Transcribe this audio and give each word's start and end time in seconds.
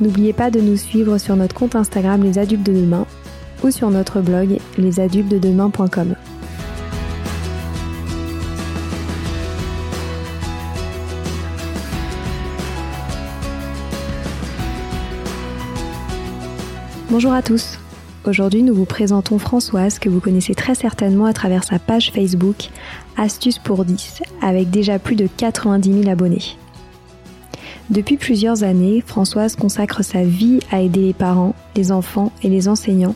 N'oubliez 0.00 0.32
pas 0.32 0.50
de 0.50 0.60
nous 0.60 0.76
suivre 0.76 1.18
sur 1.18 1.36
notre 1.36 1.54
compte 1.54 1.76
Instagram 1.76 2.22
Les 2.22 2.38
Adultes 2.38 2.64
de 2.64 2.72
Demain 2.72 3.06
ou 3.62 3.70
sur 3.70 3.90
notre 3.90 4.20
blog 4.20 4.58
lesadultesdedemain.com. 4.76 6.14
Bonjour 17.10 17.32
à 17.32 17.42
tous. 17.42 17.78
Aujourd'hui, 18.26 18.64
nous 18.64 18.74
vous 18.74 18.86
présentons 18.86 19.38
Françoise 19.38 20.00
que 20.00 20.08
vous 20.08 20.18
connaissez 20.18 20.56
très 20.56 20.74
certainement 20.74 21.26
à 21.26 21.32
travers 21.32 21.62
sa 21.62 21.78
page 21.78 22.10
Facebook 22.10 22.70
Astuces 23.16 23.58
pour 23.58 23.84
10 23.84 24.22
avec 24.42 24.70
déjà 24.70 24.98
plus 24.98 25.14
de 25.14 25.28
90 25.28 26.02
000 26.02 26.10
abonnés. 26.10 26.56
Depuis 27.90 28.16
plusieurs 28.16 28.62
années, 28.62 29.02
Françoise 29.06 29.56
consacre 29.56 30.02
sa 30.02 30.24
vie 30.24 30.60
à 30.70 30.80
aider 30.80 31.02
les 31.02 31.12
parents, 31.12 31.54
les 31.76 31.92
enfants 31.92 32.32
et 32.42 32.48
les 32.48 32.68
enseignants 32.68 33.14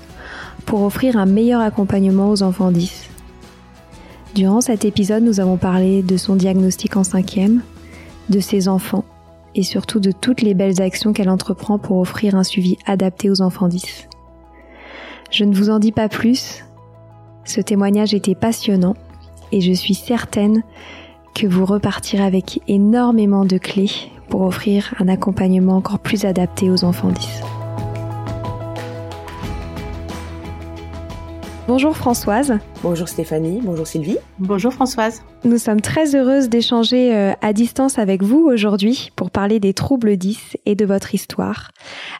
pour 0.66 0.82
offrir 0.82 1.16
un 1.16 1.24
meilleur 1.24 1.62
accompagnement 1.62 2.30
aux 2.30 2.42
enfants 2.42 2.70
10. 2.70 3.08
Durant 4.34 4.60
cet 4.60 4.84
épisode, 4.84 5.22
nous 5.22 5.40
avons 5.40 5.56
parlé 5.56 6.02
de 6.02 6.16
son 6.18 6.36
diagnostic 6.36 6.96
en 6.98 7.04
cinquième, 7.04 7.62
de 8.28 8.40
ses 8.40 8.68
enfants 8.68 9.04
et 9.54 9.62
surtout 9.62 10.00
de 10.00 10.12
toutes 10.12 10.42
les 10.42 10.52
belles 10.52 10.82
actions 10.82 11.14
qu'elle 11.14 11.30
entreprend 11.30 11.78
pour 11.78 11.96
offrir 11.96 12.34
un 12.34 12.44
suivi 12.44 12.76
adapté 12.84 13.30
aux 13.30 13.40
enfants 13.40 13.68
10. 13.68 14.08
Je 15.30 15.44
ne 15.44 15.54
vous 15.54 15.70
en 15.70 15.78
dis 15.78 15.92
pas 15.92 16.10
plus, 16.10 16.62
ce 17.44 17.62
témoignage 17.62 18.12
était 18.12 18.34
passionnant 18.34 18.96
et 19.50 19.62
je 19.62 19.72
suis 19.72 19.94
certaine 19.94 20.62
que 21.34 21.46
vous 21.46 21.64
repartirez 21.64 22.22
avec 22.22 22.60
énormément 22.68 23.46
de 23.46 23.56
clés 23.56 24.10
pour 24.28 24.42
offrir 24.42 24.94
un 24.98 25.08
accompagnement 25.08 25.76
encore 25.76 25.98
plus 25.98 26.24
adapté 26.24 26.70
aux 26.70 26.84
enfants 26.84 27.10
10. 27.10 27.42
Bonjour 31.68 31.94
Françoise. 31.94 32.58
Bonjour 32.82 33.06
Stéphanie, 33.08 33.60
bonjour 33.62 33.86
Sylvie. 33.86 34.16
Bonjour 34.38 34.72
Françoise. 34.72 35.22
Nous 35.44 35.58
sommes 35.58 35.82
très 35.82 36.14
heureuses 36.14 36.48
d'échanger 36.48 37.14
euh, 37.14 37.34
à 37.42 37.52
distance 37.52 37.98
avec 37.98 38.22
vous 38.22 38.38
aujourd'hui 38.38 39.10
pour 39.16 39.30
parler 39.30 39.60
des 39.60 39.74
troubles 39.74 40.16
10 40.16 40.56
et 40.64 40.74
de 40.74 40.86
votre 40.86 41.14
histoire. 41.14 41.70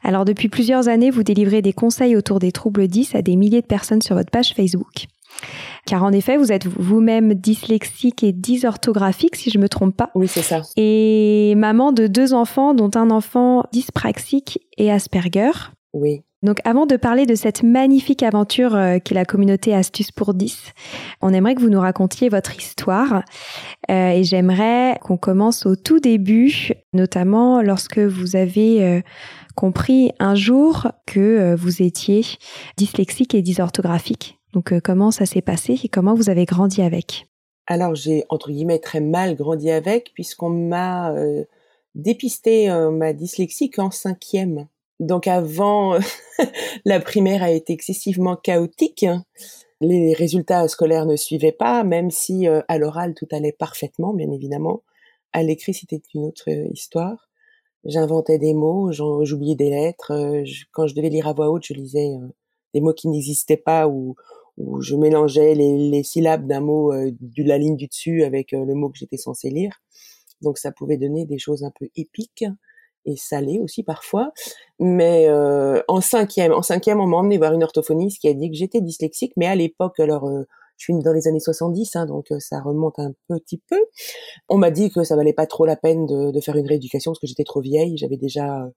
Alors 0.05 0.27
depuis 0.27 0.51
plusieurs 0.51 0.89
années, 0.89 1.11
vous 1.11 1.23
délivrez 1.23 1.63
des 1.63 1.73
conseils 1.73 2.15
autour 2.15 2.41
des 2.41 2.53
troubles 2.53 2.89
10 2.89 3.15
à 3.15 3.23
des 3.23 3.37
milliers 3.37 3.63
de 3.63 3.67
personnes 3.67 4.03
sur 4.03 4.17
votre 4.17 4.31
page 4.31 4.53
Facebook. 4.53 5.07
Car 5.87 6.05
en 6.05 6.13
effet, 6.13 6.37
vous 6.37 6.53
êtes 6.53 6.67
vous-même 6.67 7.35
dyslexique 7.35 8.23
et 8.23 8.33
dysorthographique, 8.33 9.37
si 9.37 9.51
je 9.51 9.59
me 9.59 9.69
trompe 9.69 9.97
pas. 9.97 10.11
Oui, 10.15 10.29
c'est 10.29 10.43
ça. 10.43 10.63
Et 10.77 11.55
maman 11.57 11.93
de 11.93 12.07
deux 12.07 12.35
enfants, 12.35 12.75
dont 12.75 12.91
un 12.95 13.11
enfant 13.11 13.65
dyspraxique 13.73 14.61
et 14.77 14.91
Asperger. 14.91 15.51
Oui. 15.95 16.23
Donc 16.43 16.59
avant 16.65 16.87
de 16.87 16.97
parler 16.97 17.27
de 17.27 17.35
cette 17.35 17.65
magnifique 17.65 18.23
aventure 18.23 18.77
euh, 18.77 18.99
qu'est 19.03 19.15
la 19.15 19.25
communauté 19.25 19.75
Astuces 19.75 20.13
pour 20.13 20.35
10, 20.35 20.73
on 21.21 21.33
aimerait 21.33 21.57
que 21.57 21.61
vous 21.61 21.71
nous 21.71 21.81
racontiez 21.81 22.29
votre 22.29 22.57
histoire 22.57 23.25
euh, 23.91 24.11
et 24.11 24.23
j'aimerais 24.23 24.99
qu'on 25.03 25.17
commence 25.17 25.67
au 25.67 25.75
tout 25.75 25.99
début, 25.99 26.71
notamment 26.93 27.61
lorsque 27.61 27.99
vous 27.99 28.37
avez 28.37 28.85
euh, 28.85 29.01
compris 29.57 30.13
un 30.21 30.37
jour 30.37 30.93
que 31.07 31.57
vous 31.57 31.83
étiez 31.83 32.25
dyslexique 32.77 33.35
et 33.35 33.43
dysorthographique. 33.43 34.38
Donc 34.53 34.79
comment 34.81 35.11
ça 35.11 35.27
s'est 35.27 35.43
passé 35.43 35.79
et 35.83 35.89
comment 35.89 36.15
vous 36.15 36.31
avez 36.31 36.45
grandi 36.45 36.83
avec? 36.83 37.27
Alors 37.67 37.95
j'ai 37.95 38.25
entre 38.29 38.51
guillemets 38.51 38.79
très 38.79 39.01
mal 39.01 39.37
grandi 39.37 39.71
avec 39.71 40.13
puisqu'on 40.15 40.49
m'a 40.49 41.15
dépisté 41.95 42.71
ma 42.91 43.13
dyslexie 43.13 43.71
qu'en 43.71 43.91
cinquième. 43.91 44.69
Donc 45.01 45.27
avant, 45.27 45.99
la 46.85 47.01
primaire 47.01 47.43
a 47.43 47.51
été 47.51 47.73
excessivement 47.73 48.37
chaotique. 48.37 49.07
Les 49.81 50.13
résultats 50.13 50.67
scolaires 50.67 51.07
ne 51.07 51.17
suivaient 51.17 51.53
pas, 51.53 51.85
même 51.85 52.11
si 52.11 52.49
euh, 52.49 52.63
à 52.67 52.79
l'oral 52.79 53.15
tout 53.15 53.29
allait 53.31 53.53
parfaitement, 53.53 54.13
bien 54.13 54.31
évidemment. 54.33 54.83
À 55.33 55.43
l'écrit, 55.43 55.73
c'était 55.73 56.03
une 56.15 56.25
autre 56.25 56.49
histoire. 56.73 57.29
J'inventais 57.85 58.39
des 58.39 58.55
mots, 58.55 58.91
j'oubliais 58.93 59.55
des 59.55 59.71
lettres. 59.71 60.13
Euh, 60.13 60.45
quand 60.73 60.89
je 60.89 60.95
devais 60.97 61.11
lire 61.11 61.29
à 61.29 61.33
voix 61.33 61.49
haute, 61.49 61.65
je 61.65 61.75
lisais 61.75 62.09
euh, 62.09 62.27
des 62.75 62.81
mots 62.81 62.93
qui 62.93 63.07
n'existaient 63.09 63.57
pas 63.57 63.87
ou, 63.87 64.17
ou 64.59 64.81
je 64.83 64.97
mélangeais 64.97 65.55
les, 65.55 65.91
les 65.91 66.03
syllabes 66.03 66.47
d'un 66.47 66.61
mot 66.61 66.93
de 66.93 67.43
la 67.45 67.59
ligne 67.59 67.77
du 67.77 67.87
dessus 67.87 68.25
avec 68.25 68.53
le 68.53 68.75
mot 68.75 68.91
que 68.91 68.99
j'étais 68.99 69.17
censé 69.17 69.51
lire. 69.51 69.73
Donc 70.43 70.59
ça 70.59 70.73
pouvait 70.73 70.97
donner 70.97 71.25
des 71.25 71.39
choses 71.39 71.65
un 71.65 71.73
peu 71.79 71.89
épiques 71.97 72.45
et 73.05 73.17
salé 73.17 73.59
aussi 73.59 73.83
parfois. 73.83 74.33
Mais 74.79 75.29
euh, 75.29 75.83
en 75.89 76.01
cinquième, 76.01 76.53
en 76.53 76.63
cinquième, 76.63 77.01
on 77.01 77.07
m'a 77.07 77.17
emmené 77.17 77.39
voir 77.39 77.53
une 77.53 77.65
orthophoniste 77.65 78.21
qui 78.21 78.29
a 78.29 78.35
dit 78.35 78.51
que 78.51 78.57
j'étais 78.57 78.81
dyslexique, 78.81 79.33
mais 79.37 79.47
à 79.47 79.55
l'époque, 79.55 79.99
alors 80.01 80.27
euh, 80.27 80.45
je 80.77 80.85
suis 80.85 81.03
dans 81.03 81.13
les 81.13 81.27
années 81.27 81.41
70, 81.41 81.97
hein, 81.97 82.07
donc 82.07 82.31
euh, 82.31 82.39
ça 82.39 82.61
remonte 82.61 82.99
un 82.99 83.13
petit 83.29 83.61
peu. 83.69 83.81
On 84.49 84.59
m'a 84.59 84.71
dit 84.71 84.91
que 84.91 85.03
ça 85.05 85.17
valait 85.17 85.33
pas 85.33 85.47
trop 85.47 85.67
la 85.67 85.77
peine 85.77 86.07
de, 86.07 86.31
de 86.31 86.41
faire 86.41 86.57
une 86.57 86.67
rééducation 86.69 87.13
parce 87.13 87.21
que 87.21 87.27
j'étais 87.27 87.45
trop 87.45 87.61
vieille, 87.61 87.97
j'avais 87.97 88.17
déjà 88.17 88.69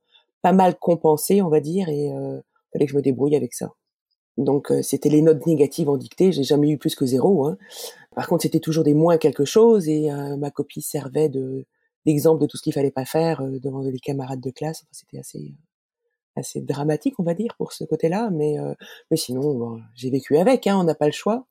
pas 0.42 0.54
mal 0.54 0.78
compensé, 0.80 1.42
on 1.42 1.50
va 1.50 1.60
dire, 1.60 1.90
et 1.90 2.12
euh, 2.12 2.40
fallait 2.74 2.86
que 2.86 2.92
je 2.92 2.98
me 2.98 3.02
débrouille 3.02 3.36
avec 3.36 3.54
ça. 3.54 3.72
Donc 4.38 4.72
c'était 4.82 5.10
les 5.10 5.22
notes 5.22 5.46
négatives 5.46 5.90
en 5.90 5.98
dictée, 5.98 6.32
j'ai 6.32 6.44
jamais 6.44 6.70
eu 6.70 6.78
plus 6.78 6.96
que 6.96 7.06
zéro. 7.06 7.46
Hein. 7.46 7.58
Par 8.16 8.28
contre, 8.28 8.44
c'était 8.44 8.60
toujours 8.60 8.84
des 8.84 8.94
moins 8.94 9.18
quelque 9.18 9.46
chose, 9.46 9.88
et 9.88 10.10
ma 10.38 10.52
copie 10.52 10.82
servait 10.82 11.30
de 11.30 11.66
d'exemple 12.06 12.42
de 12.42 12.48
tout 12.48 12.58
ce 12.58 12.64
qu'il 12.64 12.74
fallait 12.74 12.92
pas 12.92 13.06
faire 13.06 13.42
euh, 13.42 13.60
devant 13.60 13.82
les 13.82 14.00
camarades 14.00 14.42
de 14.42 14.52
classe. 14.52 14.86
C'était 14.92 15.20
assez 15.20 15.40
euh, 15.40 15.56
assez 16.38 16.62
dramatique, 16.62 17.16
on 17.20 17.24
va 17.24 17.34
dire, 17.34 17.56
pour 17.58 17.74
ce 17.74 17.84
côté-là. 17.84 18.30
Mais 18.32 18.60
euh, 18.60 18.74
mais 19.10 19.18
sinon, 19.18 19.80
j'ai 19.96 20.10
vécu 20.10 20.38
avec. 20.38 20.68
Hein, 20.68 20.78
on 20.80 20.84
n'a 20.84 20.96
pas 20.96 21.08
le 21.08 21.12
choix. 21.12 21.46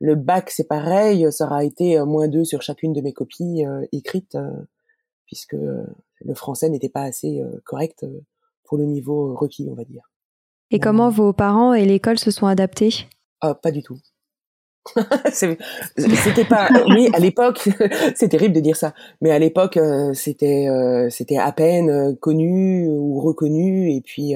Le 0.00 0.14
bac, 0.14 0.50
c'est 0.50 0.68
pareil. 0.68 1.30
Ça 1.32 1.46
aura 1.46 1.64
été 1.64 2.00
moins 2.04 2.28
deux 2.28 2.44
sur 2.44 2.62
chacune 2.62 2.92
de 2.92 3.00
mes 3.02 3.12
copies 3.12 3.64
écrites, 3.92 4.38
puisque 5.26 5.52
le 5.52 6.34
français 6.34 6.70
n'était 6.70 6.88
pas 6.88 7.02
assez 7.02 7.42
correct 7.66 8.06
pour 8.64 8.78
le 8.78 8.86
niveau 8.86 9.34
requis, 9.36 9.68
on 9.70 9.74
va 9.74 9.84
dire. 9.84 10.09
Et 10.70 10.78
comment 10.78 11.10
vos 11.10 11.32
parents 11.32 11.74
et 11.74 11.84
l'école 11.84 12.18
se 12.18 12.30
sont 12.30 12.46
adaptés? 12.46 13.06
Ah, 13.40 13.54
Pas 13.54 13.70
du 13.70 13.82
tout. 13.82 13.98
c'était 15.30 16.46
pas 16.48 16.70
oui 16.88 17.10
à 17.12 17.18
l'époque 17.18 17.68
c'est 18.14 18.28
terrible 18.28 18.54
de 18.54 18.60
dire 18.60 18.76
ça. 18.76 18.94
Mais 19.20 19.30
à 19.30 19.38
l'époque 19.38 19.76
euh, 19.76 20.14
c'était 20.14 20.68
euh, 20.68 21.10
c'était 21.10 21.36
à 21.36 21.52
peine 21.52 21.90
euh, 21.90 22.14
connu 22.14 22.88
ou 22.88 23.20
reconnu. 23.20 23.92
Et 23.92 24.00
puis 24.00 24.32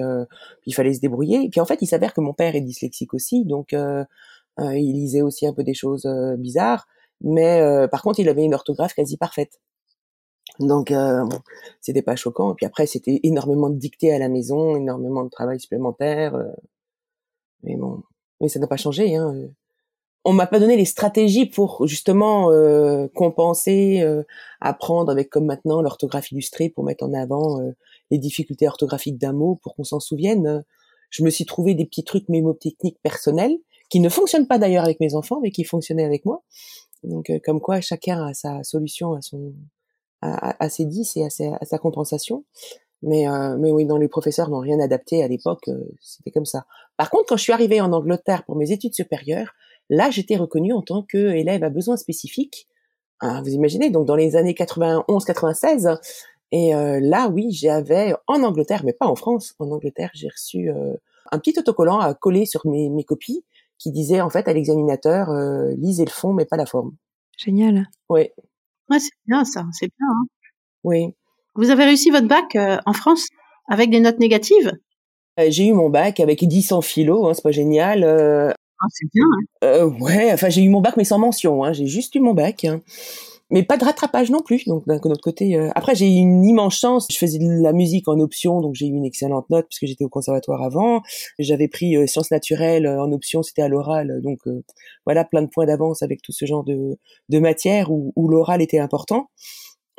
il 0.67 0.75
fallait 0.75 0.93
se 0.93 1.01
débrouiller. 1.01 1.45
Et 1.45 1.49
puis 1.49 1.61
en 1.61 1.65
fait 1.65 1.79
il 1.81 1.87
s'avère 1.87 2.13
que 2.13 2.21
mon 2.21 2.35
père 2.35 2.55
est 2.55 2.61
dyslexique 2.61 3.15
aussi. 3.15 3.45
Donc 3.45 3.73
il 3.73 4.93
lisait 4.93 5.23
aussi 5.23 5.47
un 5.47 5.53
peu 5.53 5.65
des 5.65 5.75
choses 5.75 6.07
bizarres. 6.39 6.87
Mais 7.23 7.89
par 7.91 8.03
contre 8.03 8.21
il 8.21 8.29
avait 8.29 8.45
une 8.45 8.55
orthographe 8.55 8.95
quasi 8.95 9.17
parfaite 9.17 9.61
donc 10.61 10.93
bon, 10.93 11.39
c'était 11.81 12.03
pas 12.03 12.17
choquant 12.17 12.53
et 12.53 12.55
puis 12.55 12.67
après 12.67 12.87
c'était 12.87 13.21
énormément 13.25 13.71
de 13.71 13.77
dictées 13.77 14.13
à 14.13 14.19
la 14.19 14.29
maison 14.29 14.77
énormément 14.77 15.25
de 15.25 15.31
travail 15.31 15.59
supplémentaire 15.59 16.37
mais 17.63 17.77
bon 17.77 18.03
mais 18.41 18.49
ça 18.49 18.61
n'a 18.61 18.67
pas 18.67 18.77
changé 18.77 19.17
hein 19.17 19.35
on 20.25 20.33
m'a 20.33 20.47
pas 20.47 20.59
donné 20.59 20.77
les 20.77 20.87
stratégies 20.87 21.47
pour 21.47 21.87
justement 21.87 22.51
euh, 22.51 23.07
compenser, 23.15 24.01
euh, 24.01 24.23
apprendre 24.61 25.13
avec 25.13 25.29
comme 25.29 25.45
maintenant 25.45 25.83
l'orthographe 25.83 26.33
illustrée 26.33 26.71
pour 26.71 26.85
mettre 26.85 27.05
en 27.05 27.13
avant 27.13 27.61
euh, 27.61 27.73
les 28.11 28.19
difficultés 28.19 28.67
orthographiques 28.67 29.19
d'un 29.19 29.35
mot 29.35 29.61
pour 29.63 29.75
qu'on 29.77 29.85
s'en 29.85 30.01
souvienne. 30.01 30.65
Je 31.11 31.23
me 31.23 31.31
suis 31.31 31.45
trouvé 31.45 31.75
des 31.75 31.85
petits 31.85 32.05
trucs 32.05 32.29
mémotechniques 32.29 32.99
personnels 33.03 33.57
qui 33.91 34.01
ne 34.01 34.09
fonctionnent 34.09 34.49
pas 34.49 34.59
d'ailleurs 34.59 34.85
avec 34.85 34.99
mes 34.99 35.15
enfants 35.15 35.41
mais 35.43 35.51
qui 35.51 35.63
fonctionnaient 35.63 36.05
avec 36.05 36.25
moi. 36.25 36.43
Donc 37.03 37.31
comme 37.45 37.61
quoi 37.61 37.83
chacun 37.83 38.27
a 38.27 38.33
sa 38.33 38.65
solution 38.65 39.13
à 39.13 39.21
son 39.21 39.53
à, 40.25 40.69
ses 40.69 40.85
dix 40.85 41.17
et 41.17 41.25
à 41.25 41.31
sa, 41.31 41.79
compensation. 41.79 42.45
Mais, 43.03 43.27
mais 43.59 43.71
oui, 43.71 43.85
non, 43.85 43.99
les 43.99 44.09
professeurs 44.09 44.49
n'ont 44.49 44.61
rien 44.61 44.81
adapté 44.81 45.23
à 45.23 45.29
l'époque, 45.29 45.69
c'était 46.01 46.31
comme 46.31 46.47
ça. 46.47 46.65
Par 46.97 47.11
contre, 47.11 47.27
quand 47.29 47.37
je 47.37 47.43
suis 47.43 47.53
arrivée 47.53 47.81
en 47.81 47.93
Angleterre 47.93 48.45
pour 48.45 48.57
mes 48.57 48.73
études 48.73 48.95
supérieures, 48.95 49.55
Là, 49.91 50.11
j'étais 50.11 50.37
reconnue 50.37 50.73
en 50.73 50.83
tant 50.83 51.03
qu'élève 51.03 51.63
à 51.63 51.71
besoins 51.71 51.97
spécifiques. 51.97 52.69
Hein, 53.21 53.43
vous 53.43 53.51
imaginez, 53.51 53.91
donc 53.91 54.07
dans 54.07 54.17
les 54.17 54.37
années 54.37 54.55
91-96. 54.55 55.99
Et 56.53 56.75
euh, 56.75 57.01
là, 57.03 57.29
oui, 57.29 57.53
j'avais 57.53 58.15
en 58.27 58.43
Angleterre, 58.43 58.83
mais 58.85 58.93
pas 58.93 59.07
en 59.07 59.17
France. 59.17 59.55
En 59.59 59.71
Angleterre, 59.71 60.11
j'ai 60.15 60.29
reçu 60.29 60.71
euh, 60.71 60.95
un 61.33 61.39
petit 61.39 61.59
autocollant 61.59 61.99
à 61.99 62.15
coller 62.15 62.47
sur 62.47 62.67
mes, 62.67 62.89
mes 62.91 63.05
copies 63.05 63.45
qui 63.79 63.91
disait 63.91 64.21
en 64.21 64.31
fait 64.31 64.47
à 64.47 64.53
l'examinateur 64.53 65.31
euh, 65.31 65.75
lisez 65.77 66.05
le 66.05 66.11
fond 66.11 66.33
mais 66.33 66.45
pas 66.45 66.57
la 66.57 66.65
forme. 66.65 66.93
Génial. 67.37 67.89
Oui. 68.09 68.31
Ouais, 68.91 68.99
c'est 68.99 69.11
bien 69.27 69.45
ça, 69.45 69.65
c'est 69.73 69.87
bien. 69.87 70.07
Hein. 70.11 70.25
Oui. 70.85 71.15
Vous 71.55 71.71
avez 71.71 71.85
réussi 71.85 72.11
votre 72.11 72.27
bac 72.27 72.57
euh, 72.57 72.79
en 72.87 72.93
France 72.93 73.29
avec 73.69 73.91
des 73.91 74.01
notes 74.01 74.19
négatives? 74.19 74.73
Euh, 75.41 75.47
J'ai 75.49 75.67
eu 75.69 75.73
mon 75.73 75.89
bac 75.91 76.21
avec 76.21 76.47
10 76.47 76.73
en 76.73 76.81
philo, 76.83 77.27
hein, 77.27 77.35
c'est 77.35 77.43
pas 77.43 77.51
génial. 77.53 78.05
Euh, 78.05 78.51
ah, 78.51 78.87
C'est 78.91 79.07
bien. 79.13 79.25
Hein. 79.63 79.85
ouais, 80.01 80.33
enfin 80.33 80.49
j'ai 80.51 80.63
eu 80.63 80.69
mon 80.69 80.81
bac 80.81 80.97
mais 80.97 81.05
sans 81.05 81.19
mention, 81.19 81.65
hein, 81.65 81.73
j'ai 81.73 81.87
juste 81.87 82.15
eu 82.15 82.21
mon 82.21 82.35
bac. 82.35 82.67
Mais 83.51 83.63
pas 83.63 83.77
de 83.77 83.85
rattrapage 83.85 84.31
non 84.31 84.41
plus. 84.41 84.65
Donc 84.67 84.87
d'un 84.87 84.97
autre 84.97 85.21
côté, 85.21 85.57
euh, 85.57 85.71
après 85.75 85.95
j'ai 85.95 86.07
eu 86.07 86.17
une 86.17 86.45
immense 86.45 86.79
chance. 86.79 87.07
Je 87.11 87.17
faisais 87.17 87.39
de 87.39 87.63
la 87.63 87.73
musique 87.73 88.09
en 88.09 88.19
option, 88.19 88.61
donc 88.61 88.75
j'ai 88.75 88.87
eu 88.87 88.93
une 88.93 89.05
excellente 89.05 89.49
note 89.51 89.67
puisque 89.69 89.87
j'étais 89.87 90.05
au 90.05 90.09
conservatoire 90.09 90.63
avant. 90.63 91.03
J'avais 91.39 91.69
pris 91.69 91.97
euh, 91.97 92.07
sciences 92.07 92.31
naturelles 92.31 92.87
euh, 92.87 93.03
en 93.03 93.13
option, 93.13 93.43
c'était 93.43 93.63
à 93.63 93.69
l'oral, 93.69 94.21
donc 94.23 94.41
euh, 94.47 94.65
voilà 95.05 95.25
plein 95.25 95.43
de 95.43 95.49
points 95.49 95.67
d'avance 95.67 96.03
avec 96.03 96.23
tout 96.23 96.33
ce 96.33 96.47
genre 96.47 96.65
de, 96.65 96.99
de 97.29 97.39
matière 97.39 97.93
où, 97.93 98.13
où 98.17 98.29
l'oral 98.29 98.63
était 98.63 98.79
important. 98.79 99.29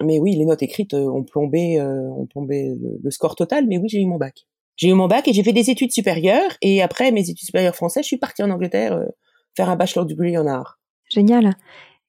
Mais 0.04 0.20
oui, 0.20 0.36
les 0.36 0.46
notes 0.46 0.64
écrites 0.64 0.94
euh, 0.94 1.08
ont 1.08 1.24
plombé, 1.24 1.80
euh, 1.80 2.10
ont 2.10 2.26
plombé 2.26 2.70
le, 2.70 3.00
le 3.02 3.12
score 3.12 3.36
total. 3.36 3.66
Mais 3.68 3.78
oui, 3.78 3.88
j'ai 3.88 4.02
eu 4.02 4.06
mon 4.06 4.18
bac. 4.18 4.46
J'ai 4.76 4.90
eu 4.90 4.94
mon 4.94 5.08
bac 5.08 5.28
et 5.28 5.34
j'ai 5.34 5.44
fait 5.44 5.54
des 5.54 5.70
études 5.70 5.92
supérieures. 5.92 6.52
Et 6.62 6.82
après 6.82 7.12
mes 7.12 7.30
études 7.30 7.46
supérieures 7.46 7.76
françaises, 7.76 8.04
je 8.04 8.08
suis 8.08 8.18
partie 8.18 8.44
en 8.44 8.50
Angleterre 8.50 9.00
faire 9.56 9.70
un 9.70 9.78
bachelor 9.78 10.06
degree 10.06 10.38
en 10.38 10.48
art. 10.48 10.80
Génial. 11.10 11.56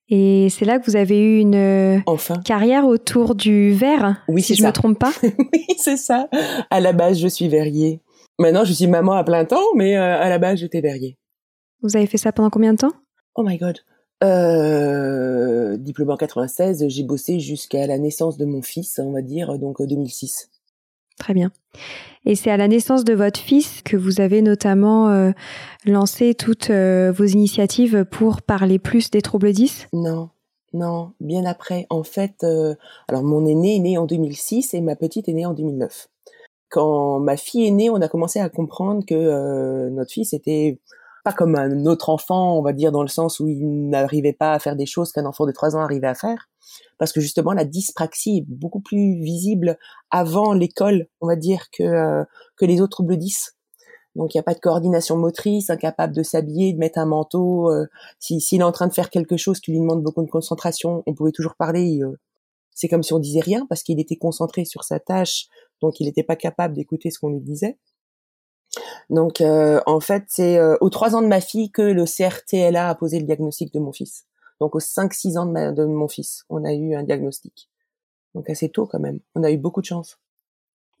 Et 0.09 0.47
c'est 0.49 0.63
là 0.65 0.79
que 0.79 0.85
vous 0.89 0.95
avez 0.95 1.19
eu 1.19 1.39
une 1.39 1.55
euh, 1.55 1.99
Enfin. 2.05 2.37
carrière 2.45 2.85
autour 2.87 3.35
du 3.35 3.71
verre, 3.73 4.23
Oui, 4.29 4.41
si 4.41 4.55
je 4.55 4.61
ça. 4.61 4.67
me 4.67 4.73
trompe 4.73 4.97
pas. 4.99 5.11
oui, 5.23 5.65
c'est 5.77 5.97
ça. 5.97 6.29
À 6.69 6.79
la 6.79 6.93
base, 6.93 7.19
je 7.19 7.27
suis 7.27 7.47
verrier. 7.49 8.01
Maintenant, 8.39 8.63
je 8.63 8.71
suis 8.73 8.87
maman 8.87 9.13
à 9.13 9.23
plein 9.23 9.43
temps, 9.45 9.65
mais 9.75 9.97
euh, 9.97 10.01
à 10.21 10.29
la 10.29 10.37
base, 10.39 10.59
j'étais 10.59 10.79
verrier. 10.81 11.17
Vous 11.81 11.97
avez 11.97 12.07
fait 12.07 12.17
ça 12.17 12.31
pendant 12.31 12.49
combien 12.49 12.73
de 12.73 12.77
temps? 12.79 12.93
Oh 13.35 13.43
my 13.43 13.57
god. 13.57 13.79
Euh, 14.23 15.77
diplôme 15.77 16.09
en 16.11 16.17
96, 16.17 16.87
j'ai 16.87 17.03
bossé 17.03 17.39
jusqu'à 17.39 17.85
la 17.87 17.97
naissance 17.97 18.37
de 18.37 18.45
mon 18.45 18.61
fils, 18.61 18.99
on 19.03 19.11
va 19.11 19.21
dire, 19.21 19.57
donc 19.59 19.81
euh, 19.81 19.85
2006. 19.87 20.49
Très 21.19 21.33
bien. 21.33 21.51
Et 22.25 22.35
c'est 22.35 22.51
à 22.51 22.57
la 22.57 22.67
naissance 22.67 23.03
de 23.03 23.13
votre 23.13 23.39
fils 23.39 23.81
que 23.83 23.97
vous 23.97 24.21
avez 24.21 24.41
notamment 24.41 25.09
euh, 25.09 25.31
lancé 25.85 26.35
toutes 26.35 26.69
euh, 26.69 27.11
vos 27.11 27.25
initiatives 27.25 28.05
pour 28.05 28.41
parler 28.41 28.79
plus 28.79 29.09
des 29.09 29.21
troubles 29.21 29.51
10 29.51 29.87
Non, 29.93 30.29
non, 30.73 31.13
bien 31.19 31.45
après. 31.45 31.87
En 31.89 32.03
fait, 32.03 32.43
euh, 32.43 32.75
alors 33.07 33.23
mon 33.23 33.45
aîné 33.45 33.77
est 33.77 33.79
né 33.79 33.97
en 33.97 34.05
2006 34.05 34.73
et 34.73 34.81
ma 34.81 34.95
petite 34.95 35.29
est 35.29 35.33
née 35.33 35.45
en 35.45 35.53
2009. 35.53 36.09
Quand 36.69 37.19
ma 37.19 37.37
fille 37.37 37.65
est 37.65 37.71
née, 37.71 37.89
on 37.89 38.01
a 38.01 38.09
commencé 38.09 38.39
à 38.39 38.49
comprendre 38.49 39.05
que 39.05 39.87
notre 39.87 40.11
fils 40.11 40.33
était 40.33 40.81
pas 41.23 41.31
comme 41.31 41.55
un 41.55 41.85
autre 41.85 42.09
enfant, 42.09 42.57
on 42.57 42.61
va 42.61 42.73
dire 42.73 42.91
dans 42.91 43.01
le 43.01 43.07
sens 43.07 43.39
où 43.39 43.47
il 43.47 43.89
n'arrivait 43.89 44.33
pas 44.33 44.51
à 44.51 44.59
faire 44.59 44.75
des 44.75 44.85
choses 44.85 45.13
qu'un 45.13 45.25
enfant 45.25 45.45
de 45.45 45.53
3 45.53 45.77
ans 45.77 45.81
arrivait 45.81 46.07
à 46.07 46.13
faire, 46.13 46.49
parce 46.97 47.11
que 47.13 47.21
justement 47.21 47.53
la 47.53 47.65
dyspraxie 47.65 48.39
est 48.39 48.45
beaucoup 48.47 48.79
plus 48.81 49.21
visible 49.21 49.77
avant 50.11 50.53
l'école, 50.53 51.07
on 51.21 51.27
va 51.27 51.35
dire 51.35 51.65
que 51.71 51.83
euh, 51.83 52.23
que 52.57 52.65
les 52.65 52.81
autres 52.81 52.91
troubles 52.97 53.17
10. 53.17 53.55
Donc 54.15 54.33
il 54.33 54.37
n'y 54.37 54.41
a 54.41 54.43
pas 54.43 54.55
de 54.55 54.59
coordination 54.59 55.15
motrice, 55.17 55.69
incapable 55.69 56.15
de 56.15 56.23
s'habiller, 56.23 56.73
de 56.73 56.79
mettre 56.79 56.99
un 56.99 57.05
manteau. 57.05 57.71
euh, 57.71 57.85
si 58.19 58.41
s'il 58.41 58.61
est 58.61 58.63
en 58.63 58.71
train 58.71 58.87
de 58.87 58.93
faire 58.93 59.09
quelque 59.09 59.37
chose 59.37 59.59
qui 59.59 59.71
lui 59.71 59.79
demande 59.79 60.03
beaucoup 60.03 60.23
de 60.23 60.29
concentration, 60.29 61.03
on 61.05 61.13
pouvait 61.13 61.31
toujours 61.31 61.55
parler. 61.55 61.99
euh, 62.01 62.17
c'est 62.75 62.87
comme 62.87 63.03
si 63.03 63.13
on 63.13 63.19
disait 63.19 63.39
rien 63.41 63.65
parce 63.67 63.83
qu'il 63.83 63.99
était 63.99 64.17
concentré 64.17 64.63
sur 64.65 64.83
sa 64.83 64.99
tâche, 64.99 65.47
donc 65.81 65.99
il 65.99 66.05
n'était 66.05 66.23
pas 66.23 66.35
capable 66.35 66.75
d'écouter 66.75 67.09
ce 67.11 67.19
qu'on 67.19 67.29
lui 67.29 67.41
disait. 67.41 67.77
Donc 69.09 69.41
euh, 69.41 69.79
en 69.85 69.99
fait, 69.99 70.23
c'est 70.27 70.57
euh, 70.57 70.75
aux 70.81 70.89
trois 70.89 71.15
ans 71.15 71.21
de 71.21 71.27
ma 71.27 71.41
fille 71.41 71.71
que 71.71 71.81
le 71.81 72.05
CRTLA 72.05 72.89
a 72.89 72.95
posé 72.95 73.19
le 73.19 73.25
diagnostic 73.25 73.73
de 73.73 73.79
mon 73.79 73.91
fils. 73.91 74.25
Donc 74.59 74.75
aux 74.75 74.79
5-6 74.79 75.37
ans 75.37 75.45
de, 75.45 75.51
ma- 75.51 75.71
de 75.71 75.85
mon 75.85 76.07
fils, 76.07 76.45
on 76.49 76.63
a 76.65 76.73
eu 76.73 76.95
un 76.95 77.03
diagnostic. 77.03 77.69
Donc 78.35 78.49
assez 78.49 78.69
tôt 78.69 78.85
quand 78.87 78.99
même. 78.99 79.19
On 79.35 79.43
a 79.43 79.51
eu 79.51 79.57
beaucoup 79.57 79.81
de 79.81 79.85
chance. 79.85 80.19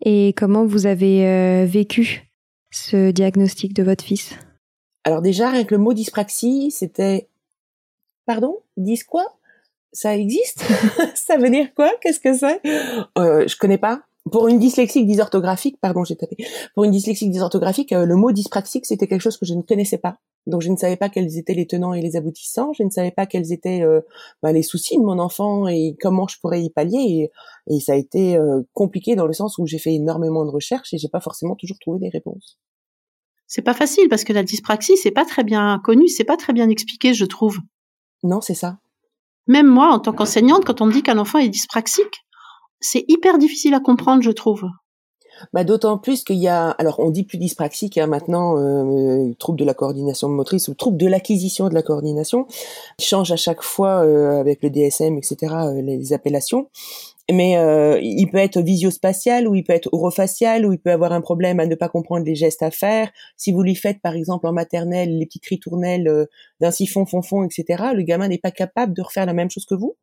Et 0.05 0.33
comment 0.37 0.65
vous 0.65 0.85
avez 0.85 1.25
euh, 1.27 1.65
vécu 1.65 2.31
ce 2.71 3.11
diagnostic 3.11 3.73
de 3.73 3.83
votre 3.83 4.03
fils? 4.03 4.33
Alors 5.03 5.21
déjà, 5.21 5.49
rien 5.51 5.63
que 5.63 5.73
le 5.73 5.79
mot 5.81 5.93
dyspraxie, 5.93 6.69
c'était... 6.71 7.29
Pardon? 8.25 8.59
Dis 8.75 8.99
quoi? 8.99 9.37
Ça 9.93 10.15
existe? 10.15 10.63
Ça 11.15 11.37
veut 11.37 11.49
dire 11.49 11.73
quoi? 11.73 11.91
Qu'est-ce 12.01 12.19
que 12.19 12.33
c'est? 12.35 12.61
Euh, 13.17 13.47
Je 13.47 13.55
connais 13.57 13.77
pas. 13.77 14.03
Pour 14.31 14.47
une 14.47 14.59
dyslexique 14.59 15.05
dysorthographique, 15.05 15.77
pardon, 15.79 16.03
j'ai 16.03 16.15
tapé. 16.15 16.37
Pour 16.73 16.83
une 16.83 16.91
dyslexique 16.91 17.31
dysorthographique, 17.31 17.93
euh, 17.93 18.05
le 18.05 18.15
mot 18.15 18.31
dyspraxique, 18.31 18.85
c'était 18.85 19.07
quelque 19.07 19.21
chose 19.21 19.37
que 19.37 19.45
je 19.45 19.53
ne 19.53 19.61
connaissais 19.61 19.97
pas. 19.97 20.17
Donc 20.47 20.61
je 20.61 20.71
ne 20.71 20.77
savais 20.77 20.95
pas 20.95 21.09
quels 21.09 21.37
étaient 21.37 21.53
les 21.53 21.67
tenants 21.67 21.93
et 21.93 22.01
les 22.01 22.15
aboutissants. 22.15 22.71
Je 22.73 22.83
ne 22.83 22.89
savais 22.89 23.11
pas 23.11 23.25
quels 23.25 23.51
étaient 23.51 23.81
euh, 23.81 24.01
bah, 24.41 24.51
les 24.51 24.63
soucis 24.63 24.97
de 24.97 25.03
mon 25.03 25.19
enfant 25.19 25.67
et 25.67 25.95
comment 25.99 26.27
je 26.27 26.39
pourrais 26.39 26.63
y 26.63 26.69
pallier. 26.69 27.29
Et, 27.67 27.75
et 27.75 27.79
ça 27.79 27.93
a 27.93 27.95
été 27.95 28.37
euh, 28.37 28.61
compliqué 28.73 29.15
dans 29.15 29.27
le 29.27 29.33
sens 29.33 29.57
où 29.57 29.67
j'ai 29.67 29.77
fait 29.77 29.93
énormément 29.93 30.45
de 30.45 30.51
recherches 30.51 30.93
et 30.93 30.97
j'ai 30.97 31.09
pas 31.09 31.19
forcément 31.19 31.55
toujours 31.55 31.77
trouvé 31.79 31.99
des 31.99 32.09
réponses. 32.09 32.57
C'est 33.45 33.61
pas 33.61 33.73
facile 33.73 34.09
parce 34.09 34.23
que 34.23 34.33
la 34.33 34.43
dyspraxie, 34.43 34.97
c'est 34.97 35.11
pas 35.11 35.25
très 35.25 35.43
bien 35.43 35.79
connu, 35.83 36.07
c'est 36.07 36.25
pas 36.25 36.37
très 36.37 36.53
bien 36.53 36.69
expliqué, 36.69 37.13
je 37.13 37.25
trouve. 37.25 37.59
Non, 38.23 38.41
c'est 38.41 38.55
ça. 38.55 38.79
Même 39.47 39.67
moi, 39.67 39.93
en 39.93 39.99
tant 39.99 40.11
qu'enseignante, 40.11 40.65
quand 40.65 40.81
on 40.81 40.85
me 40.85 40.91
dit 40.91 41.03
qu'un 41.03 41.17
enfant 41.17 41.39
est 41.39 41.47
dyspraxique, 41.47 42.25
c'est 42.79 43.05
hyper 43.07 43.37
difficile 43.37 43.73
à 43.73 43.79
comprendre, 43.79 44.21
je 44.21 44.31
trouve. 44.31 44.63
Bah, 45.53 45.63
d'autant 45.63 45.99
plus 45.99 46.23
qu'il 46.23 46.37
y 46.37 46.47
a, 46.47 46.71
alors 46.71 46.99
on 46.99 47.11
dit 47.11 47.23
plus 47.23 47.37
dyspraxique 47.37 47.99
hein, 47.99 48.07
maintenant, 48.07 48.57
euh, 48.57 49.31
trouble 49.37 49.59
de 49.59 49.65
la 49.65 49.75
coordination 49.75 50.29
motrice 50.29 50.67
ou 50.67 50.73
trouble 50.73 50.97
de 50.97 51.05
l'acquisition 51.05 51.69
de 51.69 51.75
la 51.75 51.83
coordination, 51.83 52.47
qui 52.97 53.05
change 53.07 53.31
à 53.31 53.35
chaque 53.35 53.61
fois 53.61 54.03
euh, 54.03 54.39
avec 54.39 54.63
le 54.63 54.71
DSM, 54.71 55.15
etc. 55.17 55.53
euh, 55.53 55.81
les 55.81 56.11
appellations. 56.13 56.69
Mais 57.29 57.57
euh, 57.57 57.99
il 58.01 58.29
peut 58.29 58.37
être 58.37 58.61
visio-spatial 58.61 59.49
ou 59.49 59.55
il 59.55 59.63
peut 59.63 59.73
être 59.73 59.89
orofacial 59.91 60.65
ou 60.65 60.71
il 60.71 60.79
peut 60.79 60.91
avoir 60.91 61.11
un 61.11 61.19
problème 61.19 61.59
à 61.59 61.65
ne 61.65 61.75
pas 61.75 61.89
comprendre 61.89 62.25
les 62.25 62.35
gestes 62.35 62.63
à 62.63 62.71
faire. 62.71 63.11
Si 63.35 63.51
vous 63.51 63.63
lui 63.63 63.75
faites 63.75 63.99
par 64.01 64.15
exemple 64.15 64.47
en 64.47 64.53
maternelle 64.53 65.17
les 65.17 65.25
petites 65.25 65.45
ritournelles 65.45 66.07
euh, 66.07 66.25
d'un 66.61 66.71
siphon 66.71 67.05
fond 67.05 67.43
etc. 67.43 67.91
Le 67.93 68.03
gamin 68.03 68.29
n'est 68.29 68.37
pas 68.37 68.51
capable 68.51 68.93
de 68.93 69.01
refaire 69.01 69.25
la 69.25 69.33
même 69.33 69.49
chose 69.49 69.65
que 69.65 69.75
vous. 69.75 69.97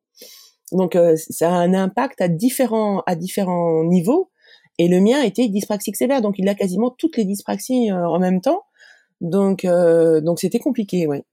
Donc 0.74 0.96
euh, 0.96 1.16
ça 1.16 1.50
a 1.50 1.56
un 1.56 1.72
impact 1.72 2.20
à 2.20 2.28
différents 2.28 3.02
à 3.06 3.14
différents 3.16 3.84
niveaux. 3.84 4.30
Et 4.78 4.88
le 4.88 5.00
mien 5.00 5.22
était 5.22 5.48
dyspraxique 5.48 5.96
sévère, 5.96 6.20
donc 6.20 6.34
il 6.38 6.48
a 6.48 6.54
quasiment 6.56 6.90
toutes 6.90 7.16
les 7.16 7.24
dyspraxies 7.24 7.90
euh, 7.92 8.08
en 8.08 8.18
même 8.18 8.40
temps. 8.40 8.64
Donc 9.20 9.64
euh, 9.64 10.20
donc 10.20 10.40
c'était 10.40 10.58
compliqué, 10.58 11.06
ouais. 11.06 11.24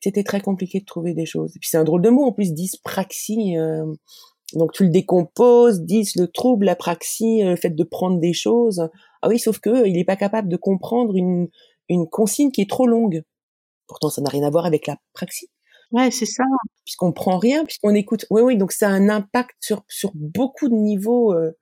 C'était 0.00 0.22
très 0.24 0.40
compliqué 0.40 0.80
de 0.80 0.84
trouver 0.84 1.14
des 1.14 1.26
choses. 1.26 1.56
Et 1.56 1.60
puis 1.60 1.68
c'est 1.70 1.78
un 1.78 1.84
drôle 1.84 2.02
de 2.02 2.10
mot 2.10 2.24
en 2.24 2.32
plus 2.32 2.52
dyspraxie. 2.54 3.56
euh, 3.58 3.84
donc 4.54 4.72
tu 4.72 4.84
le 4.84 4.90
décomposes, 4.90 5.82
dys 5.82 6.12
le 6.16 6.28
trouble, 6.28 6.66
la 6.66 6.76
praxie, 6.76 7.42
euh, 7.44 7.50
le 7.50 7.56
fait 7.56 7.70
de 7.70 7.84
prendre 7.84 8.20
des 8.20 8.32
choses. 8.34 8.88
Ah 9.22 9.28
oui, 9.28 9.38
sauf 9.38 9.58
que 9.60 9.86
il 9.86 9.94
n'est 9.94 10.04
pas 10.04 10.16
capable 10.16 10.48
de 10.48 10.56
comprendre 10.56 11.16
une 11.16 11.48
une 11.88 12.06
consigne 12.08 12.50
qui 12.52 12.60
est 12.62 12.70
trop 12.70 12.86
longue. 12.86 13.22
Pourtant 13.88 14.10
ça 14.10 14.20
n'a 14.22 14.30
rien 14.30 14.44
à 14.44 14.50
voir 14.50 14.66
avec 14.66 14.86
la 14.86 14.98
praxie 15.14 15.48
Ouais, 15.92 16.10
c'est 16.10 16.26
ça. 16.26 16.44
puisqu'on 16.84 17.12
prend 17.12 17.38
rien, 17.38 17.64
puisqu'on 17.64 17.94
écoute. 17.94 18.26
Oui, 18.30 18.42
oui, 18.42 18.56
donc 18.56 18.72
ça 18.72 18.88
a 18.88 18.92
un 18.92 19.08
impact 19.08 19.56
sur 19.60 19.84
sur 19.88 20.12
beaucoup 20.14 20.68
de 20.68 20.74
niveaux. 20.74 21.32
euh. 21.34 21.52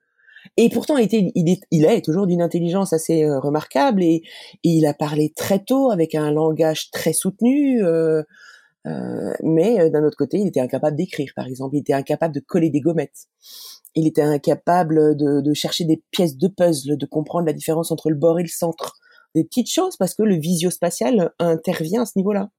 Et 0.57 0.69
pourtant, 0.69 0.97
il, 0.97 1.05
était, 1.05 1.31
il, 1.35 1.49
est, 1.49 1.61
il 1.71 1.85
est 1.85 2.01
toujours 2.05 2.27
d'une 2.27 2.41
intelligence 2.41 2.93
assez 2.93 3.23
euh, 3.25 3.39
remarquable 3.39 4.03
et, 4.03 4.23
et 4.63 4.69
il 4.69 4.85
a 4.87 4.93
parlé 4.93 5.33
très 5.35 5.59
tôt 5.63 5.91
avec 5.91 6.15
un 6.15 6.31
langage 6.31 6.91
très 6.91 7.13
soutenu. 7.13 7.83
euh, 7.83 8.23
euh, 8.87 9.33
mais 9.43 9.79
euh, 9.81 9.89
d'un 9.91 10.03
autre 10.05 10.17
côté, 10.17 10.39
il 10.39 10.47
était 10.47 10.61
incapable 10.61 10.97
d'écrire, 10.97 11.31
par 11.35 11.47
exemple. 11.47 11.75
Il 11.75 11.79
était 11.81 11.93
incapable 11.93 12.35
de 12.35 12.39
coller 12.41 12.69
des 12.71 12.81
gommettes. 12.81 13.27
Il 13.95 14.07
était 14.07 14.21
incapable 14.23 15.15
de, 15.17 15.41
de 15.41 15.53
chercher 15.53 15.85
des 15.85 16.03
pièces 16.11 16.37
de 16.37 16.47
puzzle, 16.49 16.97
de 16.97 17.05
comprendre 17.07 17.47
la 17.47 17.53
différence 17.53 17.91
entre 17.91 18.09
le 18.09 18.15
bord 18.17 18.39
et 18.39 18.43
le 18.43 18.49
centre. 18.49 18.95
Des 19.35 19.43
petites 19.45 19.71
choses 19.71 19.97
parce 19.97 20.15
que 20.15 20.23
le 20.23 20.35
visio-spatial 20.35 21.31
intervient 21.39 22.03
à 22.03 22.05
ce 22.05 22.13
niveau-là. 22.17 22.49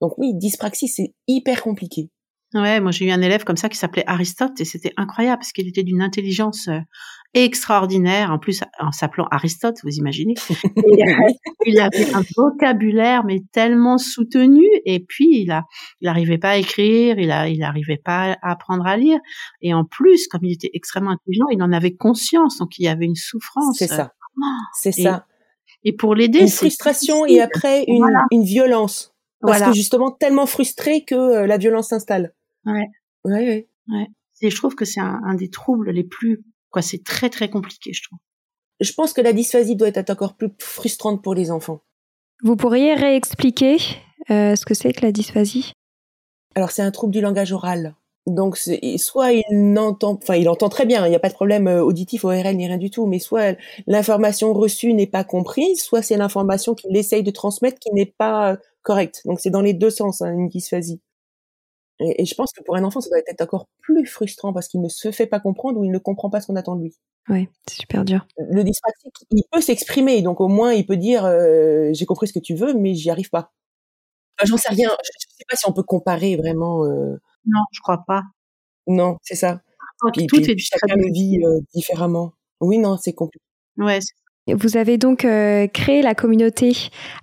Donc 0.00 0.16
oui, 0.18 0.32
dyspraxie, 0.34 0.88
c'est 0.88 1.14
hyper 1.26 1.62
compliqué. 1.62 2.10
Ouais, 2.52 2.80
moi 2.80 2.90
j'ai 2.90 3.06
eu 3.06 3.10
un 3.12 3.22
élève 3.22 3.44
comme 3.44 3.56
ça 3.56 3.68
qui 3.68 3.78
s'appelait 3.78 4.02
Aristote 4.08 4.60
et 4.60 4.64
c'était 4.64 4.92
incroyable 4.96 5.38
parce 5.38 5.52
qu'il 5.52 5.68
était 5.68 5.84
d'une 5.84 6.02
intelligence 6.02 6.66
euh, 6.66 6.80
extraordinaire, 7.32 8.32
en 8.32 8.40
plus 8.40 8.62
en 8.80 8.90
s'appelant 8.90 9.28
Aristote, 9.30 9.76
vous 9.84 9.96
imaginez. 9.96 10.34
Euh, 10.76 11.32
il 11.66 11.78
avait 11.80 12.12
un 12.14 12.22
vocabulaire 12.36 13.24
mais 13.24 13.42
tellement 13.52 13.98
soutenu 13.98 14.64
et 14.84 15.00
puis 15.00 15.42
il 15.42 15.50
a, 15.52 15.64
il 16.00 16.08
arrivait 16.08 16.38
pas 16.38 16.50
à 16.50 16.56
écrire, 16.56 17.18
il 17.18 17.30
a, 17.30 17.48
il 17.48 17.62
arrivait 17.62 18.00
pas 18.02 18.36
à 18.42 18.50
apprendre 18.50 18.86
à 18.86 18.96
lire 18.96 19.18
et 19.62 19.72
en 19.72 19.84
plus 19.84 20.26
comme 20.28 20.44
il 20.44 20.52
était 20.52 20.70
extrêmement 20.74 21.10
intelligent, 21.12 21.46
il 21.52 21.62
en 21.62 21.72
avait 21.72 21.94
conscience 21.94 22.58
donc 22.58 22.78
il 22.78 22.84
y 22.84 22.88
avait 22.88 23.04
une 23.04 23.14
souffrance. 23.14 23.76
C'est 23.78 23.86
ça. 23.86 24.12
C'est 24.74 24.98
Et 24.98 25.02
ça. 25.02 25.26
Et 25.84 25.92
pour 25.92 26.14
l'aider, 26.14 26.40
Une 26.40 26.48
c'est 26.48 26.56
frustration 26.56 27.24
et 27.26 27.40
après 27.40 27.84
une, 27.86 27.98
Voilà. 27.98 28.24
une 28.30 28.44
violence. 28.44 29.14
Parce 29.40 29.58
Voilà. 29.58 29.70
que 29.72 29.76
justement, 29.76 30.10
tellement 30.10 30.46
frustré 30.46 31.04
que 31.04 31.14
euh, 31.14 31.46
la 31.46 31.56
violence 31.56 31.88
s'installe. 31.88 32.34
Ouais. 32.66 32.88
Ouais, 33.24 33.68
ouais. 33.88 34.06
Et 34.42 34.50
je 34.50 34.56
trouve 34.56 34.74
que 34.74 34.84
c'est 34.84 35.00
un, 35.00 35.20
un 35.24 35.34
des 35.34 35.50
troubles 35.50 35.90
les 35.90 36.04
plus, 36.04 36.42
quoi, 36.70 36.82
c'est 36.82 37.04
très 37.04 37.28
très 37.30 37.50
compliqué, 37.50 37.92
je 37.92 38.02
trouve. 38.02 38.18
je 38.80 38.92
pense 38.92 39.12
que 39.12 39.20
la 39.20 39.32
dysphasie 39.34 39.76
doit 39.76 39.88
être 39.88 40.10
encore 40.10 40.36
plus 40.36 40.48
frustrante 40.58 41.22
pour 41.22 41.34
les 41.34 41.50
enfants. 41.50 41.82
Vous 42.42 42.56
pourriez 42.56 42.94
réexpliquer 42.94 43.76
euh, 44.30 44.56
ce 44.56 44.64
que 44.64 44.72
c'est 44.72 44.92
que 44.94 45.02
la 45.02 45.12
dysphasie? 45.12 45.72
Alors 46.54 46.70
c'est 46.70 46.80
un 46.82 46.90
trouble 46.90 47.12
du 47.12 47.20
langage 47.20 47.52
oral. 47.52 47.94
Donc 48.26 48.56
soit 48.56 49.32
il 49.32 49.78
entend, 49.78 50.18
enfin 50.22 50.36
il 50.36 50.48
entend 50.48 50.68
très 50.70 50.86
bien, 50.86 51.06
il 51.06 51.10
n'y 51.10 51.16
a 51.16 51.20
pas 51.20 51.28
de 51.28 51.34
problème 51.34 51.68
euh, 51.68 51.82
auditif, 51.82 52.24
ORL 52.24 52.56
ni 52.56 52.66
rien 52.66 52.76
du 52.78 52.90
tout, 52.90 53.06
mais 53.06 53.18
soit 53.18 53.56
l'information 53.86 54.52
reçue 54.54 54.92
n'est 54.94 55.06
pas 55.06 55.24
comprise, 55.24 55.82
soit 55.82 56.00
c'est 56.02 56.16
l'information 56.16 56.74
qu'il 56.74 56.96
essaye 56.96 57.22
de 57.22 57.30
transmettre 57.30 57.78
qui 57.78 57.92
n'est 57.92 58.06
pas 58.18 58.52
euh, 58.52 58.56
correcte. 58.82 59.22
Donc 59.24 59.40
c'est 59.40 59.50
dans 59.50 59.60
les 59.60 59.74
deux 59.74 59.90
sens 59.90 60.22
hein, 60.22 60.32
une 60.32 60.48
dysphasie. 60.48 61.00
Et, 62.00 62.24
je 62.24 62.34
pense 62.34 62.52
que 62.52 62.62
pour 62.62 62.76
un 62.76 62.84
enfant, 62.84 63.00
ça 63.00 63.10
doit 63.10 63.18
être 63.18 63.42
encore 63.42 63.68
plus 63.82 64.06
frustrant 64.06 64.54
parce 64.54 64.68
qu'il 64.68 64.80
ne 64.80 64.88
se 64.88 65.12
fait 65.12 65.26
pas 65.26 65.38
comprendre 65.38 65.78
ou 65.78 65.84
il 65.84 65.90
ne 65.90 65.98
comprend 65.98 66.30
pas 66.30 66.40
ce 66.40 66.46
qu'on 66.46 66.56
attend 66.56 66.76
de 66.76 66.82
lui. 66.84 66.96
Oui, 67.28 67.48
c'est 67.68 67.82
super 67.82 68.04
dur. 68.04 68.26
Le 68.38 68.64
dyspraxique, 68.64 69.26
il 69.30 69.42
peut 69.52 69.60
s'exprimer, 69.60 70.22
donc 70.22 70.40
au 70.40 70.48
moins 70.48 70.72
il 70.72 70.86
peut 70.86 70.96
dire 70.96 71.26
euh, 71.26 71.90
j'ai 71.92 72.06
compris 72.06 72.26
ce 72.26 72.32
que 72.32 72.38
tu 72.38 72.54
veux, 72.54 72.72
mais 72.72 72.94
j'y 72.94 73.10
arrive 73.10 73.28
pas. 73.28 73.52
J'en 74.42 74.56
sais 74.56 74.70
rien. 74.70 74.88
Je 74.88 74.92
ne 74.92 75.36
sais 75.36 75.44
pas 75.48 75.56
si 75.56 75.68
on 75.68 75.72
peut 75.74 75.82
comparer 75.82 76.36
vraiment. 76.36 76.86
Euh... 76.86 77.20
Non, 77.46 77.60
je 77.72 77.80
crois 77.80 78.04
pas. 78.06 78.22
Non, 78.86 79.18
c'est 79.22 79.34
ça. 79.34 79.60
Puis, 80.14 80.26
tout 80.26 80.40
est 80.40 80.56
chacun 80.56 80.94
le 80.96 81.12
vit 81.12 81.38
euh, 81.44 81.60
différemment. 81.74 82.32
Oui, 82.60 82.78
non, 82.78 82.96
c'est 82.96 83.12
compliqué. 83.12 83.44
Ouais, 83.76 83.98
vous 84.54 84.76
avez 84.76 84.98
donc 84.98 85.24
euh, 85.24 85.66
créé 85.66 86.02
la 86.02 86.14
communauté 86.14 86.72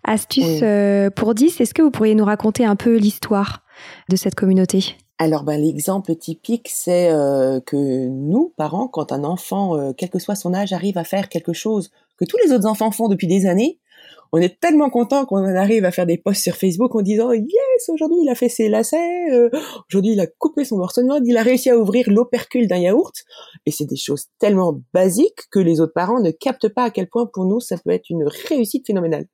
Astuces 0.03 0.62
euh, 0.63 1.10
pour 1.10 1.34
10. 1.34 1.62
Est-ce 1.62 1.74
que 1.74 1.81
vous 1.81 1.91
pourriez 1.91 2.15
nous 2.15 2.25
raconter 2.25 2.65
un 2.65 2.75
peu 2.75 2.98
l'histoire 2.98 3.63
de 4.10 4.15
cette 4.15 4.36
communauté? 4.36 4.96
Alors, 5.19 5.43
ben, 5.43 5.60
l'exemple 5.60 6.15
typique, 6.15 6.67
c'est 6.72 7.10
euh, 7.10 7.60
que 7.60 8.07
nous, 8.07 8.53
parents, 8.55 8.88
quand 8.88 9.12
un 9.12 9.24
enfant, 9.24 9.93
quel 9.98 10.10
que 10.10 10.19
soit 10.19 10.36
son 10.36 10.53
âge, 10.53 10.74
arrive 10.74 10.98
à 10.98 11.03
faire 11.03 11.29
quelque 11.29 11.53
chose 11.53 11.91
que 12.17 12.25
tous 12.25 12.38
les 12.43 12.51
autres 12.51 12.67
enfants 12.67 12.91
font 12.91 13.07
depuis 13.07 13.27
des 13.27 13.46
années, 13.46 13.79
on 14.31 14.39
est 14.39 14.60
tellement 14.60 14.89
content 14.89 15.25
qu'on 15.25 15.43
arrive 15.55 15.86
à 15.86 15.91
faire 15.91 16.05
des 16.05 16.17
posts 16.17 16.43
sur 16.43 16.55
Facebook 16.55 16.96
en 16.96 17.01
disant 17.01 17.31
yes 17.31 17.89
aujourd'hui 17.89 18.17
il 18.24 18.29
a 18.29 18.36
fait 18.36 18.50
ses 18.50 18.69
lacets, 18.69 19.31
euh, 19.31 19.50
aujourd'hui 19.89 20.13
il 20.13 20.19
a 20.19 20.27
coupé 20.27 20.65
son 20.65 20.77
morceau 20.77 21.01
de 21.01 21.07
il 21.25 21.38
a 21.38 21.43
réussi 21.43 21.69
à 21.69 21.77
ouvrir 21.77 22.10
l'opercule 22.10 22.67
d'un 22.67 22.77
yaourt 22.77 23.13
et 23.65 23.72
c'est 23.72 23.86
des 23.86 23.96
choses 23.96 24.25
tellement 24.39 24.79
basiques 24.93 25.50
que 25.51 25.60
les 25.60 25.81
autres 25.81 25.93
parents 25.93 26.19
ne 26.19 26.31
captent 26.31 26.69
pas 26.69 26.84
à 26.84 26.89
quel 26.91 27.07
point 27.07 27.25
pour 27.31 27.46
nous 27.46 27.60
ça 27.60 27.77
peut 27.77 27.91
être 27.91 28.10
une 28.10 28.25
réussite 28.50 28.86
phénoménale. 28.86 29.25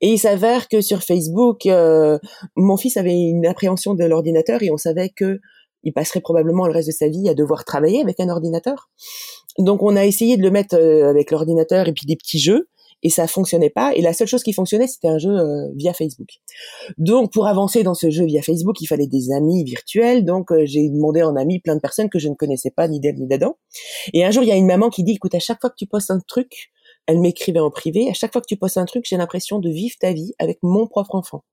Et 0.00 0.08
il 0.08 0.18
s'avère 0.18 0.68
que 0.68 0.80
sur 0.80 1.02
Facebook, 1.02 1.66
euh, 1.66 2.18
mon 2.56 2.76
fils 2.76 2.96
avait 2.96 3.14
une 3.14 3.46
appréhension 3.46 3.94
de 3.94 4.04
l'ordinateur 4.04 4.62
et 4.62 4.70
on 4.70 4.76
savait 4.76 5.10
que 5.10 5.38
il 5.82 5.92
passerait 5.92 6.20
probablement 6.20 6.66
le 6.66 6.72
reste 6.72 6.88
de 6.88 6.92
sa 6.92 7.08
vie 7.08 7.28
à 7.28 7.34
devoir 7.34 7.64
travailler 7.64 8.00
avec 8.00 8.18
un 8.18 8.28
ordinateur. 8.28 8.90
Donc 9.58 9.82
on 9.82 9.94
a 9.96 10.04
essayé 10.04 10.36
de 10.36 10.42
le 10.42 10.50
mettre 10.50 10.76
euh, 10.76 11.08
avec 11.08 11.30
l'ordinateur 11.30 11.88
et 11.88 11.92
puis 11.92 12.06
des 12.06 12.16
petits 12.16 12.40
jeux 12.40 12.68
et 13.06 13.08
ça 13.08 13.28
fonctionnait 13.28 13.70
pas. 13.70 13.94
Et 13.94 14.02
la 14.02 14.12
seule 14.12 14.26
chose 14.26 14.42
qui 14.42 14.52
fonctionnait, 14.52 14.88
c'était 14.88 15.06
un 15.06 15.18
jeu 15.18 15.30
euh, 15.30 15.70
via 15.76 15.94
Facebook. 15.94 16.26
Donc, 16.98 17.32
pour 17.32 17.46
avancer 17.46 17.84
dans 17.84 17.94
ce 17.94 18.10
jeu 18.10 18.24
via 18.24 18.42
Facebook, 18.42 18.80
il 18.80 18.86
fallait 18.86 19.06
des 19.06 19.30
amis 19.30 19.62
virtuels. 19.62 20.24
Donc, 20.24 20.50
euh, 20.50 20.66
j'ai 20.66 20.88
demandé 20.88 21.22
en 21.22 21.36
ami 21.36 21.60
plein 21.60 21.76
de 21.76 21.80
personnes 21.80 22.10
que 22.10 22.18
je 22.18 22.28
ne 22.28 22.34
connaissais 22.34 22.72
pas 22.72 22.88
ni 22.88 22.98
d'elle 22.98 23.14
ni 23.14 23.28
d'Adam. 23.28 23.58
Et 24.12 24.24
un 24.24 24.32
jour, 24.32 24.42
il 24.42 24.48
y 24.48 24.52
a 24.52 24.56
une 24.56 24.66
maman 24.66 24.90
qui 24.90 25.04
dit, 25.04 25.12
écoute, 25.12 25.36
à 25.36 25.38
chaque 25.38 25.60
fois 25.60 25.70
que 25.70 25.76
tu 25.78 25.86
postes 25.86 26.10
un 26.10 26.18
truc, 26.18 26.72
elle 27.06 27.20
m'écrivait 27.20 27.60
en 27.60 27.70
privé, 27.70 28.10
à 28.10 28.12
chaque 28.12 28.32
fois 28.32 28.40
que 28.40 28.48
tu 28.48 28.56
postes 28.56 28.76
un 28.76 28.86
truc, 28.86 29.04
j'ai 29.08 29.16
l'impression 29.16 29.60
de 29.60 29.70
vivre 29.70 29.94
ta 30.00 30.12
vie 30.12 30.32
avec 30.40 30.58
mon 30.64 30.88
propre 30.88 31.14
enfant. 31.14 31.44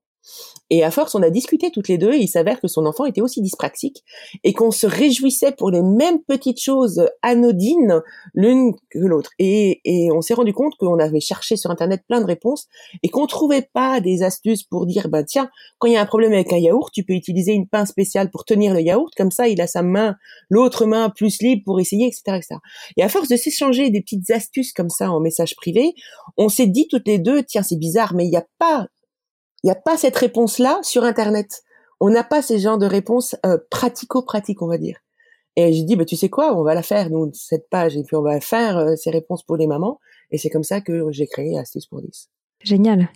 Et 0.70 0.82
à 0.82 0.90
force, 0.90 1.14
on 1.14 1.22
a 1.22 1.30
discuté 1.30 1.70
toutes 1.70 1.88
les 1.88 1.98
deux 1.98 2.14
et 2.14 2.18
il 2.18 2.28
s'avère 2.28 2.60
que 2.60 2.68
son 2.68 2.86
enfant 2.86 3.04
était 3.04 3.20
aussi 3.20 3.42
dyspraxique 3.42 4.02
et 4.42 4.52
qu'on 4.52 4.70
se 4.70 4.86
réjouissait 4.86 5.52
pour 5.52 5.70
les 5.70 5.82
mêmes 5.82 6.22
petites 6.26 6.60
choses 6.60 7.06
anodines 7.22 8.02
l'une 8.32 8.74
que 8.90 8.98
l'autre. 8.98 9.30
Et, 9.38 9.80
et 9.84 10.10
on 10.12 10.22
s'est 10.22 10.34
rendu 10.34 10.52
compte 10.52 10.74
qu'on 10.78 10.98
avait 10.98 11.20
cherché 11.20 11.56
sur 11.56 11.70
Internet 11.70 12.02
plein 12.08 12.20
de 12.20 12.26
réponses 12.26 12.66
et 13.02 13.08
qu'on 13.08 13.26
trouvait 13.26 13.68
pas 13.72 14.00
des 14.00 14.22
astuces 14.22 14.62
pour 14.62 14.86
dire, 14.86 15.08
bah 15.08 15.22
tiens, 15.22 15.50
quand 15.78 15.88
il 15.88 15.94
y 15.94 15.96
a 15.96 16.00
un 16.00 16.06
problème 16.06 16.32
avec 16.32 16.52
un 16.52 16.58
yaourt, 16.58 16.90
tu 16.92 17.04
peux 17.04 17.12
utiliser 17.12 17.52
une 17.52 17.68
pince 17.68 17.90
spéciale 17.90 18.30
pour 18.30 18.44
tenir 18.44 18.72
le 18.72 18.80
yaourt, 18.80 19.12
comme 19.16 19.30
ça 19.30 19.48
il 19.48 19.60
a 19.60 19.66
sa 19.66 19.82
main, 19.82 20.16
l'autre 20.48 20.86
main 20.86 21.10
plus 21.10 21.40
libre 21.42 21.62
pour 21.64 21.80
essayer, 21.80 22.06
etc. 22.06 22.22
etc. 22.36 22.56
Et 22.96 23.02
à 23.02 23.08
force 23.08 23.28
de 23.28 23.36
s'échanger 23.36 23.90
des 23.90 24.00
petites 24.00 24.30
astuces 24.30 24.72
comme 24.72 24.90
ça 24.90 25.10
en 25.10 25.20
message 25.20 25.56
privé, 25.56 25.92
on 26.36 26.48
s'est 26.48 26.66
dit 26.66 26.88
toutes 26.88 27.06
les 27.06 27.18
deux, 27.18 27.42
tiens 27.42 27.62
c'est 27.62 27.78
bizarre, 27.78 28.14
mais 28.14 28.24
il 28.24 28.30
n'y 28.30 28.36
a 28.36 28.46
pas 28.58 28.88
il 29.64 29.68
n'y 29.68 29.72
a 29.72 29.76
pas 29.76 29.96
cette 29.96 30.16
réponse-là 30.16 30.78
sur 30.82 31.04
Internet. 31.04 31.64
On 31.98 32.10
n'a 32.10 32.22
pas 32.22 32.42
ces 32.42 32.58
genres 32.58 32.76
de 32.76 32.84
réponses 32.84 33.34
euh, 33.46 33.56
pratico-pratiques, 33.70 34.60
on 34.60 34.66
va 34.66 34.76
dire. 34.76 34.98
Et 35.56 35.72
j'ai 35.72 35.84
dit, 35.84 35.96
bah, 35.96 36.04
tu 36.04 36.16
sais 36.16 36.28
quoi, 36.28 36.54
on 36.54 36.62
va 36.62 36.74
la 36.74 36.82
faire, 36.82 37.08
nous, 37.08 37.30
cette 37.32 37.70
page, 37.70 37.96
et 37.96 38.02
puis 38.02 38.14
on 38.14 38.20
va 38.20 38.42
faire 38.42 38.76
euh, 38.76 38.94
ces 38.94 39.08
réponses 39.08 39.42
pour 39.42 39.56
les 39.56 39.66
mamans. 39.66 40.00
Et 40.30 40.36
c'est 40.36 40.50
comme 40.50 40.64
ça 40.64 40.82
que 40.82 41.10
j'ai 41.12 41.26
créé 41.26 41.58
Astuces 41.58 41.86
pour 41.86 42.02
10. 42.02 42.28
Génial. 42.62 43.08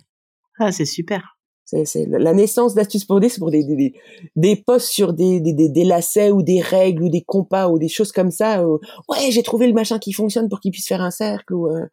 Ah, 0.57 0.71
c'est 0.71 0.85
super. 0.85 1.37
C'est 1.69 2.07
la 2.07 2.33
naissance 2.33 2.73
d'Astuces 2.73 3.05
pour 3.05 3.19
10 3.19 3.37
pour 3.37 3.51
des, 3.51 3.63
des, 3.63 3.93
des 4.35 4.55
posts 4.55 4.87
sur 4.87 5.13
des, 5.13 5.39
des, 5.39 5.53
des, 5.53 5.83
lacets 5.83 6.31
ou 6.31 6.41
des 6.41 6.61
règles 6.61 7.03
ou 7.03 7.09
des 7.09 7.21
compas 7.21 7.69
ou 7.69 7.77
des 7.77 7.87
choses 7.87 8.11
comme 8.11 8.31
ça. 8.31 8.65
ouais, 8.67 9.29
j'ai 9.29 9.43
trouvé 9.43 9.67
le 9.67 9.73
machin 9.73 9.99
qui 9.99 10.11
fonctionne 10.11 10.49
pour 10.49 10.59
qu'il 10.61 10.71
puisse 10.71 10.87
faire 10.87 11.01
un 11.01 11.11
cercle. 11.11 11.53
Ou, 11.53 11.67
euh, 11.67 11.85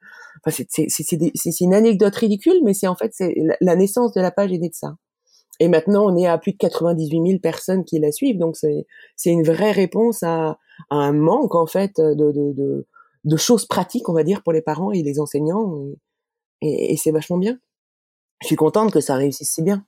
enfin, 0.47 0.64
c'est 0.68 1.61
une 1.61 1.75
anecdote 1.75 2.16
ridicule, 2.16 2.61
mais 2.64 2.73
c'est 2.73 2.87
en 2.87 2.97
fait 2.97 3.12
c'est 3.12 3.35
la 3.61 3.76
naissance 3.76 4.12
de 4.14 4.21
la 4.21 4.30
page 4.30 4.50
est 4.52 4.59
née 4.59 4.71
de 4.71 4.75
ça. 4.75 4.97
Et 5.61 5.68
maintenant, 5.68 6.06
on 6.06 6.16
est 6.16 6.26
à 6.26 6.38
plus 6.38 6.52
de 6.52 6.59
98 6.59 7.28
000 7.28 7.40
personnes 7.40 7.85
qui 7.85 7.99
la 7.99 8.12
suivent, 8.12 8.38
donc 8.38 8.56
c'est 8.56 8.87
c'est 9.14 9.30
une 9.30 9.42
vraie 9.42 9.73
réponse 9.73 10.23
à, 10.23 10.59
un 10.90 11.12
manque 11.12 11.54
en 11.54 11.66
fait 11.66 11.97
de, 11.99 12.33
de, 12.33 12.87
de, 13.25 13.37
choses 13.38 13.64
pratiques, 13.64 14.09
on 14.11 14.12
va 14.12 14.25
dire, 14.25 14.42
pour 14.42 14.52
les 14.52 14.61
parents 14.61 14.92
et 14.92 15.02
les 15.02 15.18
enseignants, 15.21 15.87
et 16.61 16.97
c'est 16.99 17.12
vachement 17.12 17.38
bien 17.38 17.59
je 18.40 18.47
suis 18.47 18.57
contente 18.57 18.93
que 18.93 19.00
ça 19.00 19.16
réussisse 19.16 19.50
si 19.50 19.62
bien. 19.62 19.85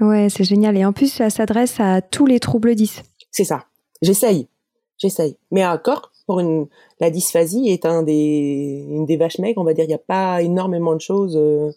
Ouais, 0.00 0.28
c'est 0.30 0.44
génial. 0.44 0.76
Et 0.76 0.84
en 0.84 0.92
plus, 0.92 1.12
ça 1.12 1.30
s'adresse 1.30 1.80
à 1.80 2.00
tous 2.00 2.26
les 2.26 2.40
troubles 2.40 2.74
10. 2.74 3.02
C'est 3.30 3.44
ça. 3.44 3.66
J'essaye. 4.00 4.48
J'essaye. 4.96 5.36
Mais 5.50 5.66
encore, 5.66 6.12
pour 6.26 6.40
une, 6.40 6.68
la 7.00 7.10
dysphasie 7.10 7.68
est 7.68 7.84
un 7.84 8.02
des, 8.02 8.84
une 8.88 9.06
des 9.06 9.16
vaches 9.16 9.38
maigres, 9.38 9.60
on 9.60 9.64
va 9.64 9.74
dire, 9.74 9.84
il 9.84 9.88
n'y 9.88 9.94
a 9.94 9.98
pas 9.98 10.42
énormément 10.42 10.94
de 10.94 11.00
choses, 11.00 11.36
euh, 11.36 11.70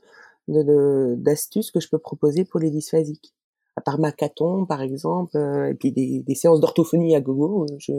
de, 0.47 1.15
d'astuces 1.17 1.71
que 1.71 1.79
je 1.79 1.89
peux 1.89 1.99
proposer 1.99 2.45
pour 2.45 2.59
les 2.59 2.69
dysphasiques. 2.69 3.33
À 3.75 3.81
part 3.81 3.99
Macaton, 3.99 4.65
par 4.65 4.81
exemple, 4.81 5.37
euh, 5.37 5.69
et 5.69 5.73
puis 5.73 5.91
des, 5.91 6.21
des 6.21 6.35
séances 6.35 6.59
d'orthophonie 6.59 7.15
à 7.15 7.21
gogo, 7.21 7.63
euh, 7.63 7.75
je, 7.79 7.93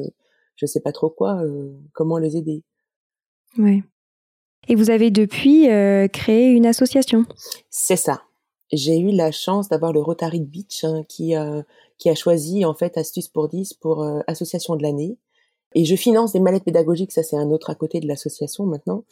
je 0.57 0.67
sais 0.67 0.81
pas 0.81 0.93
trop 0.93 1.09
quoi, 1.09 1.43
comment 1.95 2.19
les 2.19 2.37
aider. 2.37 2.63
Ouais. 3.59 3.83
Et 4.69 4.75
vous 4.75 4.91
avez 4.91 5.11
depuis 5.11 5.69
euh, 5.71 6.07
créé 6.09 6.51
une 6.51 6.67
association. 6.67 7.25
C'est 7.71 7.97
ça. 7.97 8.23
J'ai 8.73 8.99
eu 8.99 9.11
la 9.11 9.33
chance 9.33 9.69
d'avoir 9.69 9.93
le 9.93 10.01
Rotary 10.01 10.41
Beach 10.41 10.85
hein, 10.85 11.03
qui, 11.09 11.35
a, 11.35 11.65
qui 11.99 12.09
a 12.09 12.15
choisi 12.15 12.65
en 12.65 12.75
fait 12.75 12.97
Astuce 12.97 13.29
pour 13.29 13.49
10 13.49 13.75
pour 13.75 14.03
euh, 14.03 14.21
association 14.27 14.77
de 14.77 14.83
l'année. 14.83 15.19
Et 15.75 15.85
je 15.85 15.97
finance 15.97 16.33
des 16.33 16.41
mallettes 16.41 16.65
pédagogiques, 16.65 17.13
ça 17.13 17.23
c'est 17.23 17.37
un 17.37 17.51
autre 17.51 17.71
à 17.71 17.75
côté 17.75 17.99
de 18.01 18.07
l'association 18.07 18.65
maintenant. 18.65 19.05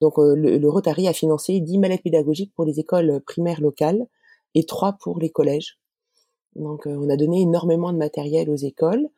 Donc 0.00 0.18
euh, 0.18 0.34
le, 0.34 0.58
le, 0.58 0.70
Rotary 0.70 1.08
a 1.08 1.12
financé 1.12 1.58
10 1.60 1.78
mallettes 1.78 2.02
pédagogiques 2.02 2.52
pour 2.54 2.64
les 2.64 2.78
écoles 2.78 3.20
primaires 3.26 3.60
locales 3.60 4.06
et 4.54 4.64
3 4.64 4.98
pour 5.00 5.18
les 5.18 5.30
collèges. 5.30 5.78
Donc 6.54 6.86
on 6.86 7.08
a 7.08 7.16
donné 7.16 7.40
énormément 7.40 7.92
de 7.92 7.98
matériel 7.98 8.50
aux 8.50 8.56
écoles. 8.56 9.08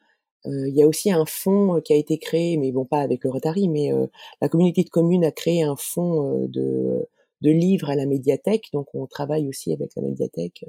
Euh, 0.46 0.68
il 0.68 0.74
y 0.74 0.82
a 0.82 0.86
aussi 0.86 1.10
un 1.10 1.24
fonds 1.24 1.76
euh, 1.76 1.80
qui 1.80 1.92
a 1.92 1.96
été 1.96 2.18
créé, 2.18 2.56
mais 2.56 2.72
bon 2.72 2.84
pas 2.84 3.00
avec 3.00 3.24
le 3.24 3.30
Rotary, 3.30 3.68
mais 3.68 3.92
euh, 3.92 4.06
la 4.40 4.48
communauté 4.48 4.84
de 4.84 4.90
communes 4.90 5.24
a 5.24 5.30
créé 5.30 5.62
un 5.62 5.76
fonds 5.76 6.46
de, 6.48 7.08
de 7.40 7.50
livres 7.50 7.90
à 7.90 7.94
la 7.94 8.06
médiathèque. 8.06 8.68
Donc 8.72 8.88
on 8.94 9.06
travaille 9.06 9.48
aussi 9.48 9.72
avec 9.72 9.90
la 9.96 10.02
médiathèque 10.02 10.64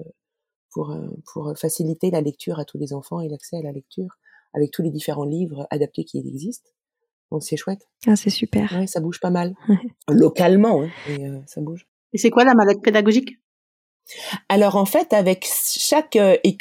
pour, 0.71 0.95
pour 1.31 1.53
faciliter 1.57 2.11
la 2.11 2.21
lecture 2.21 2.59
à 2.59 2.65
tous 2.65 2.77
les 2.77 2.93
enfants 2.93 3.21
et 3.21 3.29
l'accès 3.29 3.57
à 3.57 3.61
la 3.61 3.71
lecture 3.71 4.17
avec 4.53 4.71
tous 4.71 4.81
les 4.81 4.91
différents 4.91 5.25
livres 5.25 5.67
adaptés 5.69 6.05
qui 6.05 6.19
existent. 6.19 6.71
Donc 7.31 7.43
c'est 7.43 7.57
chouette. 7.57 7.87
Ah 8.07 8.15
c'est 8.15 8.29
super. 8.29 8.71
Ouais, 8.71 8.87
ça 8.87 9.01
bouge 9.01 9.19
pas 9.19 9.31
mal. 9.31 9.55
Localement, 10.09 10.83
hein, 10.83 10.89
et, 11.09 11.27
ça 11.47 11.59
bouge. 11.59 11.87
Et 12.13 12.17
c'est 12.17 12.29
quoi 12.29 12.45
la 12.45 12.53
maladie 12.53 12.79
pédagogique? 12.81 13.39
Alors 14.49 14.75
en 14.75 14.85
fait, 14.85 15.13
avec 15.13 15.45
chaque 15.45 16.17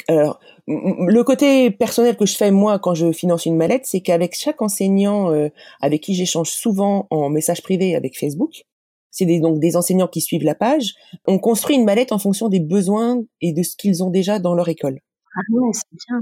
alors 0.07 0.39
le 0.67 1.23
côté 1.23 1.69
personnel 1.69 2.17
que 2.17 2.25
je 2.25 2.35
fais 2.35 2.51
moi 2.51 2.79
quand 2.79 2.95
je 2.95 3.11
finance 3.11 3.45
une 3.45 3.55
mallette, 3.55 3.85
c'est 3.85 4.01
qu'avec 4.01 4.35
chaque 4.35 4.61
enseignant 4.61 5.31
euh, 5.31 5.49
avec 5.79 6.01
qui 6.01 6.15
j'échange 6.15 6.49
souvent 6.49 7.07
en 7.11 7.29
message 7.29 7.61
privé 7.61 7.95
avec 7.95 8.17
Facebook, 8.17 8.65
c'est 9.11 9.25
des, 9.25 9.39
donc 9.39 9.59
des 9.59 9.77
enseignants 9.77 10.07
qui 10.07 10.21
suivent 10.21 10.43
la 10.43 10.55
page, 10.55 10.95
on 11.27 11.39
construit 11.39 11.75
une 11.75 11.85
mallette 11.85 12.11
en 12.11 12.19
fonction 12.19 12.49
des 12.49 12.59
besoins 12.59 13.21
et 13.41 13.53
de 13.53 13.63
ce 13.63 13.75
qu'ils 13.75 14.03
ont 14.03 14.09
déjà 14.09 14.39
dans 14.39 14.55
leur 14.55 14.67
école. 14.67 14.99
Ah 15.35 15.41
ouais, 15.51 15.69
c'est 15.73 15.97
bien. 16.07 16.21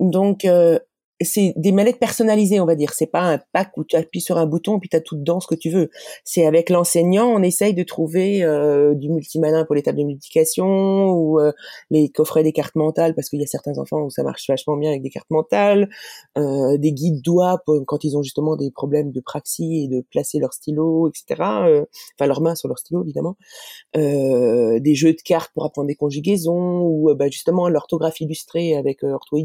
Donc 0.00 0.44
euh, 0.44 0.78
c'est 1.20 1.52
des 1.56 1.72
mallettes 1.72 1.98
personnalisées, 1.98 2.60
on 2.60 2.66
va 2.66 2.74
dire. 2.74 2.92
C'est 2.94 3.06
pas 3.06 3.22
un 3.22 3.38
pack 3.52 3.72
où 3.76 3.84
tu 3.84 3.96
appuies 3.96 4.20
sur 4.20 4.38
un 4.38 4.46
bouton 4.46 4.78
puis 4.78 4.88
tu 4.88 4.96
as 4.96 5.00
tout 5.00 5.16
dedans 5.16 5.40
ce 5.40 5.46
que 5.46 5.54
tu 5.54 5.70
veux. 5.70 5.90
C'est 6.24 6.46
avec 6.46 6.70
l'enseignant, 6.70 7.26
on 7.26 7.42
essaye 7.42 7.74
de 7.74 7.82
trouver 7.82 8.42
euh, 8.42 8.94
du 8.94 9.10
multimalin 9.10 9.64
pour 9.64 9.74
les 9.74 9.82
tables 9.82 9.98
de 9.98 10.04
multiplication 10.04 11.10
ou 11.10 11.40
euh, 11.40 11.52
les 11.90 12.08
coffrets 12.08 12.42
des 12.42 12.52
cartes 12.52 12.76
mentales 12.76 13.14
parce 13.14 13.28
qu'il 13.28 13.40
y 13.40 13.44
a 13.44 13.46
certains 13.46 13.78
enfants 13.78 14.02
où 14.02 14.10
ça 14.10 14.22
marche 14.22 14.46
vachement 14.48 14.76
bien 14.76 14.90
avec 14.90 15.02
des 15.02 15.10
cartes 15.10 15.30
mentales, 15.30 15.88
euh, 16.36 16.78
des 16.78 16.92
guides 16.92 17.22
doigts 17.22 17.60
pour, 17.64 17.84
quand 17.86 18.04
ils 18.04 18.16
ont 18.16 18.22
justement 18.22 18.56
des 18.56 18.70
problèmes 18.70 19.10
de 19.10 19.20
praxie 19.20 19.84
et 19.84 19.88
de 19.88 20.04
placer 20.10 20.38
leur 20.38 20.52
stylo, 20.52 21.08
etc. 21.08 21.42
Euh, 21.66 21.84
enfin 22.16 22.26
leurs 22.26 22.40
mains 22.40 22.54
sur 22.54 22.68
leur 22.68 22.78
stylo 22.78 23.02
évidemment. 23.02 23.36
Euh, 23.96 24.78
des 24.78 24.94
jeux 24.94 25.12
de 25.12 25.22
cartes 25.24 25.50
pour 25.52 25.64
apprendre 25.64 25.88
des 25.88 25.96
conjugaisons 25.96 26.80
ou 26.82 27.12
bah, 27.14 27.28
justement 27.28 27.68
l'orthographie 27.68 28.24
illustrée 28.24 28.76
avec 28.76 29.02
ortho 29.02 29.36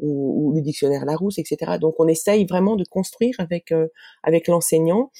édition 0.00 0.16
ou, 0.16 0.52
le 0.54 0.60
dictionnaire 0.60 1.04
Larousse, 1.04 1.38
etc. 1.38 1.78
Donc 1.80 1.94
on 1.98 2.08
essaye 2.08 2.46
vraiment 2.46 2.76
de 2.76 2.84
construire 2.84 3.34
avec 3.38 3.72
euh, 3.72 3.88
avec 4.22 4.48
l'enseignant 4.48 5.10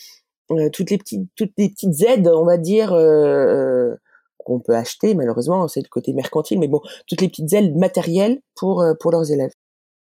euh, 0.51 0.69
toutes 0.71 0.91
les 0.91 0.99
petites 0.99 1.29
toutes 1.37 1.53
les 1.59 1.71
petites 1.71 2.03
aides, 2.03 2.29
on 2.29 2.45
va 2.45 2.59
dire. 2.59 2.93
Euh, 2.93 3.95
qu'on 4.47 4.61
peut 4.61 4.77
acheter 4.77 5.15
malheureusement 5.15 5.69
c'est 5.69 5.81
le 5.81 5.89
côté 5.89 6.13
mercantile 6.13 6.59
mais 6.59 6.69
bon 6.69 6.83
toutes 7.09 7.23
les 7.23 7.29
petites 7.29 7.51
aides 7.55 7.75
matérielles 7.77 8.43
pour 8.55 8.85
pour 9.01 9.11
leurs 9.11 9.33
élèves 9.33 9.53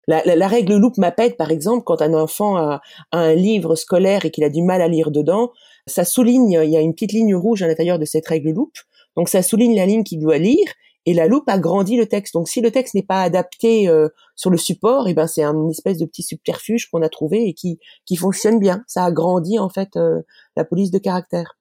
la, 0.08 0.22
la, 0.24 0.34
la 0.34 0.48
règle 0.48 0.76
loupe 0.76 0.96
MAPED, 0.96 1.36
par 1.36 1.50
exemple, 1.50 1.84
quand 1.84 2.00
un 2.02 2.14
enfant 2.14 2.56
a, 2.56 2.80
a 3.12 3.18
un 3.18 3.34
livre 3.34 3.74
scolaire 3.76 4.24
et 4.24 4.30
qu'il 4.30 4.42
a 4.44 4.48
du 4.48 4.62
mal 4.62 4.80
à 4.80 4.88
lire 4.88 5.10
dedans, 5.10 5.52
ça 5.86 6.04
souligne, 6.04 6.58
il 6.64 6.70
y 6.70 6.76
a 6.76 6.80
une 6.80 6.94
petite 6.94 7.12
ligne 7.12 7.34
rouge 7.34 7.62
à 7.62 7.68
l'intérieur 7.68 7.98
de 7.98 8.04
cette 8.06 8.26
règle 8.26 8.50
loupe, 8.50 8.78
donc 9.16 9.28
ça 9.28 9.42
souligne 9.42 9.76
la 9.76 9.86
ligne 9.86 10.02
qu'il 10.02 10.18
doit 10.18 10.38
lire 10.38 10.66
et 11.10 11.14
la 11.14 11.26
loupe 11.26 11.48
agrandit 11.48 11.96
le 11.96 12.06
texte. 12.06 12.34
Donc 12.34 12.48
si 12.48 12.60
le 12.60 12.70
texte 12.70 12.94
n'est 12.94 13.02
pas 13.02 13.22
adapté 13.22 13.88
euh, 13.88 14.08
sur 14.36 14.48
le 14.48 14.56
support, 14.56 15.08
et 15.08 15.10
eh 15.10 15.14
ben 15.14 15.26
c'est 15.26 15.42
un 15.42 15.68
espèce 15.68 15.98
de 15.98 16.06
petit 16.06 16.22
subterfuge 16.22 16.88
qu'on 16.88 17.02
a 17.02 17.08
trouvé 17.08 17.48
et 17.48 17.52
qui 17.52 17.80
qui 18.06 18.14
fonctionne 18.14 18.60
bien. 18.60 18.84
Ça 18.86 19.04
agrandit 19.04 19.58
en 19.58 19.68
fait 19.68 19.96
euh, 19.96 20.22
la 20.54 20.64
police 20.64 20.92
de 20.92 20.98
caractère. 20.98 21.58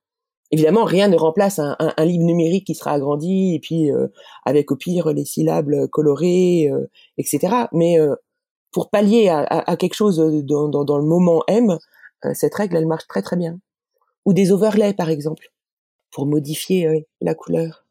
Évidemment, 0.52 0.84
rien 0.84 1.08
ne 1.08 1.18
remplace 1.18 1.58
un, 1.58 1.76
un, 1.80 2.06
livre 2.06 2.24
numérique 2.24 2.68
qui 2.68 2.76
sera 2.76 2.92
agrandi 2.92 3.56
et 3.56 3.60
puis 3.60 3.92
euh, 3.92 4.08
avec 4.46 4.72
au 4.72 4.76
pire 4.76 5.14
les 5.14 5.26
syllabes 5.26 5.88
colorées, 5.88 6.72
etc. 7.18 7.66
Mais 7.72 7.98
pour 8.72 8.92
pallier 8.92 9.30
à, 9.30 9.42
à, 9.42 9.78
quelque 9.78 9.96
chose 9.96 10.18
dans, 10.18 10.68
dans, 10.68 10.86
dans, 10.86 10.98
le 10.98 11.06
moment 11.06 11.44
M, 11.48 11.78
cette 12.34 12.56
règle 12.56 12.78
elle 12.78 12.88
marche 12.88 13.08
très 13.08 13.22
très 13.22 13.36
bien. 13.36 13.60
Ou 14.26 14.34
des 14.34 14.52
overlays 14.52 14.94
par 14.94 15.10
exemple 15.10 15.52
pour 16.12 16.26
modifier 16.26 17.08
la 17.22 17.36
couleur. 17.36 17.86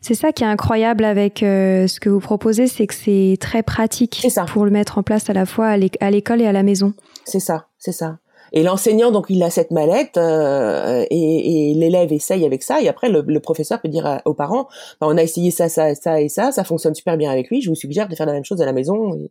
C'est 0.00 0.14
ça 0.14 0.32
qui 0.32 0.44
est 0.44 0.46
incroyable 0.46 1.04
avec 1.04 1.42
euh, 1.42 1.86
ce 1.88 1.98
que 1.98 2.08
vous 2.08 2.20
proposez, 2.20 2.68
c'est 2.68 2.86
que 2.86 2.94
c'est 2.94 3.36
très 3.40 3.62
pratique 3.62 4.24
ça. 4.30 4.44
pour 4.44 4.64
le 4.64 4.70
mettre 4.70 4.98
en 4.98 5.02
place 5.02 5.28
à 5.28 5.32
la 5.32 5.44
fois 5.44 5.66
à 6.00 6.10
l'école 6.10 6.40
et 6.40 6.46
à 6.46 6.52
la 6.52 6.62
maison. 6.62 6.94
C'est 7.24 7.40
ça, 7.40 7.66
c'est 7.78 7.92
ça. 7.92 8.18
Et 8.52 8.62
l'enseignant, 8.62 9.10
donc, 9.10 9.26
il 9.28 9.42
a 9.42 9.50
cette 9.50 9.70
mallette 9.72 10.16
euh, 10.16 11.04
et, 11.10 11.70
et 11.70 11.74
l'élève 11.74 12.12
essaye 12.12 12.46
avec 12.46 12.62
ça. 12.62 12.80
Et 12.80 12.88
après, 12.88 13.10
le, 13.10 13.22
le 13.26 13.40
professeur 13.40 13.80
peut 13.80 13.88
dire 13.88 14.22
aux 14.24 14.34
parents 14.34 14.68
bah, 15.00 15.06
"On 15.10 15.16
a 15.18 15.22
essayé 15.22 15.50
ça, 15.50 15.68
ça, 15.68 15.94
ça 15.94 16.20
et 16.22 16.28
ça. 16.28 16.52
Ça 16.52 16.64
fonctionne 16.64 16.94
super 16.94 17.16
bien 17.18 17.30
avec 17.30 17.50
lui. 17.50 17.60
Je 17.60 17.68
vous 17.68 17.74
suggère 17.74 18.08
de 18.08 18.14
faire 18.14 18.26
la 18.26 18.32
même 18.32 18.44
chose 18.44 18.62
à 18.62 18.66
la 18.66 18.72
maison." 18.72 19.14
Et, 19.16 19.30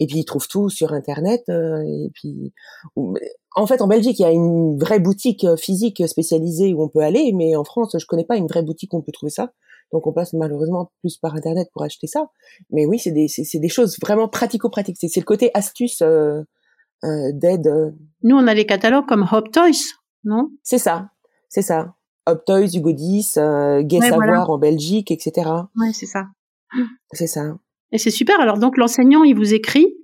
et 0.00 0.06
puis 0.06 0.18
il 0.20 0.24
trouve 0.24 0.48
tout 0.48 0.70
sur 0.70 0.92
Internet. 0.94 1.42
Euh, 1.50 1.82
et 1.82 2.10
puis, 2.14 2.52
en 3.54 3.66
fait, 3.66 3.82
en 3.82 3.86
Belgique, 3.86 4.18
il 4.18 4.22
y 4.22 4.26
a 4.26 4.30
une 4.32 4.78
vraie 4.78 4.98
boutique 5.00 5.46
physique 5.56 6.02
spécialisée 6.08 6.72
où 6.72 6.82
on 6.82 6.88
peut 6.88 7.00
aller, 7.00 7.32
mais 7.34 7.56
en 7.56 7.64
France, 7.64 7.94
je 7.98 8.06
connais 8.06 8.24
pas 8.24 8.36
une 8.36 8.46
vraie 8.46 8.62
boutique 8.62 8.94
où 8.94 8.96
on 8.98 9.02
peut 9.02 9.12
trouver 9.12 9.30
ça. 9.30 9.50
Donc 9.94 10.08
on 10.08 10.12
passe 10.12 10.32
malheureusement 10.32 10.90
plus 11.00 11.18
par 11.18 11.36
internet 11.36 11.68
pour 11.72 11.84
acheter 11.84 12.08
ça. 12.08 12.26
Mais 12.70 12.84
oui, 12.84 12.98
c'est 12.98 13.12
des 13.12 13.28
c'est 13.28 13.60
des 13.60 13.68
choses 13.68 13.96
vraiment 14.00 14.26
pratico-pratiques. 14.26 14.96
C'est 14.98 15.20
le 15.20 15.24
côté 15.24 15.52
astuce 15.54 16.02
euh, 16.02 16.42
euh, 17.04 17.30
d'aide. 17.32 17.68
Euh. 17.68 17.92
Nous, 18.24 18.36
on 18.36 18.48
a 18.48 18.54
les 18.54 18.66
catalogues 18.66 19.06
comme 19.06 19.24
Hop 19.30 19.52
Toys, 19.52 19.94
non? 20.24 20.50
C'est 20.64 20.78
ça, 20.78 21.10
c'est 21.48 21.62
ça. 21.62 21.94
Hop 22.26 22.44
Toys, 22.44 22.74
Hugo 22.74 22.90
10, 22.90 23.36
euh, 23.36 23.82
Gay 23.82 24.00
Savoir 24.00 24.50
en 24.50 24.58
Belgique, 24.58 25.12
etc. 25.12 25.48
Ouais, 25.76 25.92
c'est 25.92 26.06
ça. 26.06 26.24
C'est 27.12 27.28
ça. 27.28 27.56
Et 27.92 27.98
c'est 27.98 28.10
super. 28.10 28.40
Alors 28.40 28.58
donc 28.58 28.76
l'enseignant, 28.76 29.22
il 29.22 29.36
vous 29.36 29.54
écrit 29.54 29.94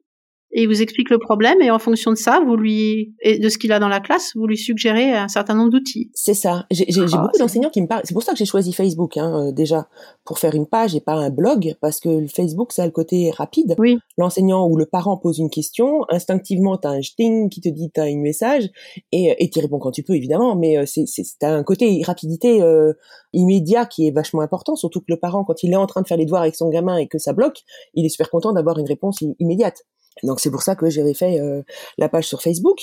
et 0.53 0.63
il 0.63 0.67
vous 0.67 0.83
explique 0.83 1.11
le 1.11 1.19
problème 1.19 1.61
et 1.63 1.71
en 1.71 1.79
fonction 1.79 2.11
de 2.11 2.17
ça, 2.17 2.41
vous 2.45 2.57
lui 2.57 3.15
et 3.23 3.39
de 3.39 3.49
ce 3.49 3.59
qu'il 3.59 3.73
a 3.73 3.79
dans 3.79 3.89
la 3.89 4.01
classe, 4.01 4.33
vous 4.35 4.47
lui 4.47 4.59
suggérez 4.59 5.13
un 5.13 5.29
certain 5.29 5.55
nombre 5.55 5.71
d'outils. 5.71 6.11
C'est 6.15 6.35
ça. 6.35 6.67
J'ai 6.71 6.87
oh, 6.97 7.05
beaucoup 7.19 7.39
d'enseignants 7.39 7.71
qui 7.71 7.81
me 7.81 7.87
parlent. 7.87 8.03
C'est 8.05 8.15
pour 8.15 8.23
ça 8.23 8.33
que 8.33 8.39
j'ai 8.39 8.47
choisi 8.47 8.73
Facebook 8.73 9.17
hein, 9.17 9.49
euh, 9.49 9.53
déjà 9.53 9.89
pour 10.25 10.39
faire 10.39 10.55
une 10.55 10.67
page 10.67 10.95
et 10.97 11.01
pas 11.01 11.15
un 11.15 11.31
blog 11.31 11.75
parce 11.81 12.01
que 12.01 12.09
le 12.09 12.27
Facebook 12.27 12.73
ça 12.73 12.83
a 12.83 12.87
le 12.87 12.93
côté 12.93 13.31
rapide. 13.31 13.77
Oui. 13.79 13.99
L'enseignant 14.19 14.69
ou 14.69 14.77
le 14.77 14.87
parent 14.87 15.17
pose 15.17 15.39
une 15.39 15.51
question, 15.51 16.05
instinctivement 16.09 16.77
t'as 16.77 16.91
un 16.91 17.03
sting 17.03 17.49
qui 17.49 17.61
te 17.61 17.69
dit 17.69 17.91
t'as 17.93 18.05
un 18.05 18.17
message 18.17 18.69
et 19.13 19.35
et 19.39 19.51
tu 19.51 19.61
réponds 19.61 19.79
quand 19.79 19.93
tu 19.93 20.03
peux 20.03 20.15
évidemment, 20.15 20.57
mais 20.57 20.79
euh, 20.79 20.85
c'est 20.87 21.07
c'est 21.07 21.23
t'as 21.39 21.53
un 21.53 21.63
côté 21.63 22.03
rapidité 22.05 22.61
euh, 22.61 22.93
immédiat 23.33 23.87
qui 23.87 24.09
est 24.09 24.11
vachement 24.11 24.43
important, 24.43 24.75
surtout 24.75 25.01
que 25.01 25.07
le 25.09 25.17
parent 25.17 25.45
quand 25.45 25.63
il 25.63 25.73
est 25.73 25.77
en 25.77 25.87
train 25.87 26.03
de 26.03 26.09
faire 26.09 26.17
les 26.17 26.25
devoirs 26.25 26.43
avec 26.43 26.57
son 26.57 26.69
gamin 26.71 26.97
et 26.97 27.07
que 27.07 27.19
ça 27.19 27.33
bloque, 27.33 27.63
il 27.95 28.05
est 28.05 28.09
super 28.09 28.31
content 28.31 28.53
d'avoir 28.53 28.79
une 28.79 28.89
réponse 28.89 29.23
immédiate. 29.39 29.85
Donc 30.23 30.41
c'est 30.41 30.51
pour 30.51 30.63
ça 30.63 30.75
que 30.75 30.91
j'avais 30.91 31.15
fait 31.15 31.41
euh, 31.41 31.63
la 31.97 32.09
page 32.09 32.27
sur 32.27 32.43
Facebook. 32.43 32.79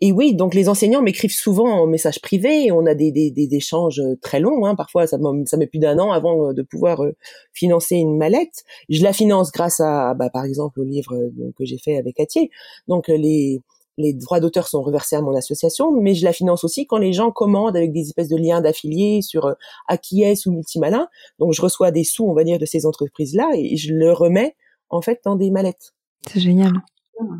Et 0.00 0.12
oui, 0.12 0.34
donc 0.34 0.54
les 0.54 0.68
enseignants 0.68 1.02
m'écrivent 1.02 1.34
souvent 1.34 1.68
en 1.68 1.86
message 1.86 2.20
privé. 2.20 2.70
On 2.72 2.84
a 2.86 2.94
des, 2.94 3.10
des, 3.10 3.30
des 3.30 3.54
échanges 3.54 4.02
très 4.20 4.40
longs. 4.40 4.66
Hein. 4.66 4.74
Parfois, 4.74 5.06
ça, 5.06 5.18
ça 5.46 5.56
met 5.56 5.66
plus 5.66 5.78
d'un 5.78 5.98
an 5.98 6.12
avant 6.12 6.50
euh, 6.50 6.52
de 6.52 6.62
pouvoir 6.62 7.02
euh, 7.02 7.14
financer 7.52 7.96
une 7.96 8.16
mallette. 8.16 8.64
Je 8.88 9.02
la 9.02 9.12
finance 9.12 9.52
grâce 9.52 9.80
à, 9.80 10.14
bah, 10.14 10.30
par 10.30 10.44
exemple, 10.44 10.80
au 10.80 10.84
livre 10.84 11.14
que 11.56 11.64
j'ai 11.64 11.78
fait 11.78 11.96
avec 11.96 12.20
Atier. 12.20 12.50
Donc 12.88 13.08
les 13.08 13.60
les 13.96 14.12
droits 14.12 14.40
d'auteur 14.40 14.68
sont 14.68 14.82
reversés 14.82 15.16
à 15.16 15.20
mon 15.20 15.34
association, 15.34 15.92
mais 15.92 16.14
je 16.14 16.24
la 16.24 16.32
finance 16.32 16.64
aussi 16.64 16.86
quand 16.86 16.98
les 16.98 17.12
gens 17.12 17.30
commandent 17.30 17.76
avec 17.76 17.92
des 17.92 18.00
espèces 18.00 18.28
de 18.28 18.36
liens 18.36 18.60
d'affiliés 18.60 19.22
sur 19.22 19.46
euh, 19.46 19.54
Acquies 19.88 20.34
ou 20.46 20.52
Multimalin. 20.52 21.08
Donc 21.38 21.52
je 21.52 21.62
reçois 21.62 21.90
des 21.90 22.04
sous, 22.04 22.24
on 22.24 22.34
va 22.34 22.44
dire, 22.44 22.58
de 22.58 22.66
ces 22.66 22.86
entreprises-là 22.86 23.50
et 23.54 23.76
je 23.76 23.92
le 23.92 24.12
remets 24.12 24.56
en 24.90 25.00
fait 25.00 25.20
dans 25.24 25.36
des 25.36 25.50
mallettes. 25.50 25.92
C'est 26.30 26.40
génial. 26.40 26.72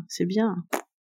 C'est 0.07 0.25
bien. 0.25 0.55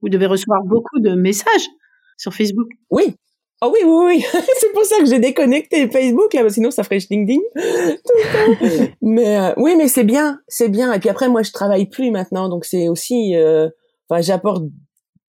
Vous 0.01 0.09
devez 0.09 0.27
recevoir 0.27 0.63
beaucoup 0.65 1.01
de 1.01 1.15
messages 1.15 1.69
sur 2.17 2.35
Facebook. 2.35 2.69
Oui. 2.91 3.17
Oh 3.63 3.71
oui, 3.75 3.81
oui, 3.85 4.05
oui. 4.07 4.25
c'est 4.59 4.73
pour 4.73 4.85
ça 4.85 4.99
que 4.99 5.07
j'ai 5.07 5.19
déconnecté 5.19 5.91
Facebook 5.91 6.33
là, 6.33 6.49
sinon 6.49 6.71
ça 6.71 6.83
ferait 6.83 6.99
ding 6.99 7.27
ding 7.27 7.43
mais 9.03 9.39
euh, 9.39 9.53
oui, 9.59 9.77
mais 9.77 9.87
c'est 9.87 10.05
bien, 10.05 10.41
c'est 10.49 10.71
bien. 10.71 10.93
Et 10.95 10.99
puis 10.99 11.11
après, 11.11 11.29
moi, 11.29 11.43
je 11.43 11.53
travaille 11.53 11.87
plus 11.87 12.11
maintenant, 12.11 12.49
donc 12.49 12.65
c'est 12.65 12.89
aussi, 12.89 13.37
euh, 13.37 13.69
enfin, 14.09 14.23
j'apporte 14.23 14.65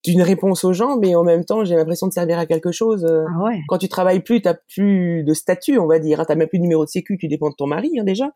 d'une 0.06 0.22
réponse 0.22 0.62
aux 0.64 0.72
gens, 0.72 0.96
mais 0.98 1.14
en 1.16 1.24
même 1.24 1.44
temps, 1.44 1.64
j'ai 1.64 1.74
l'impression 1.74 2.06
de 2.06 2.12
servir 2.12 2.38
à 2.38 2.46
quelque 2.46 2.70
chose. 2.70 3.04
Euh. 3.04 3.24
Ah 3.28 3.50
quand 3.68 3.78
tu 3.78 3.88
travailles 3.88 4.20
plus, 4.20 4.40
t'as 4.40 4.54
plus 4.54 5.24
de 5.24 5.34
statut, 5.34 5.78
on 5.78 5.86
va 5.86 5.98
dire. 5.98 6.24
T'as 6.26 6.36
même 6.36 6.48
plus 6.48 6.58
de 6.58 6.62
numéro 6.62 6.84
de 6.84 6.88
sécu, 6.88 7.18
tu 7.18 7.26
dépends 7.26 7.50
de 7.50 7.54
ton 7.56 7.66
mari 7.66 7.90
hein, 7.98 8.04
déjà. 8.04 8.30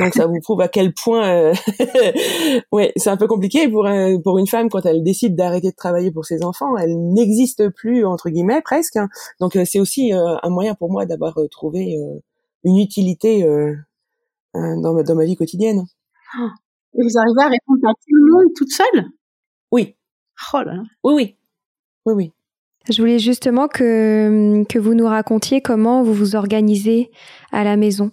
Donc 0.00 0.14
ça 0.14 0.26
vous 0.26 0.40
prouve 0.42 0.60
à 0.62 0.68
quel 0.68 0.94
point, 0.94 1.28
euh... 1.28 1.54
ouais, 2.72 2.92
c'est 2.96 3.10
un 3.10 3.16
peu 3.16 3.26
compliqué 3.26 3.68
pour 3.68 3.86
pour 4.24 4.38
une 4.38 4.46
femme 4.46 4.70
quand 4.70 4.84
elle 4.86 5.02
décide 5.02 5.36
d'arrêter 5.36 5.70
de 5.70 5.76
travailler 5.76 6.10
pour 6.10 6.24
ses 6.24 6.42
enfants. 6.42 6.76
Elle 6.78 6.96
n'existe 7.12 7.68
plus 7.70 8.06
entre 8.06 8.30
guillemets 8.30 8.62
presque. 8.62 8.96
Hein. 8.96 9.08
Donc 9.40 9.56
euh, 9.56 9.64
c'est 9.66 9.80
aussi 9.80 10.14
euh, 10.14 10.36
un 10.42 10.50
moyen 10.50 10.74
pour 10.74 10.90
moi 10.90 11.04
d'avoir 11.04 11.36
trouvé 11.50 11.96
une 12.64 12.78
utilité 12.78 13.44
dans 14.54 14.94
ma, 14.94 15.02
dans 15.02 15.14
ma 15.14 15.24
vie 15.24 15.36
quotidienne. 15.36 15.84
Et 16.94 17.02
vous 17.02 17.18
arrivez 17.18 17.42
à 17.42 17.48
répondre 17.48 17.80
à 17.88 17.92
tout 17.92 18.14
le 18.14 18.32
monde 18.32 18.52
toute 18.56 18.70
seule? 18.70 19.04
Oui, 19.70 19.96
Oh 20.52 20.62
oui, 21.04 21.14
oui. 21.14 21.36
Oui, 22.06 22.14
oui. 22.14 22.32
Je 22.90 23.00
voulais 23.00 23.18
justement 23.18 23.68
que, 23.68 24.64
que 24.68 24.78
vous 24.78 24.94
nous 24.94 25.06
racontiez 25.06 25.60
comment 25.60 26.02
vous 26.02 26.14
vous 26.14 26.34
organisez 26.34 27.10
à 27.52 27.62
la 27.62 27.76
maison. 27.76 28.10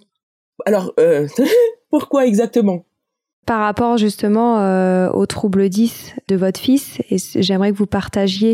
Alors, 0.66 0.92
euh, 1.00 1.26
pourquoi 1.90 2.26
exactement? 2.26 2.84
Par 3.46 3.60
rapport 3.60 3.96
justement 3.96 4.58
euh, 4.58 5.08
au 5.08 5.24
trouble 5.24 5.70
10 5.70 6.16
de 6.28 6.36
votre 6.36 6.60
fils, 6.60 7.00
et 7.10 7.16
j'aimerais 7.40 7.72
que 7.72 7.78
vous 7.78 7.86
partagiez 7.86 8.52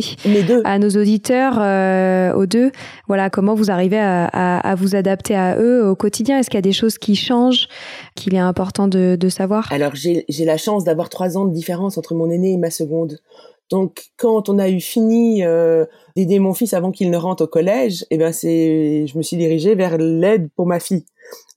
à 0.62 0.78
nos 0.78 0.90
auditeurs, 0.90 1.56
euh, 1.58 2.32
aux 2.34 2.46
deux, 2.46 2.70
voilà 3.08 3.28
comment 3.28 3.56
vous 3.56 3.72
arrivez 3.72 3.98
à, 3.98 4.26
à, 4.26 4.58
à, 4.58 4.74
vous 4.76 4.94
adapter 4.94 5.34
à 5.34 5.56
eux 5.58 5.84
au 5.84 5.96
quotidien. 5.96 6.38
Est-ce 6.38 6.48
qu'il 6.48 6.58
y 6.58 6.58
a 6.58 6.62
des 6.62 6.72
choses 6.72 6.98
qui 6.98 7.16
changent, 7.16 7.66
qu'il 8.14 8.36
est 8.36 8.38
important 8.38 8.86
de, 8.86 9.16
de 9.18 9.28
savoir? 9.28 9.66
Alors 9.72 9.96
j'ai 9.96 10.24
la 10.44 10.58
chance 10.58 10.84
d'avoir 10.84 11.08
trois 11.08 11.36
ans 11.36 11.44
de 11.46 11.52
différence 11.52 11.98
entre 11.98 12.14
mon 12.14 12.30
aîné 12.30 12.52
et 12.52 12.56
ma 12.56 12.70
seconde. 12.70 13.18
Donc, 13.70 14.10
quand 14.16 14.48
on 14.48 14.58
a 14.58 14.68
eu 14.68 14.80
fini 14.80 15.44
euh, 15.44 15.86
d'aider 16.16 16.38
mon 16.38 16.54
fils 16.54 16.74
avant 16.74 16.90
qu'il 16.90 17.10
ne 17.10 17.16
rentre 17.16 17.44
au 17.44 17.46
collège, 17.46 18.04
eh 18.10 18.18
ben 18.18 18.32
c'est, 18.32 19.06
je 19.06 19.16
me 19.16 19.22
suis 19.22 19.36
dirigée 19.36 19.74
vers 19.74 19.96
l'aide 19.98 20.50
pour 20.54 20.66
ma 20.66 20.80
fille. 20.80 21.06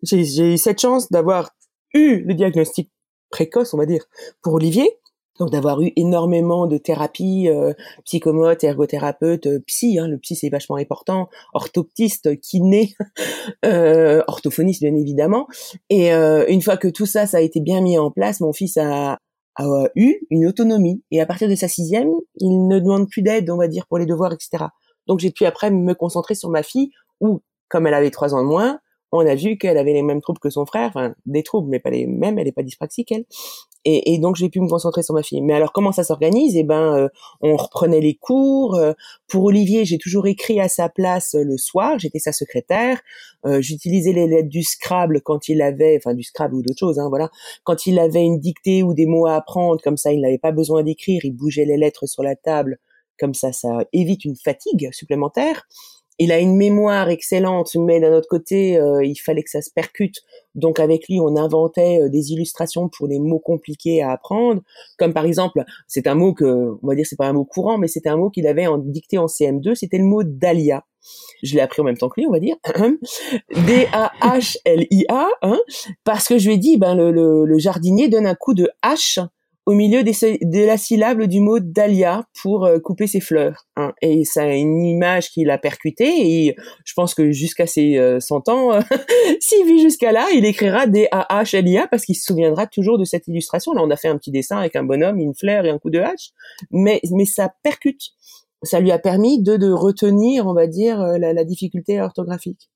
J'ai 0.03 0.53
eu 0.53 0.57
cette 0.57 0.79
chance 0.79 1.11
d'avoir 1.11 1.51
eu 1.93 2.21
le 2.21 2.33
diagnostic 2.33 2.91
précoce, 3.29 3.73
on 3.73 3.77
va 3.77 3.85
dire, 3.85 4.05
pour 4.41 4.53
Olivier. 4.53 4.89
Donc 5.39 5.51
d'avoir 5.51 5.81
eu 5.81 5.91
énormément 5.95 6.65
de 6.65 6.77
thérapie, 6.79 7.47
euh, 7.47 7.73
psychomote, 8.05 8.63
ergothérapeute, 8.63 9.45
euh, 9.45 9.59
psy, 9.67 9.99
hein, 9.99 10.07
le 10.07 10.17
psy 10.17 10.35
c'est 10.35 10.49
vachement 10.49 10.77
important, 10.77 11.29
orthoptiste, 11.53 12.39
kiné, 12.41 12.95
euh, 13.65 14.23
orthophoniste 14.25 14.81
bien 14.81 14.95
évidemment. 14.95 15.47
Et 15.91 16.11
euh, 16.11 16.45
une 16.47 16.63
fois 16.63 16.75
que 16.77 16.87
tout 16.87 17.05
ça, 17.05 17.27
ça 17.27 17.37
a 17.37 17.41
été 17.41 17.59
bien 17.59 17.81
mis 17.81 17.99
en 17.99 18.09
place, 18.09 18.39
mon 18.39 18.51
fils 18.51 18.77
a, 18.77 19.19
a 19.57 19.89
eu 19.95 20.15
une 20.29 20.45
autonomie. 20.45 21.03
Et 21.11 21.21
à 21.21 21.25
partir 21.25 21.49
de 21.49 21.55
sa 21.55 21.67
sixième, 21.67 22.09
il 22.35 22.67
ne 22.67 22.79
demande 22.79 23.09
plus 23.09 23.21
d'aide, 23.21 23.49
on 23.49 23.57
va 23.57 23.67
dire, 23.67 23.85
pour 23.87 23.97
les 23.97 24.05
devoirs, 24.05 24.33
etc. 24.33 24.65
Donc 25.07 25.19
j'ai 25.19 25.31
pu 25.31 25.45
après 25.45 25.71
me 25.71 25.93
concentrer 25.93 26.35
sur 26.35 26.49
ma 26.49 26.63
fille, 26.63 26.91
où, 27.19 27.41
comme 27.69 27.87
elle 27.87 27.93
avait 27.93 28.11
trois 28.11 28.35
ans 28.35 28.43
de 28.43 28.47
moins, 28.47 28.79
on 29.11 29.25
a 29.25 29.35
vu 29.35 29.57
qu'elle 29.57 29.77
avait 29.77 29.93
les 29.93 30.03
mêmes 30.03 30.21
troubles 30.21 30.39
que 30.39 30.49
son 30.49 30.65
frère, 30.65 30.89
enfin 30.89 31.15
des 31.25 31.43
troubles, 31.43 31.69
mais 31.69 31.79
pas 31.79 31.89
les 31.89 32.07
mêmes, 32.07 32.37
elle 32.37 32.45
n'est 32.45 32.51
pas 32.51 32.63
dyspraxique 32.63 33.11
elle. 33.11 33.25
Et, 33.85 34.13
et 34.13 34.19
donc 34.19 34.35
j'ai 34.35 34.49
pu 34.49 34.59
me 34.59 34.67
concentrer 34.67 35.01
sur 35.01 35.13
ma 35.13 35.23
fille. 35.23 35.41
Mais 35.41 35.53
alors 35.53 35.71
comment 35.71 35.93
ça 35.93 36.03
s'organise? 36.03 36.57
Eh 36.57 36.63
ben, 36.63 36.93
euh, 36.93 37.07
on 37.39 37.55
reprenait 37.55 38.01
les 38.01 38.15
cours. 38.15 38.75
Euh, 38.75 38.91
pour 39.27 39.45
Olivier, 39.45 39.85
j'ai 39.85 39.97
toujours 39.97 40.27
écrit 40.27 40.59
à 40.59 40.67
sa 40.67 40.89
place 40.89 41.35
euh, 41.35 41.43
le 41.43 41.57
soir. 41.57 41.97
J'étais 41.97 42.19
sa 42.19 42.33
secrétaire. 42.33 42.99
J'utilisais 43.59 44.11
les 44.11 44.27
lettres 44.27 44.49
du 44.49 44.61
Scrabble 44.61 45.21
quand 45.21 45.47
il 45.47 45.61
avait, 45.61 45.97
enfin 45.97 46.13
du 46.13 46.23
Scrabble 46.23 46.55
ou 46.55 46.61
d'autres 46.61 46.79
choses, 46.79 46.99
hein, 46.99 47.07
voilà. 47.07 47.29
Quand 47.63 47.85
il 47.85 47.97
avait 47.97 48.25
une 48.25 48.41
dictée 48.41 48.83
ou 48.83 48.93
des 48.93 49.05
mots 49.05 49.25
à 49.25 49.35
apprendre, 49.35 49.81
comme 49.81 49.95
ça, 49.95 50.11
il 50.11 50.19
n'avait 50.19 50.37
pas 50.37 50.51
besoin 50.51 50.83
d'écrire. 50.83 51.21
Il 51.23 51.31
bougeait 51.31 51.63
les 51.63 51.77
lettres 51.77 52.07
sur 52.07 52.23
la 52.23 52.35
table, 52.35 52.77
comme 53.17 53.33
ça, 53.33 53.53
ça 53.53 53.85
évite 53.93 54.25
une 54.25 54.35
fatigue 54.35 54.89
supplémentaire 54.91 55.65
il 56.19 56.31
a 56.31 56.39
une 56.39 56.55
mémoire 56.55 57.09
excellente, 57.09 57.75
mais 57.75 57.99
d'un 57.99 58.13
autre 58.13 58.27
côté, 58.27 58.77
euh, 58.77 59.03
il 59.03 59.15
fallait 59.15 59.43
que 59.43 59.49
ça 59.49 59.61
se 59.61 59.69
percute. 59.71 60.15
Donc 60.55 60.79
avec 60.79 61.07
lui, 61.07 61.19
on 61.19 61.35
inventait 61.35 62.01
euh, 62.01 62.09
des 62.09 62.31
illustrations 62.31 62.89
pour 62.89 63.07
des 63.07 63.19
mots 63.19 63.39
compliqués 63.39 64.01
à 64.01 64.11
apprendre, 64.11 64.61
comme 64.97 65.13
par 65.13 65.25
exemple, 65.25 65.63
c'est 65.87 66.07
un 66.07 66.15
mot 66.15 66.33
que, 66.33 66.77
on 66.81 66.87
va 66.87 66.95
dire, 66.95 67.05
c'est 67.05 67.17
pas 67.17 67.27
un 67.27 67.33
mot 67.33 67.45
courant, 67.45 67.77
mais 67.77 67.87
c'était 67.87 68.09
un 68.09 68.17
mot 68.17 68.29
qu'il 68.29 68.47
avait 68.47 68.67
en 68.67 68.77
dicté 68.77 69.17
en 69.17 69.27
CM2, 69.27 69.75
c'était 69.75 69.99
le 69.99 70.05
mot 70.05 70.23
dahlia. 70.23 70.83
Je 71.43 71.55
l'ai 71.55 71.61
appris 71.61 71.81
en 71.81 71.85
même 71.85 71.97
temps 71.97 72.09
que 72.09 72.19
lui, 72.19 72.27
on 72.27 72.31
va 72.31 72.39
dire. 72.39 72.57
D-A-H-L-I-A, 73.55 75.27
hein, 75.41 75.59
parce 76.03 76.27
que 76.27 76.37
je 76.37 76.47
lui 76.47 76.55
ai 76.55 76.57
dit, 76.57 76.77
ben 76.77 76.95
le, 76.95 77.11
le, 77.11 77.45
le 77.45 77.57
jardinier 77.59 78.09
donne 78.09 78.25
un 78.25 78.35
coup 78.35 78.53
de 78.53 78.69
hache 78.81 79.19
au 79.67 79.73
milieu 79.73 80.01
des, 80.01 80.13
de 80.13 80.65
la 80.65 80.77
syllabe 80.77 81.23
du 81.23 81.41
mot 81.41 81.59
dahlia 81.59 82.23
pour 82.41 82.65
euh, 82.65 82.79
couper 82.79 83.05
ses 83.05 83.19
fleurs. 83.19 83.67
Hein. 83.75 83.91
Et 84.01 84.23
a 84.37 84.55
une 84.55 84.81
image 84.81 85.29
qui 85.29 85.43
l'a 85.43 85.57
percuté 85.57 86.05
et 86.05 86.55
je 86.85 86.93
pense 86.93 87.13
que 87.13 87.31
jusqu'à 87.31 87.67
ses 87.67 87.99
100 88.17 88.47
euh, 88.47 88.51
ans, 88.53 88.79
s'il 89.41 89.67
vit 89.67 89.81
jusqu'à 89.81 90.13
là, 90.13 90.25
il 90.33 90.45
écrira 90.45 90.87
D-A-H-L-I-A 90.87 91.87
parce 91.87 92.05
qu'il 92.05 92.15
se 92.15 92.23
souviendra 92.23 92.65
toujours 92.65 92.97
de 92.97 93.03
cette 93.03 93.27
illustration. 93.27 93.73
Là, 93.73 93.81
on 93.83 93.89
a 93.89 93.97
fait 93.97 94.07
un 94.07 94.17
petit 94.17 94.31
dessin 94.31 94.57
avec 94.57 94.77
un 94.77 94.83
bonhomme, 94.83 95.19
une 95.19 95.35
fleur 95.35 95.65
et 95.65 95.69
un 95.69 95.79
coup 95.79 95.89
de 95.89 95.99
hache, 95.99 96.31
mais, 96.71 97.01
mais 97.11 97.25
ça 97.25 97.53
percute. 97.61 98.01
Ça 98.63 98.79
lui 98.79 98.91
a 98.91 98.99
permis 98.99 99.43
de, 99.43 99.57
de 99.57 99.69
retenir, 99.69 100.47
on 100.47 100.53
va 100.53 100.67
dire, 100.67 101.01
euh, 101.01 101.17
la, 101.17 101.43
difficulté 101.43 101.99
orthographique. 102.01 102.69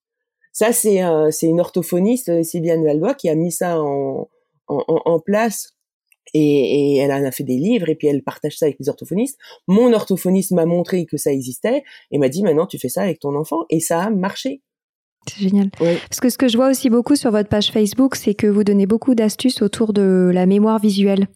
Ça, 0.52 0.74
c'est 0.74 1.00
c'est 1.32 1.48
une 1.48 1.62
orthophoniste, 1.62 2.44
Sylviane 2.44 2.84
Valdois, 2.84 3.14
qui 3.14 3.30
a 3.30 3.36
mis 3.36 3.54
ça 3.54 3.80
en, 3.80 4.28
en 4.68 5.20
place 5.22 5.74
et, 6.34 6.96
et, 6.96 6.98
elle 6.98 7.12
en 7.12 7.24
a 7.26 7.32
fait 7.32 7.44
des 7.44 7.58
livres 7.58 7.90
et 7.90 7.96
puis 7.96 8.08
elle 8.08 8.24
partage 8.24 8.58
ça 8.58 8.66
avec 8.66 8.80
les 8.80 8.90
orthophonistes. 8.90 9.38
Mon 9.68 9.94
orthophoniste 9.94 10.52
m'a 10.52 10.66
montré 10.66 11.06
que 11.06 11.18
ça 11.18 11.32
existait 11.32 11.84
et 12.12 12.18
m'a 12.18 12.30
dit 12.30 12.44
maintenant 12.44 12.66
tu 12.66 12.80
fais 12.80 12.90
ça 12.90 13.02
avec 13.02 13.20
ton 13.20 13.36
enfant 13.36 13.66
et 13.70 13.80
ça 13.80 14.04
a 14.04 14.10
marché. 14.10 14.62
C'est 15.28 15.42
génial. 15.42 15.70
Parce 15.78 16.20
que 16.20 16.30
ce 16.30 16.38
que 16.38 16.48
je 16.48 16.58
vois 16.58 16.70
aussi 16.70 16.90
beaucoup 16.90 17.16
sur 17.16 17.32
votre 17.32 17.50
page 17.50 17.72
Facebook, 17.72 18.16
c'est 18.16 18.34
que 18.34 18.48
vous 18.48 18.64
donnez 18.64 18.88
beaucoup 18.88 19.14
d'astuces 19.14 19.62
autour 19.62 19.94
de 19.94 20.32
la 20.34 20.48
mémoire 20.48 20.80
visuelle. 20.80 21.28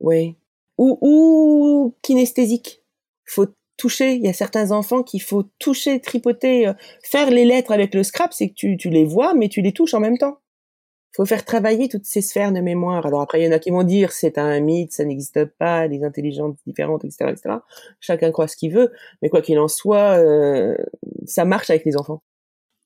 Oui. 0.00 0.36
Ou, 0.78 0.98
ou 1.00 1.96
kinesthésique. 2.02 2.82
Faut 3.26 3.46
toucher. 3.76 4.14
Il 4.14 4.22
y 4.22 4.28
a 4.28 4.32
certains 4.32 4.70
enfants 4.70 5.02
qu'il 5.02 5.22
faut 5.22 5.44
toucher, 5.58 6.00
tripoter, 6.00 6.68
euh, 6.68 6.72
faire 7.02 7.30
les 7.30 7.44
lettres 7.44 7.72
avec 7.72 7.94
le 7.94 8.04
scrap, 8.04 8.32
c'est 8.32 8.48
que 8.48 8.54
tu, 8.54 8.76
tu 8.76 8.90
les 8.90 9.04
vois, 9.04 9.34
mais 9.34 9.48
tu 9.48 9.60
les 9.60 9.72
touches 9.72 9.94
en 9.94 10.00
même 10.00 10.18
temps 10.18 10.38
faut 11.14 11.26
faire 11.26 11.44
travailler 11.44 11.88
toutes 11.88 12.04
ces 12.04 12.22
sphères 12.22 12.52
de 12.52 12.60
mémoire. 12.60 13.06
Alors 13.06 13.20
après, 13.20 13.40
il 13.40 13.44
y 13.44 13.48
en 13.48 13.52
a 13.52 13.58
qui 13.58 13.70
vont 13.70 13.82
dire 13.82 14.12
c'est 14.12 14.38
un 14.38 14.60
mythe, 14.60 14.92
ça 14.92 15.04
n'existe 15.04 15.44
pas, 15.44 15.88
des 15.88 16.04
intelligences 16.04 16.56
différentes, 16.66 17.04
etc., 17.04 17.30
etc. 17.30 17.56
Chacun 18.00 18.30
croit 18.30 18.48
ce 18.48 18.56
qu'il 18.56 18.72
veut, 18.72 18.92
mais 19.20 19.28
quoi 19.28 19.42
qu'il 19.42 19.58
en 19.58 19.68
soit, 19.68 20.18
euh, 20.18 20.76
ça 21.26 21.44
marche 21.44 21.70
avec 21.70 21.84
les 21.84 21.96
enfants. 21.96 22.22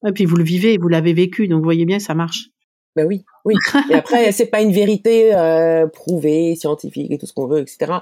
Et 0.07 0.12
puis 0.12 0.25
vous 0.25 0.37
le 0.37 0.45
vivez, 0.45 0.77
vous 0.77 0.89
l'avez 0.89 1.12
vécu, 1.12 1.49
donc 1.49 1.59
vous 1.59 1.65
voyez 1.65 1.85
bien, 1.85 1.99
ça 1.99 2.15
marche. 2.15 2.51
Ben 2.97 3.07
oui, 3.07 3.25
oui. 3.45 3.55
Et 3.91 3.95
après, 3.95 4.33
c'est 4.33 4.47
pas 4.47 4.62
une 4.62 4.73
vérité 4.73 5.35
euh, 5.35 5.87
prouvée, 5.87 6.57
scientifique 6.57 7.11
et 7.11 7.19
tout 7.19 7.27
ce 7.27 7.33
qu'on 7.33 7.47
veut, 7.47 7.61
etc. 7.61 7.93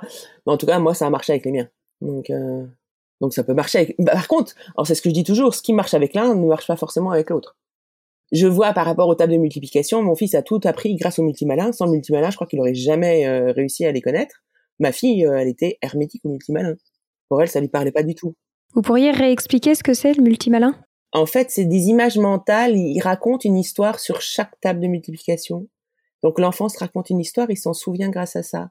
Mais 0.46 0.52
en 0.52 0.56
tout 0.56 0.66
cas, 0.66 0.78
moi, 0.78 0.94
ça 0.94 1.06
a 1.06 1.10
marché 1.10 1.32
avec 1.32 1.44
les 1.44 1.52
miens. 1.52 1.68
Donc, 2.00 2.30
euh, 2.30 2.64
donc 3.20 3.34
ça 3.34 3.44
peut 3.44 3.54
marcher. 3.54 3.78
Avec... 3.78 3.96
Bah, 3.98 4.12
par 4.12 4.28
contre, 4.28 4.54
alors 4.76 4.86
c'est 4.86 4.94
ce 4.94 5.02
que 5.02 5.10
je 5.10 5.14
dis 5.14 5.24
toujours, 5.24 5.54
ce 5.54 5.62
qui 5.62 5.72
marche 5.72 5.94
avec 5.94 6.14
l'un 6.14 6.34
ne 6.34 6.46
marche 6.46 6.66
pas 6.66 6.76
forcément 6.76 7.10
avec 7.10 7.30
l'autre 7.30 7.56
je 8.34 8.48
vois 8.48 8.72
par 8.72 8.84
rapport 8.84 9.08
aux 9.08 9.14
tables 9.14 9.32
de 9.32 9.38
multiplication, 9.38 10.02
mon 10.02 10.16
fils 10.16 10.34
a 10.34 10.42
tout 10.42 10.60
appris 10.64 10.96
grâce 10.96 11.20
au 11.20 11.22
multimalin. 11.22 11.70
Sans 11.72 11.86
multimalin, 11.86 12.30
je 12.30 12.34
crois 12.34 12.48
qu'il 12.48 12.58
aurait 12.58 12.74
jamais 12.74 13.26
euh, 13.26 13.52
réussi 13.52 13.86
à 13.86 13.92
les 13.92 14.02
connaître. 14.02 14.42
Ma 14.80 14.90
fille, 14.90 15.24
euh, 15.24 15.38
elle 15.38 15.48
était 15.48 15.78
hermétique 15.82 16.24
au 16.24 16.28
multimalin. 16.28 16.74
Pour 17.28 17.40
elle, 17.40 17.48
ça 17.48 17.60
lui 17.60 17.68
parlait 17.68 17.92
pas 17.92 18.02
du 18.02 18.16
tout. 18.16 18.34
Vous 18.74 18.82
pourriez 18.82 19.12
réexpliquer 19.12 19.76
ce 19.76 19.84
que 19.84 19.94
c'est 19.94 20.14
le 20.14 20.22
multimalin? 20.22 20.74
En 21.12 21.26
fait, 21.26 21.52
c'est 21.52 21.64
des 21.64 21.86
images 21.86 22.18
mentales. 22.18 22.76
Il 22.76 23.00
raconte 23.00 23.44
une 23.44 23.56
histoire 23.56 24.00
sur 24.00 24.20
chaque 24.20 24.60
table 24.60 24.80
de 24.80 24.88
multiplication. 24.88 25.68
Donc 26.24 26.40
l'enfant 26.40 26.68
se 26.68 26.78
raconte 26.78 27.10
une 27.10 27.20
histoire, 27.20 27.50
il 27.50 27.56
s'en 27.56 27.72
souvient 27.72 28.08
grâce 28.08 28.34
à 28.34 28.42
ça. 28.42 28.70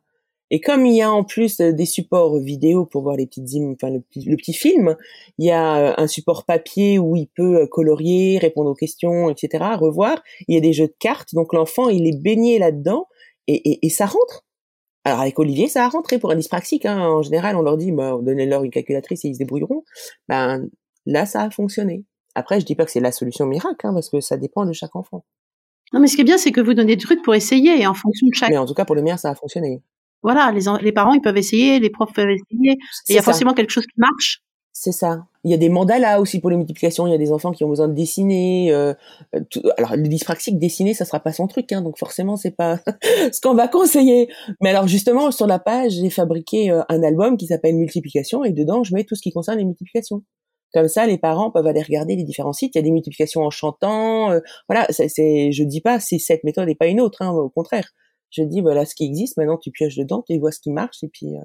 Et 0.54 0.62
comme 0.62 0.86
il 0.86 0.96
y 0.96 1.02
a 1.02 1.12
en 1.12 1.24
plus 1.24 1.60
euh, 1.62 1.74
des 1.74 1.88
supports 1.88 2.38
vidéo 2.38 2.86
pour 2.86 3.02
voir 3.02 3.16
les 3.16 3.26
petites 3.26 3.50
enfin 3.74 3.89
le 3.89 4.02
petit, 4.02 4.24
le 4.30 4.38
petit 4.38 4.54
film, 4.54 4.96
il 5.39 5.48
y 5.48 5.52
a 5.52 5.78
euh, 5.78 5.94
un 5.98 6.06
support 6.06 6.46
papier 6.46 7.00
où 7.00 7.16
il 7.16 7.26
peut 7.26 7.63
euh, 7.63 7.66
colorier, 7.66 8.38
répondre 8.38 8.70
aux 8.70 8.76
questions, 8.76 9.32
etc. 9.32 9.63
Revoir. 9.80 10.22
Il 10.48 10.54
y 10.54 10.58
a 10.60 10.62
des 10.62 10.72
jeux 10.72 10.86
de 10.86 10.96
cartes, 11.00 11.34
donc 11.34 11.54
l'enfant 11.54 11.89
il 11.89 12.06
est 12.06 12.16
baigné 12.16 12.60
là-dedans 12.60 13.08
et, 13.48 13.56
et, 13.68 13.88
et, 13.88 13.89
ça 13.89 14.06
rentre. 14.06 14.46
Alors 15.06 15.22
avec 15.22 15.39
Olivier, 15.39 15.68
ça 15.68 15.86
a 15.86 15.89
rentré 15.89 16.20
pour 16.20 16.30
un 16.30 16.36
dyspraxique. 16.36 16.86
Hein. 16.86 17.00
En 17.00 17.24
général, 17.24 17.56
on 17.56 17.63
leur 17.63 17.76
dit, 17.76 17.92
bah, 17.92 18.16
donnez-leur 18.22 18.63
une 18.63 18.70
calculatrice 18.70 19.26
et 19.26 19.30
ils 19.30 19.34
se 19.34 19.39
débrouilleront. 19.39 19.84
Ben 20.28 20.70
là, 21.08 21.26
ça 21.26 21.42
a 21.42 21.50
fonctionné. 21.50 22.06
Après, 22.36 22.60
je 22.60 22.66
dis 22.68 22.76
pas 22.76 22.86
que 22.86 22.92
c'est 22.92 23.00
la 23.00 23.12
solution 23.12 23.48
miracle, 23.48 23.88
hein, 23.88 23.94
parce 23.94 24.10
que 24.12 24.20
ça 24.22 24.38
dépend 24.38 24.68
de 24.68 24.74
chaque 24.74 24.96
enfant. 24.96 25.26
Non, 25.94 26.00
mais 26.00 26.06
ce 26.08 26.16
qui 26.16 26.22
est 26.22 26.26
bien, 26.26 26.38
c'est 26.38 26.52
que 26.52 26.62
vous 26.62 26.76
donnez 26.76 26.96
des 26.96 27.02
trucs 27.02 27.24
pour 27.24 27.34
essayer 27.34 27.82
et 27.82 27.88
en 27.88 27.96
fonction 27.96 28.28
de 28.28 28.34
chaque. 28.36 28.52
Mais 28.52 28.58
en 28.58 28.68
tout 28.68 28.76
cas, 28.76 28.86
pour 28.86 28.96
le 28.96 29.02
mien, 29.02 29.18
ça 29.18 29.32
a 29.32 29.36
fonctionné 29.36 29.82
voilà, 30.24 30.52
les, 30.52 30.62
les 30.82 30.92
parents, 30.92 31.14
ils 31.14 31.22
peuvent 31.22 31.38
essayer, 31.38 31.80
les 31.80 31.90
profs 31.90 32.14
peuvent 32.14 32.30
essayer. 32.30 32.78
Il 33.10 33.16
y 33.16 33.20
a 33.20 33.22
forcément 33.22 33.54
quelque 33.54 33.72
chose 33.72 33.86
qui 33.86 34.00
marche. 34.00 34.42
C'est 34.76 34.92
ça. 34.92 35.28
Il 35.44 35.52
y 35.52 35.54
a 35.54 35.58
des 35.58 35.70
mandalas 35.70 36.20
aussi 36.20 36.40
pour 36.40 36.50
les 36.50 36.58
multiplications. 36.58 37.06
Il 37.06 37.12
y 37.12 37.14
a 37.14 37.20
des 37.20 37.32
enfants 37.32 37.52
qui 37.52 37.64
ont 37.64 37.70
besoin 37.70 37.88
de 37.88 37.94
dessiner. 37.94 38.74
Euh, 38.74 38.94
alors 39.78 39.96
le 39.96 40.08
dyspraxique 40.08 40.58
dessiner, 40.58 40.96
ça 40.96 41.06
sera 41.06 41.20
pas 41.20 41.32
son 41.32 41.48
truc, 41.48 41.72
hein, 41.72 41.82
donc 41.82 41.98
forcément 42.00 42.38
c'est 42.38 42.56
pas 42.56 42.80
ce 43.32 43.40
qu'on 43.40 43.54
va 43.54 43.68
conseiller. 43.68 44.30
Mais 44.62 44.72
alors 44.72 44.88
justement 44.88 45.32
sur 45.32 45.46
la 45.46 45.60
page, 45.60 45.92
j'ai 45.94 46.10
fabriqué 46.10 46.72
euh, 46.72 46.82
un 46.90 47.04
album 47.04 47.38
qui 47.38 47.48
s'appelle 47.48 47.76
Multiplication 47.76 48.44
et 48.44 48.52
dedans 48.52 48.84
je 48.84 48.96
mets 48.96 49.04
tout 49.04 49.16
ce 49.16 49.22
qui 49.22 49.32
concerne 49.32 49.60
les 49.60 49.66
multiplications. 49.66 50.24
Comme 50.74 50.88
ça, 50.88 51.06
les 51.06 51.20
parents 51.20 51.52
peuvent 51.52 51.68
aller 51.68 51.84
regarder 51.84 52.16
les 52.16 52.24
différents 52.24 52.52
sites. 52.52 52.74
Il 52.74 52.80
y 52.80 52.82
a 52.82 52.84
des 52.84 52.92
multiplications 52.92 53.42
en 53.42 53.52
chantant. 53.52 54.32
Euh, 54.32 54.40
voilà, 54.68 54.88
c'est, 54.90 55.52
je 55.52 55.64
dis 55.64 55.82
pas 55.82 56.00
c'est 56.00 56.18
cette 56.18 56.44
méthode 56.44 56.68
et 56.68 56.74
pas 56.74 56.88
une 56.88 57.00
autre. 57.00 57.22
Hein, 57.22 57.30
au 57.30 57.50
contraire, 57.50 57.92
je 58.34 58.43
dis 58.43 58.62
voilà 58.62 58.86
ce 58.86 58.96
qui 58.96 59.06
existe, 59.06 59.38
maintenant 59.38 59.58
tu 59.58 59.72
pioches 59.72 59.96
dedans, 59.96 60.24
tu 60.28 60.38
vois 60.39 60.52
ce 60.52 60.60
qui 60.60 60.72
marche 60.72 61.04
et 61.04 61.08
puis 61.08 61.36
euh, 61.38 61.41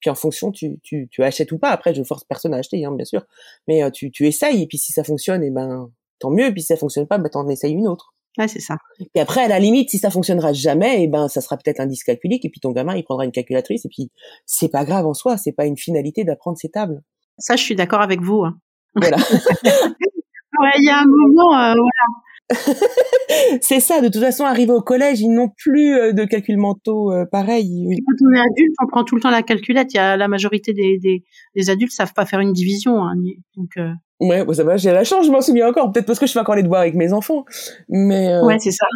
puis 0.00 0.10
en 0.10 0.14
fonction 0.14 0.50
tu, 0.50 0.80
tu, 0.82 1.08
tu 1.10 1.22
achètes 1.22 1.52
ou 1.52 1.58
pas. 1.58 1.70
Après 1.70 1.94
je 1.94 2.02
force 2.02 2.24
personne 2.24 2.54
à 2.54 2.58
acheter 2.58 2.84
hein, 2.84 2.92
bien 2.92 3.04
sûr, 3.04 3.24
mais 3.68 3.82
euh, 3.82 3.90
tu 3.90 4.10
tu 4.10 4.26
essayes 4.26 4.62
et 4.62 4.66
puis 4.66 4.78
si 4.78 4.92
ça 4.92 5.04
fonctionne 5.04 5.42
et 5.42 5.48
eh 5.48 5.50
ben 5.50 5.90
tant 6.18 6.30
mieux 6.30 6.46
et 6.46 6.52
puis 6.52 6.62
si 6.62 6.68
ça 6.68 6.76
fonctionne 6.76 7.06
pas 7.06 7.18
ben 7.18 7.28
t'en 7.28 7.48
essayes 7.48 7.72
une 7.72 7.88
autre. 7.88 8.14
Ouais, 8.38 8.48
c'est 8.48 8.60
ça. 8.60 8.76
Et 9.14 9.20
après, 9.20 9.42
à 9.42 9.48
la 9.48 9.58
limite, 9.58 9.90
si 9.90 9.98
ça 9.98 10.08
fonctionnera 10.08 10.52
jamais, 10.52 11.00
et 11.00 11.04
eh 11.04 11.08
ben, 11.08 11.26
ça 11.26 11.40
sera 11.40 11.56
peut-être 11.56 11.80
un 11.80 11.86
dyscalculique, 11.86 12.44
et 12.44 12.48
puis 12.48 12.60
ton 12.60 12.70
gamin, 12.70 12.94
il 12.94 13.02
prendra 13.02 13.24
une 13.24 13.32
calculatrice, 13.32 13.84
et 13.84 13.88
puis 13.88 14.12
c'est 14.46 14.68
pas 14.68 14.84
grave 14.84 15.04
en 15.04 15.14
soi, 15.14 15.36
c'est 15.36 15.52
pas 15.52 15.66
une 15.66 15.76
finalité 15.76 16.22
d'apprendre 16.22 16.56
ces 16.56 16.68
tables. 16.68 17.02
Ça, 17.38 17.56
je 17.56 17.62
suis 17.62 17.74
d'accord 17.74 18.02
avec 18.02 18.20
vous. 18.20 18.44
Hein. 18.44 18.56
Voilà. 18.94 19.16
ouais, 19.64 20.72
il 20.78 20.84
y 20.84 20.90
a 20.90 20.98
un 20.98 21.06
moment, 21.06 21.54
euh, 21.54 21.74
voilà, 21.74 22.06
c'est 23.60 23.80
ça, 23.80 24.00
de 24.00 24.08
toute 24.08 24.20
façon, 24.20 24.44
arrivé 24.44 24.72
au 24.72 24.80
collège, 24.80 25.20
ils 25.20 25.30
n'ont 25.30 25.48
plus 25.48 25.94
euh, 25.94 26.12
de 26.12 26.24
calculs 26.24 26.56
mentaux 26.56 27.12
euh, 27.12 27.24
pareils. 27.30 27.88
Quand 28.06 28.26
on 28.26 28.34
est 28.34 28.40
adulte, 28.40 28.74
on 28.82 28.86
prend 28.86 29.04
tout 29.04 29.14
le 29.14 29.20
temps 29.20 29.30
la 29.30 29.42
calculette. 29.42 29.92
Il 29.94 29.96
y 29.96 30.00
a 30.00 30.16
la 30.16 30.28
majorité 30.28 30.72
des, 30.72 30.98
des, 30.98 31.24
des 31.54 31.70
adultes 31.70 31.92
savent 31.92 32.12
pas 32.12 32.26
faire 32.26 32.40
une 32.40 32.52
division. 32.52 33.04
Hein, 33.04 33.14
donc, 33.56 33.70
euh... 33.78 33.92
Ouais, 34.20 34.44
ça 34.54 34.64
va, 34.64 34.76
j'ai 34.76 34.92
la 34.92 35.04
chance, 35.04 35.26
je 35.26 35.30
m'en 35.30 35.40
souviens 35.40 35.68
encore. 35.68 35.92
Peut-être 35.92 36.06
parce 36.06 36.18
que 36.18 36.26
je 36.26 36.32
fais 36.32 36.40
encore 36.40 36.56
les 36.56 36.62
devoirs 36.62 36.82
avec 36.82 36.94
mes 36.94 37.12
enfants. 37.12 37.44
Mais 37.88 38.28
euh, 38.28 38.44
Ouais, 38.44 38.58
c'est 38.58 38.72
ça. 38.72 38.86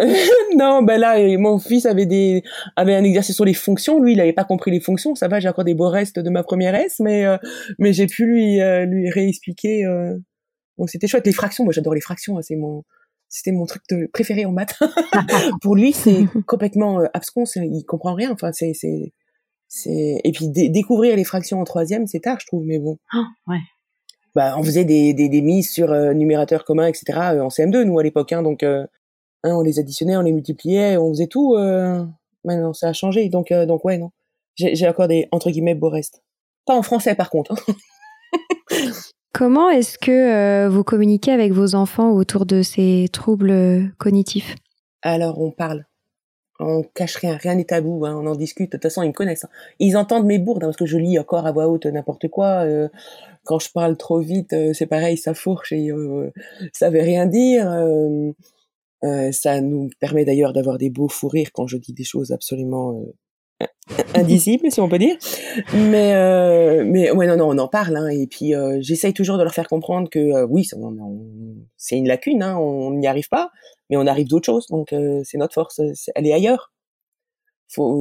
non, 0.56 0.82
ben 0.82 1.00
là, 1.00 1.16
mon 1.38 1.58
fils 1.58 1.84
avait 1.84 2.06
des 2.06 2.44
avait 2.76 2.94
un 2.94 3.02
exercice 3.02 3.34
sur 3.34 3.44
les 3.44 3.54
fonctions. 3.54 4.00
Lui, 4.00 4.12
il 4.12 4.20
avait 4.20 4.32
pas 4.32 4.44
compris 4.44 4.70
les 4.70 4.80
fonctions. 4.80 5.16
Ça 5.16 5.26
va, 5.26 5.40
j'ai 5.40 5.48
encore 5.48 5.64
des 5.64 5.74
beaux 5.74 5.88
restes 5.88 6.20
de 6.20 6.30
ma 6.30 6.44
première 6.44 6.76
S, 6.76 7.00
mais 7.00 7.24
mais 7.80 7.92
j'ai 7.92 8.06
pu 8.06 8.26
lui 8.26 8.60
lui 8.86 9.10
réexpliquer 9.10 9.84
donc 10.78 10.90
c'était 10.90 11.06
chouette. 11.06 11.26
Les 11.26 11.32
fractions, 11.32 11.64
moi 11.64 11.72
j'adore 11.72 11.94
les 11.94 12.00
fractions. 12.00 12.38
Hein, 12.38 12.42
c'est 12.42 12.56
mon, 12.56 12.84
c'était 13.28 13.52
mon 13.52 13.66
truc 13.66 13.82
de 13.90 14.08
préféré 14.12 14.44
en 14.44 14.52
maths. 14.52 14.78
Pour 15.62 15.76
lui, 15.76 15.92
c'est 15.92 16.24
complètement 16.46 17.00
euh, 17.00 17.06
abscon. 17.14 17.44
Il 17.56 17.84
comprend 17.84 18.14
rien. 18.14 18.30
Enfin, 18.32 18.52
c'est, 18.52 18.74
c'est, 18.74 19.12
c'est. 19.68 20.20
Et 20.24 20.32
puis 20.32 20.48
découvrir 20.48 21.16
les 21.16 21.24
fractions 21.24 21.60
en 21.60 21.64
troisième, 21.64 22.06
c'est 22.06 22.20
tard, 22.20 22.38
je 22.40 22.46
trouve. 22.46 22.64
Mais 22.64 22.78
bon. 22.78 22.98
Oh, 23.14 23.24
ouais. 23.48 23.58
Bah, 24.34 24.54
on 24.56 24.62
faisait 24.62 24.84
des, 24.84 25.14
des, 25.14 25.28
des 25.28 25.42
mises 25.42 25.70
sur 25.70 25.90
euh, 25.90 26.12
numérateur 26.12 26.64
commun, 26.64 26.86
etc. 26.86 27.18
Euh, 27.32 27.40
en 27.40 27.48
CM2, 27.48 27.82
nous 27.82 27.98
à 27.98 28.02
l'époque. 28.02 28.32
Hein, 28.32 28.42
donc, 28.42 28.62
hein, 28.62 28.86
on 29.42 29.62
les 29.62 29.78
additionnait, 29.78 30.16
on 30.16 30.22
les 30.22 30.32
multipliait, 30.32 30.96
on 30.96 31.10
faisait 31.10 31.26
tout. 31.26 31.56
Maintenant, 32.44 32.72
ça 32.72 32.88
a 32.88 32.92
changé. 32.92 33.28
Donc, 33.28 33.52
euh, 33.52 33.66
donc 33.66 33.84
ouais, 33.84 33.98
non. 33.98 34.10
J'ai 34.54 34.88
encore 34.88 35.06
des, 35.06 35.28
entre 35.30 35.50
guillemets, 35.50 35.76
beaux 35.76 35.90
restes. 35.90 36.22
Pas 36.66 36.74
en 36.74 36.82
français, 36.82 37.14
par 37.14 37.30
contre. 37.30 37.52
Hein. 37.52 37.74
Comment 39.32 39.68
est-ce 39.70 39.98
que 39.98 40.10
euh, 40.10 40.68
vous 40.68 40.84
communiquez 40.84 41.32
avec 41.32 41.52
vos 41.52 41.74
enfants 41.74 42.10
autour 42.10 42.46
de 42.46 42.62
ces 42.62 43.08
troubles 43.12 43.92
cognitifs? 43.98 44.56
Alors, 45.02 45.40
on 45.40 45.50
parle. 45.50 45.84
On 46.60 46.82
cache 46.82 47.16
rien, 47.16 47.36
rien 47.36 47.54
n'est 47.54 47.64
tabou, 47.64 48.04
hein, 48.04 48.16
on 48.20 48.26
en 48.26 48.34
discute. 48.34 48.72
De 48.72 48.76
toute 48.78 48.82
façon, 48.82 49.02
ils 49.02 49.08
me 49.08 49.12
connaissent. 49.12 49.44
Hein. 49.44 49.50
Ils 49.78 49.96
entendent 49.96 50.26
mes 50.26 50.38
bourdes, 50.38 50.62
parce 50.62 50.76
que 50.76 50.86
je 50.86 50.98
lis 50.98 51.18
encore 51.18 51.46
à 51.46 51.52
voix 51.52 51.68
haute 51.68 51.86
n'importe 51.86 52.28
quoi. 52.28 52.64
Euh, 52.64 52.88
quand 53.44 53.60
je 53.60 53.70
parle 53.70 53.96
trop 53.96 54.18
vite, 54.18 54.54
c'est 54.74 54.86
pareil, 54.86 55.16
ça 55.16 55.34
fourche 55.34 55.72
et 55.72 55.90
ça 56.72 56.90
veut 56.90 57.00
rien 57.00 57.26
dire. 57.26 57.70
Euh, 59.04 59.30
ça 59.30 59.60
nous 59.60 59.90
permet 60.00 60.24
d'ailleurs 60.24 60.52
d'avoir 60.52 60.76
des 60.76 60.90
beaux 60.90 61.08
fous 61.08 61.28
rires 61.28 61.52
quand 61.52 61.66
je 61.68 61.76
dis 61.76 61.92
des 61.92 62.04
choses 62.04 62.32
absolument 62.32 63.00
euh, 63.62 63.66
indicibles, 64.14 64.70
si 64.70 64.80
on 64.80 64.88
peut 64.88 64.98
dire. 64.98 65.16
Mais 65.74 66.14
euh, 66.14 66.84
mais 66.86 67.10
ouais 67.10 67.26
non 67.26 67.36
non 67.36 67.50
on 67.50 67.58
en 67.58 67.68
parle 67.68 67.96
hein, 67.96 68.08
et 68.08 68.26
puis 68.26 68.54
euh, 68.54 68.78
j'essaye 68.80 69.12
toujours 69.12 69.38
de 69.38 69.42
leur 69.42 69.54
faire 69.54 69.68
comprendre 69.68 70.08
que 70.10 70.18
euh, 70.18 70.46
oui 70.48 70.66
c'est 71.76 71.96
une 71.96 72.08
lacune, 72.08 72.42
hein, 72.42 72.56
on 72.58 72.92
n'y 72.92 73.06
arrive 73.06 73.28
pas, 73.28 73.50
mais 73.90 73.96
on 73.96 74.06
arrive 74.06 74.28
d'autres 74.28 74.46
choses 74.46 74.66
donc 74.68 74.94
c'est 75.24 75.38
notre 75.38 75.54
force, 75.54 75.80
elle 76.14 76.26
est 76.26 76.32
ailleurs. 76.32 76.72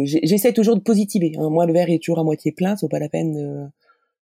J'essaie 0.04 0.54
toujours 0.54 0.78
de 0.78 0.82
positiver. 0.82 1.34
Hein. 1.38 1.50
Moi 1.50 1.66
le 1.66 1.74
verre 1.74 1.90
est 1.90 2.02
toujours 2.02 2.20
à 2.20 2.24
moitié 2.24 2.52
plein, 2.52 2.76
c'est 2.78 2.90
pas 2.90 3.00
la 3.00 3.10
peine 3.10 3.72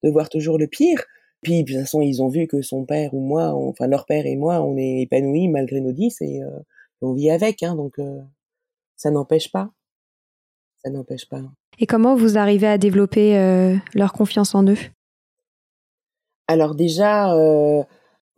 de 0.04 0.10
voir 0.10 0.30
toujours 0.30 0.58
le 0.58 0.68
pire. 0.68 1.04
Puis, 1.44 1.64
de 1.64 1.74
toute 1.74 1.82
façon, 1.82 2.02
ils 2.02 2.22
ont 2.24 2.30
vu 2.30 2.48
que 2.48 2.62
son 2.62 2.86
père 2.86 3.14
ou 3.14 3.20
moi, 3.20 3.54
enfin 3.54 3.88
leur 3.88 4.06
père 4.06 4.26
et 4.26 4.38
moi, 4.38 4.62
on 4.62 4.78
est 4.78 5.02
épanouis 5.02 5.50
malgré 5.50 5.82
nos 5.82 5.92
dix 5.92 6.22
et 6.22 6.42
euh, 6.42 6.50
on 7.02 7.14
vit 7.14 7.30
avec, 7.30 7.64
hein, 7.64 7.76
donc 7.76 8.00
euh, 8.00 8.22
ça 8.96 9.12
n'empêche 9.12 9.52
pas. 9.52 9.72
Ça 10.84 10.92
n'empêche 10.92 11.28
pas. 11.28 11.42
Et 11.80 11.88
comment 11.88 12.16
vous 12.16 12.38
arrivez 12.38 12.68
à 12.68 12.78
développer 12.78 13.38
euh, 13.38 13.76
leur 13.94 14.14
confiance 14.14 14.54
en 14.56 14.68
eux? 14.68 14.78
Alors 16.48 16.76
déjà, 16.76 17.34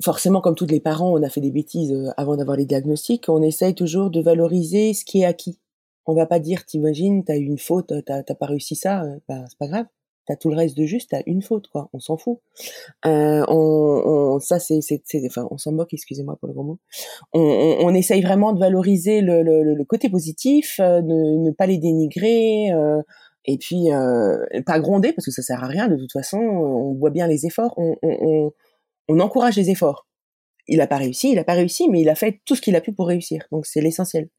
forcément, 0.03 0.39
comme 0.39 0.55
tous 0.55 0.67
les 0.67 0.79
parents, 0.79 1.11
on 1.11 1.23
a 1.23 1.29
fait 1.29 1.41
des 1.41 1.51
bêtises 1.51 2.13
avant 2.17 2.37
d'avoir 2.37 2.55
les 2.55 2.65
diagnostics. 2.65 3.27
On 3.29 3.41
essaye 3.41 3.73
toujours 3.73 4.11
de 4.11 4.21
valoriser 4.21 4.93
ce 4.93 5.03
qui 5.03 5.21
est 5.21 5.25
acquis. 5.25 5.59
On 6.05 6.13
va 6.13 6.27
pas 6.27 6.39
dire, 6.39 6.65
t'imagines, 6.65 7.23
t'as 7.23 7.35
eu 7.35 7.45
une 7.45 7.57
faute, 7.57 7.91
t'as 8.05 8.23
pas 8.23 8.45
réussi 8.45 8.75
ça, 8.75 9.03
bah, 9.27 9.43
c'est 9.49 9.57
pas 9.57 9.67
grave 9.67 9.85
t'as 10.25 10.35
tout 10.35 10.49
le 10.49 10.55
reste 10.55 10.77
de 10.77 10.85
juste, 10.85 11.11
t'as 11.11 11.21
une 11.25 11.41
faute, 11.41 11.67
quoi. 11.67 11.89
On 11.93 11.99
s'en 11.99 12.17
fout. 12.17 12.39
Euh, 13.05 13.43
on, 13.47 14.39
ça, 14.39 14.59
c'est, 14.59 14.79
c'est, 14.81 15.01
enfin, 15.25 15.47
on 15.51 15.57
s'en 15.57 15.71
moque, 15.71 15.93
excusez-moi 15.93 16.37
pour 16.37 16.47
le 16.47 16.53
gros 16.53 16.63
mot. 16.63 16.79
On, 17.33 17.39
on, 17.81 17.93
essaye 17.93 18.21
vraiment 18.21 18.53
de 18.53 18.59
valoriser 18.59 19.21
le, 19.21 19.43
le, 19.43 19.85
côté 19.85 20.09
positif, 20.09 20.79
euh, 20.79 21.01
de 21.01 21.37
ne 21.37 21.51
pas 21.51 21.67
les 21.67 21.77
dénigrer, 21.77 22.71
euh, 22.71 23.01
et 23.45 23.57
puis 23.57 23.91
euh, 23.91 24.37
pas 24.65 24.79
gronder 24.79 25.13
parce 25.13 25.25
que 25.25 25.31
ça 25.31 25.41
sert 25.41 25.63
à 25.63 25.67
rien. 25.67 25.87
De 25.87 25.95
toute 25.95 26.11
façon, 26.11 26.37
on 26.37 26.93
voit 26.95 27.11
bien 27.11 27.27
les 27.27 27.45
efforts. 27.45 27.73
On, 27.77 27.95
on, 28.01 28.51
on 29.07 29.19
encourage 29.19 29.55
les 29.55 29.69
efforts. 29.69 30.07
Il 30.67 30.81
a 30.81 30.87
pas 30.87 30.97
réussi, 30.97 31.31
il 31.31 31.39
a 31.39 31.43
pas 31.43 31.53
réussi, 31.53 31.89
mais 31.89 32.01
il 32.01 32.09
a 32.09 32.15
fait 32.15 32.41
tout 32.45 32.55
ce 32.55 32.61
qu'il 32.61 32.75
a 32.75 32.81
pu 32.81 32.91
pour 32.91 33.07
réussir. 33.07 33.45
Donc 33.51 33.65
c'est 33.67 33.81
l'essentiel. 33.81 34.29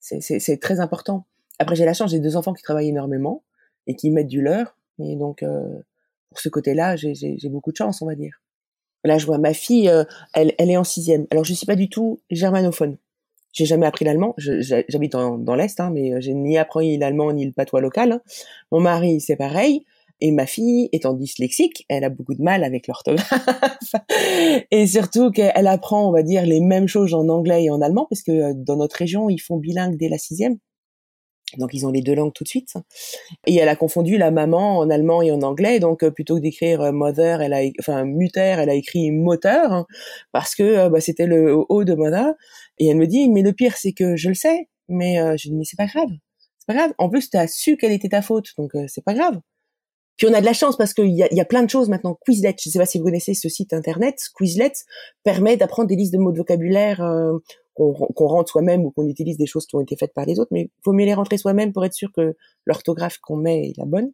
C'est, 0.00 0.20
c'est, 0.20 0.38
c'est 0.40 0.58
très 0.58 0.80
important. 0.80 1.26
Après, 1.58 1.76
j'ai 1.76 1.84
la 1.84 1.94
chance, 1.94 2.10
j'ai 2.10 2.20
deux 2.20 2.36
enfants 2.36 2.52
qui 2.52 2.62
travaillent 2.62 2.88
énormément 2.88 3.44
et 3.86 3.94
qui 3.96 4.10
mettent 4.10 4.26
du 4.26 4.42
leur 4.42 4.76
et 4.98 5.16
donc, 5.16 5.42
euh, 5.42 5.80
pour 6.30 6.38
ce 6.38 6.48
côté-là, 6.48 6.96
j'ai 6.96 7.48
beaucoup 7.48 7.72
de 7.72 7.76
chance, 7.76 8.02
on 8.02 8.06
va 8.06 8.14
dire. 8.14 8.40
Là, 9.04 9.18
je 9.18 9.26
vois 9.26 9.38
ma 9.38 9.52
fille, 9.52 9.88
euh, 9.88 10.04
elle, 10.32 10.54
elle 10.58 10.70
est 10.70 10.76
en 10.76 10.84
sixième. 10.84 11.26
Alors, 11.30 11.44
je 11.44 11.54
suis 11.54 11.66
pas 11.66 11.76
du 11.76 11.88
tout 11.88 12.20
germanophone. 12.30 12.98
J'ai 13.52 13.66
jamais 13.66 13.86
appris 13.86 14.04
l'allemand. 14.04 14.34
J'habite 14.38 15.12
dans, 15.12 15.36
dans 15.38 15.54
l'est, 15.54 15.78
hein, 15.80 15.90
mais 15.92 16.20
j'ai 16.20 16.34
ni 16.34 16.56
appris 16.56 16.96
l'allemand 16.96 17.32
ni 17.32 17.44
le 17.44 17.52
patois 17.52 17.80
local. 17.80 18.20
Mon 18.70 18.80
mari, 18.80 19.20
c'est 19.20 19.36
pareil. 19.36 19.84
Et 20.24 20.30
ma 20.30 20.46
fille, 20.46 20.88
étant 20.92 21.14
dyslexique, 21.14 21.84
elle 21.88 22.04
a 22.04 22.08
beaucoup 22.08 22.34
de 22.34 22.42
mal 22.42 22.62
avec 22.62 22.86
l'orthographe. 22.86 23.96
et 24.70 24.86
surtout 24.86 25.32
qu'elle 25.32 25.66
apprend, 25.66 26.08
on 26.08 26.12
va 26.12 26.22
dire, 26.22 26.46
les 26.46 26.60
mêmes 26.60 26.86
choses 26.86 27.12
en 27.12 27.28
anglais 27.28 27.64
et 27.64 27.70
en 27.70 27.82
allemand, 27.82 28.06
parce 28.08 28.22
que 28.22 28.30
euh, 28.30 28.52
dans 28.54 28.76
notre 28.76 28.94
région, 28.94 29.28
ils 29.28 29.40
font 29.40 29.56
bilingue 29.56 29.96
dès 29.96 30.08
la 30.08 30.18
sixième. 30.18 30.58
Donc 31.58 31.70
ils 31.72 31.86
ont 31.86 31.90
les 31.90 32.00
deux 32.00 32.14
langues 32.14 32.32
tout 32.32 32.44
de 32.44 32.48
suite. 32.48 32.74
Et 33.46 33.56
elle 33.56 33.68
a 33.68 33.76
confondu 33.76 34.18
la 34.18 34.30
maman 34.30 34.78
en 34.78 34.90
allemand 34.90 35.22
et 35.22 35.30
en 35.30 35.42
anglais. 35.42 35.80
Donc 35.80 36.02
euh, 36.02 36.10
plutôt 36.10 36.36
que 36.36 36.40
d'écrire 36.40 36.80
euh, 36.80 36.92
mother, 36.92 37.42
elle 37.42 37.52
a, 37.52 37.60
enfin 37.80 38.04
mutter, 38.04 38.56
elle 38.58 38.70
a 38.70 38.74
écrit 38.74 39.10
moteur 39.10 39.72
hein, 39.72 39.86
parce 40.32 40.54
que 40.54 40.62
euh, 40.62 40.88
bah, 40.88 41.00
c'était 41.00 41.26
le 41.26 41.54
haut 41.68 41.84
de 41.84 41.94
mother. 41.94 42.32
Et 42.78 42.88
elle 42.88 42.96
me 42.96 43.06
dit 43.06 43.28
mais 43.28 43.42
le 43.42 43.52
pire 43.52 43.76
c'est 43.76 43.92
que 43.92 44.16
je 44.16 44.28
le 44.28 44.34
sais. 44.34 44.68
Mais 44.88 45.16
je 45.38 45.48
dis 45.48 45.54
mais 45.54 45.64
c'est 45.64 45.76
pas 45.76 45.86
grave, 45.86 46.08
c'est 46.58 46.66
pas 46.66 46.74
grave. 46.74 46.92
En 46.98 47.08
plus 47.08 47.30
tu 47.30 47.36
as 47.36 47.48
su 47.48 47.76
quelle 47.76 47.92
était 47.92 48.10
ta 48.10 48.20
faute, 48.20 48.48
donc 48.58 48.72
c'est 48.88 49.04
pas 49.04 49.14
grave. 49.14 49.40
Puis 50.18 50.26
on 50.28 50.34
a 50.34 50.40
de 50.40 50.44
la 50.44 50.52
chance 50.52 50.76
parce 50.76 50.92
qu'il 50.92 51.08
y 51.08 51.22
a, 51.22 51.32
y 51.32 51.40
a 51.40 51.44
plein 51.44 51.62
de 51.62 51.70
choses 51.70 51.88
maintenant. 51.88 52.18
Quizlet, 52.26 52.54
je 52.62 52.68
sais 52.68 52.78
pas 52.78 52.84
si 52.84 52.98
vous 52.98 53.04
connaissez 53.04 53.32
ce 53.34 53.48
site 53.48 53.72
internet. 53.72 54.16
Quizlet 54.36 54.72
permet 55.24 55.56
d'apprendre 55.56 55.88
des 55.88 55.96
listes 55.96 56.12
de 56.12 56.18
mots 56.18 56.32
de 56.32 56.38
vocabulaire 56.38 57.00
qu'on 57.74 58.26
rentre 58.26 58.50
soi-même 58.50 58.84
ou 58.84 58.90
qu'on 58.90 59.06
utilise 59.08 59.38
des 59.38 59.46
choses 59.46 59.66
qui 59.66 59.76
ont 59.76 59.80
été 59.80 59.96
faites 59.96 60.12
par 60.12 60.26
les 60.26 60.38
autres, 60.38 60.50
mais 60.52 60.62
il 60.62 60.82
faut 60.84 60.92
mieux 60.92 61.06
les 61.06 61.14
rentrer 61.14 61.38
soi-même 61.38 61.72
pour 61.72 61.84
être 61.84 61.94
sûr 61.94 62.10
que 62.12 62.34
l'orthographe 62.66 63.18
qu'on 63.18 63.36
met 63.36 63.70
est 63.70 63.78
la 63.78 63.86
bonne. 63.86 64.12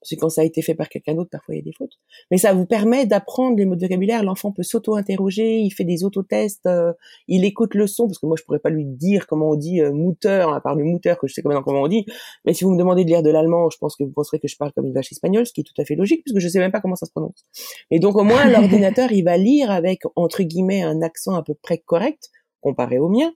Parce 0.00 0.10
que 0.10 0.20
quand 0.20 0.28
ça 0.28 0.42
a 0.42 0.44
été 0.44 0.62
fait 0.62 0.74
par 0.74 0.88
quelqu'un 0.88 1.14
d'autre, 1.14 1.30
parfois 1.30 1.56
il 1.56 1.58
y 1.58 1.60
a 1.60 1.64
des 1.64 1.72
fautes. 1.72 1.98
Mais 2.30 2.38
ça 2.38 2.52
vous 2.52 2.64
permet 2.64 3.06
d'apprendre 3.06 3.56
les 3.56 3.64
mots 3.64 3.74
de 3.74 3.80
vocabulaire. 3.80 4.22
L'enfant 4.22 4.52
peut 4.52 4.62
s'auto-interroger, 4.62 5.58
il 5.58 5.70
fait 5.70 5.84
des 5.84 6.04
autotests, 6.04 6.66
euh, 6.66 6.92
il 7.26 7.44
écoute 7.44 7.74
le 7.74 7.88
son, 7.88 8.06
parce 8.06 8.18
que 8.18 8.26
moi 8.26 8.36
je 8.38 8.44
pourrais 8.44 8.60
pas 8.60 8.70
lui 8.70 8.84
dire 8.84 9.26
comment 9.26 9.50
on 9.50 9.56
dit 9.56 9.80
euh, 9.80 9.92
mouteur, 9.92 10.54
à 10.54 10.60
part 10.60 10.76
le 10.76 10.84
mouteur 10.84 11.18
que 11.18 11.26
je 11.26 11.34
sais 11.34 11.42
comment 11.42 11.82
on 11.82 11.88
dit. 11.88 12.06
Mais 12.44 12.54
si 12.54 12.62
vous 12.62 12.70
me 12.70 12.78
demandez 12.78 13.04
de 13.04 13.08
lire 13.08 13.22
de 13.24 13.30
l'allemand, 13.30 13.68
je 13.68 13.78
pense 13.78 13.96
que 13.96 14.04
vous 14.04 14.12
penserez 14.12 14.38
que 14.38 14.46
je 14.46 14.56
parle 14.56 14.72
comme 14.72 14.86
une 14.86 14.94
vache 14.94 15.10
espagnole, 15.10 15.44
ce 15.44 15.52
qui 15.52 15.62
est 15.62 15.64
tout 15.64 15.80
à 15.80 15.84
fait 15.84 15.96
logique, 15.96 16.22
puisque 16.24 16.38
je 16.38 16.48
sais 16.48 16.60
même 16.60 16.72
pas 16.72 16.80
comment 16.80 16.96
ça 16.96 17.06
se 17.06 17.10
prononce. 17.10 17.44
Et 17.90 17.98
donc 17.98 18.16
au 18.16 18.22
moins 18.22 18.48
l'ordinateur, 18.48 19.10
il 19.10 19.24
va 19.24 19.36
lire 19.36 19.72
avec 19.72 20.02
entre 20.14 20.44
guillemets 20.44 20.82
un 20.82 21.02
accent 21.02 21.34
à 21.34 21.42
peu 21.42 21.54
près 21.54 21.78
correct 21.78 22.30
comparé 22.66 22.98
au 22.98 23.08
mien. 23.08 23.32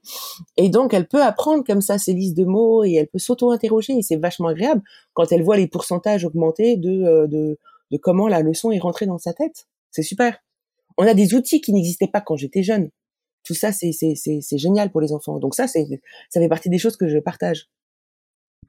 Et 0.57 0.67
donc, 0.67 0.93
elle 0.93 1.07
peut 1.07 1.23
apprendre 1.23 1.63
comme 1.63 1.79
ça 1.79 1.97
ses 1.97 2.13
listes 2.13 2.35
de 2.35 2.43
mots 2.43 2.83
et 2.83 2.95
elle 2.95 3.07
peut 3.07 3.17
s'auto-interroger 3.17 3.93
et 3.93 4.01
c'est 4.01 4.17
vachement 4.17 4.49
agréable 4.49 4.81
quand 5.13 5.31
elle 5.31 5.41
voit 5.41 5.55
les 5.55 5.67
pourcentages 5.67 6.25
augmenter 6.25 6.75
de, 6.75 6.89
euh, 6.89 7.27
de, 7.27 7.57
de 7.91 7.97
comment 7.97 8.27
la 8.27 8.41
leçon 8.41 8.71
est 8.71 8.79
rentrée 8.79 9.05
dans 9.05 9.17
sa 9.17 9.33
tête. 9.33 9.67
C'est 9.89 10.03
super. 10.03 10.37
On 10.97 11.07
a 11.07 11.13
des 11.13 11.33
outils 11.33 11.61
qui 11.61 11.71
n'existaient 11.71 12.09
pas 12.09 12.19
quand 12.19 12.35
j'étais 12.35 12.61
jeune. 12.61 12.89
Tout 13.45 13.53
ça, 13.53 13.71
c'est, 13.71 13.93
c'est, 13.93 14.15
c'est, 14.15 14.57
génial 14.57 14.91
pour 14.91 14.99
les 14.99 15.13
enfants. 15.13 15.39
Donc 15.39 15.55
ça, 15.55 15.65
c'est, 15.65 15.87
ça 16.29 16.41
fait 16.41 16.49
partie 16.49 16.69
des 16.69 16.77
choses 16.77 16.97
que 16.97 17.07
je 17.07 17.17
partage. 17.17 17.69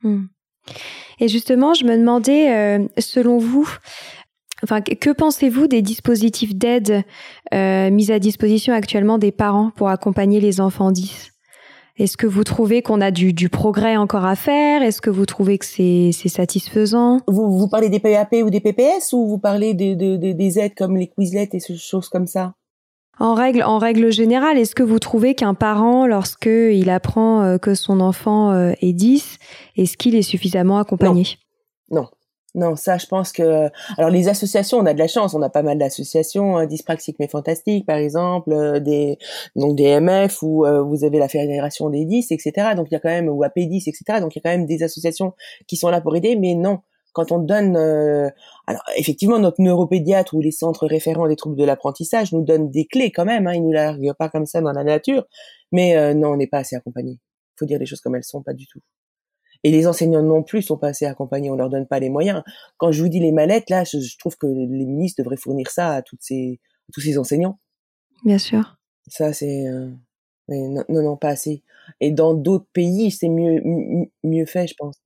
Mmh. 0.02 0.26
Et 1.18 1.26
justement, 1.28 1.74
je 1.74 1.84
me 1.84 1.96
demandais, 1.96 2.54
euh, 2.54 2.86
selon 2.98 3.38
vous, 3.38 3.68
Enfin, 4.62 4.80
que 4.80 5.10
pensez-vous 5.10 5.66
des 5.66 5.82
dispositifs 5.82 6.54
d'aide 6.54 7.02
euh, 7.52 7.90
mis 7.90 8.12
à 8.12 8.18
disposition 8.18 8.72
actuellement 8.72 9.18
des 9.18 9.32
parents 9.32 9.70
pour 9.74 9.88
accompagner 9.88 10.40
les 10.40 10.60
enfants 10.60 10.92
10 10.92 11.32
Est-ce 11.98 12.16
que 12.16 12.28
vous 12.28 12.44
trouvez 12.44 12.80
qu'on 12.80 13.00
a 13.00 13.10
du, 13.10 13.32
du, 13.32 13.48
progrès 13.48 13.96
encore 13.96 14.24
à 14.24 14.36
faire? 14.36 14.82
Est-ce 14.82 15.00
que 15.00 15.10
vous 15.10 15.26
trouvez 15.26 15.58
que 15.58 15.64
c'est 15.64 16.12
satisfaisant? 16.12 17.20
Vous, 17.26 17.58
vous 17.58 17.68
parlez 17.68 17.88
des 17.88 17.98
PAP 17.98 18.34
ou 18.44 18.50
des 18.50 18.60
PPS 18.60 19.12
ou 19.12 19.26
vous 19.26 19.38
parlez 19.38 19.74
de, 19.74 19.94
de, 19.94 20.16
de, 20.16 20.32
des 20.32 20.58
aides 20.58 20.74
comme 20.76 20.96
les 20.96 21.08
Quizlet 21.08 21.48
et 21.52 21.60
ces 21.60 21.76
choses 21.76 22.08
comme 22.08 22.26
ça? 22.26 22.54
En 23.18 23.34
règle, 23.34 23.62
en 23.62 23.78
règle 23.78 24.10
générale, 24.10 24.58
est-ce 24.58 24.74
que 24.74 24.82
vous 24.82 24.98
trouvez 24.98 25.34
qu'un 25.34 25.54
parent, 25.54 26.06
lorsque 26.06 26.46
il 26.46 26.88
apprend 26.88 27.42
euh, 27.42 27.58
que 27.58 27.74
son 27.74 28.00
enfant 28.00 28.52
euh, 28.52 28.72
est 28.80 28.92
10, 28.92 29.38
est-ce 29.76 29.96
qu'il 29.96 30.14
est 30.14 30.22
suffisamment 30.22 30.78
accompagné? 30.78 31.26
Non. 32.54 32.76
ça, 32.76 32.98
je 32.98 33.06
pense 33.06 33.32
que. 33.32 33.70
Alors, 33.96 34.10
les 34.10 34.28
associations, 34.28 34.78
on 34.78 34.86
a 34.86 34.94
de 34.94 34.98
la 34.98 35.08
chance, 35.08 35.34
on 35.34 35.42
a 35.42 35.50
pas 35.50 35.62
mal 35.62 35.78
d'associations, 35.78 36.58
hein, 36.58 36.68
mais 37.18 37.28
fantastique, 37.28 37.86
par 37.86 37.96
exemple, 37.96 38.52
euh, 38.52 38.80
des 38.80 39.18
donc 39.56 39.76
des 39.76 40.00
MF 40.00 40.42
où 40.42 40.66
euh, 40.66 40.82
vous 40.82 41.04
avez 41.04 41.18
la 41.18 41.28
fédération 41.28 41.90
des 41.90 42.04
10, 42.04 42.30
etc. 42.32 42.74
Donc 42.76 42.88
il 42.90 42.94
y 42.94 42.96
a 42.96 43.00
quand 43.00 43.08
même 43.08 43.28
ou 43.28 43.42
AP10, 43.42 43.88
etc. 43.88 44.20
Donc 44.20 44.34
il 44.34 44.38
y 44.38 44.40
a 44.40 44.42
quand 44.42 44.56
même 44.56 44.66
des 44.66 44.82
associations 44.82 45.34
qui 45.66 45.76
sont 45.76 45.88
là 45.88 46.00
pour 46.00 46.14
aider, 46.16 46.36
mais 46.36 46.54
non, 46.54 46.80
quand 47.12 47.32
on 47.32 47.38
donne, 47.38 47.76
euh, 47.76 48.28
alors 48.66 48.82
effectivement, 48.96 49.38
notre 49.38 49.60
neuropédiatre 49.62 50.34
ou 50.34 50.40
les 50.40 50.52
centres 50.52 50.86
référents 50.86 51.28
des 51.28 51.36
troubles 51.36 51.56
de 51.56 51.64
l'apprentissage 51.64 52.32
nous 52.32 52.42
donnent 52.42 52.70
des 52.70 52.86
clés 52.86 53.10
quand 53.12 53.24
même, 53.24 53.46
hein, 53.46 53.54
ils 53.54 53.62
nous 53.62 53.72
larguent 53.72 54.12
pas 54.18 54.28
comme 54.28 54.46
ça 54.46 54.60
dans 54.60 54.72
la 54.72 54.84
nature, 54.84 55.24
mais 55.72 56.14
non, 56.14 56.32
on 56.32 56.36
n'est 56.36 56.46
pas 56.46 56.58
assez 56.58 56.76
accompagné. 56.76 57.18
Faut 57.58 57.66
dire 57.66 57.78
les 57.78 57.86
choses 57.86 58.00
comme 58.00 58.16
elles 58.16 58.24
sont, 58.24 58.42
pas 58.42 58.54
du 58.54 58.66
tout. 58.66 58.80
Et 59.64 59.70
les 59.70 59.86
enseignants 59.86 60.22
non 60.22 60.42
plus 60.42 60.62
sont 60.62 60.76
pas 60.76 60.88
assez 60.88 61.06
accompagnés, 61.06 61.50
on 61.50 61.54
leur 61.54 61.70
donne 61.70 61.86
pas 61.86 62.00
les 62.00 62.10
moyens. 62.10 62.42
Quand 62.78 62.90
je 62.90 63.02
vous 63.02 63.08
dis 63.08 63.20
les 63.20 63.32
mallettes, 63.32 63.70
là, 63.70 63.84
je, 63.84 64.18
trouve 64.18 64.36
que 64.36 64.46
les 64.46 64.86
ministres 64.86 65.22
devraient 65.22 65.36
fournir 65.36 65.70
ça 65.70 65.92
à 65.92 66.02
toutes 66.02 66.22
ces, 66.22 66.60
tous 66.92 67.00
ces 67.00 67.16
enseignants. 67.16 67.60
Bien 68.24 68.38
sûr. 68.38 68.76
Ça, 69.06 69.32
c'est 69.32 69.66
euh, 69.68 69.90
non, 70.48 70.84
non, 70.88 71.16
pas 71.16 71.28
assez. 71.28 71.62
Et 72.00 72.10
dans 72.10 72.34
d'autres 72.34 72.66
pays, 72.72 73.10
c'est 73.10 73.28
mieux, 73.28 73.60
mieux 74.22 74.46
fait, 74.46 74.66
je 74.66 74.74
pense. 74.74 74.96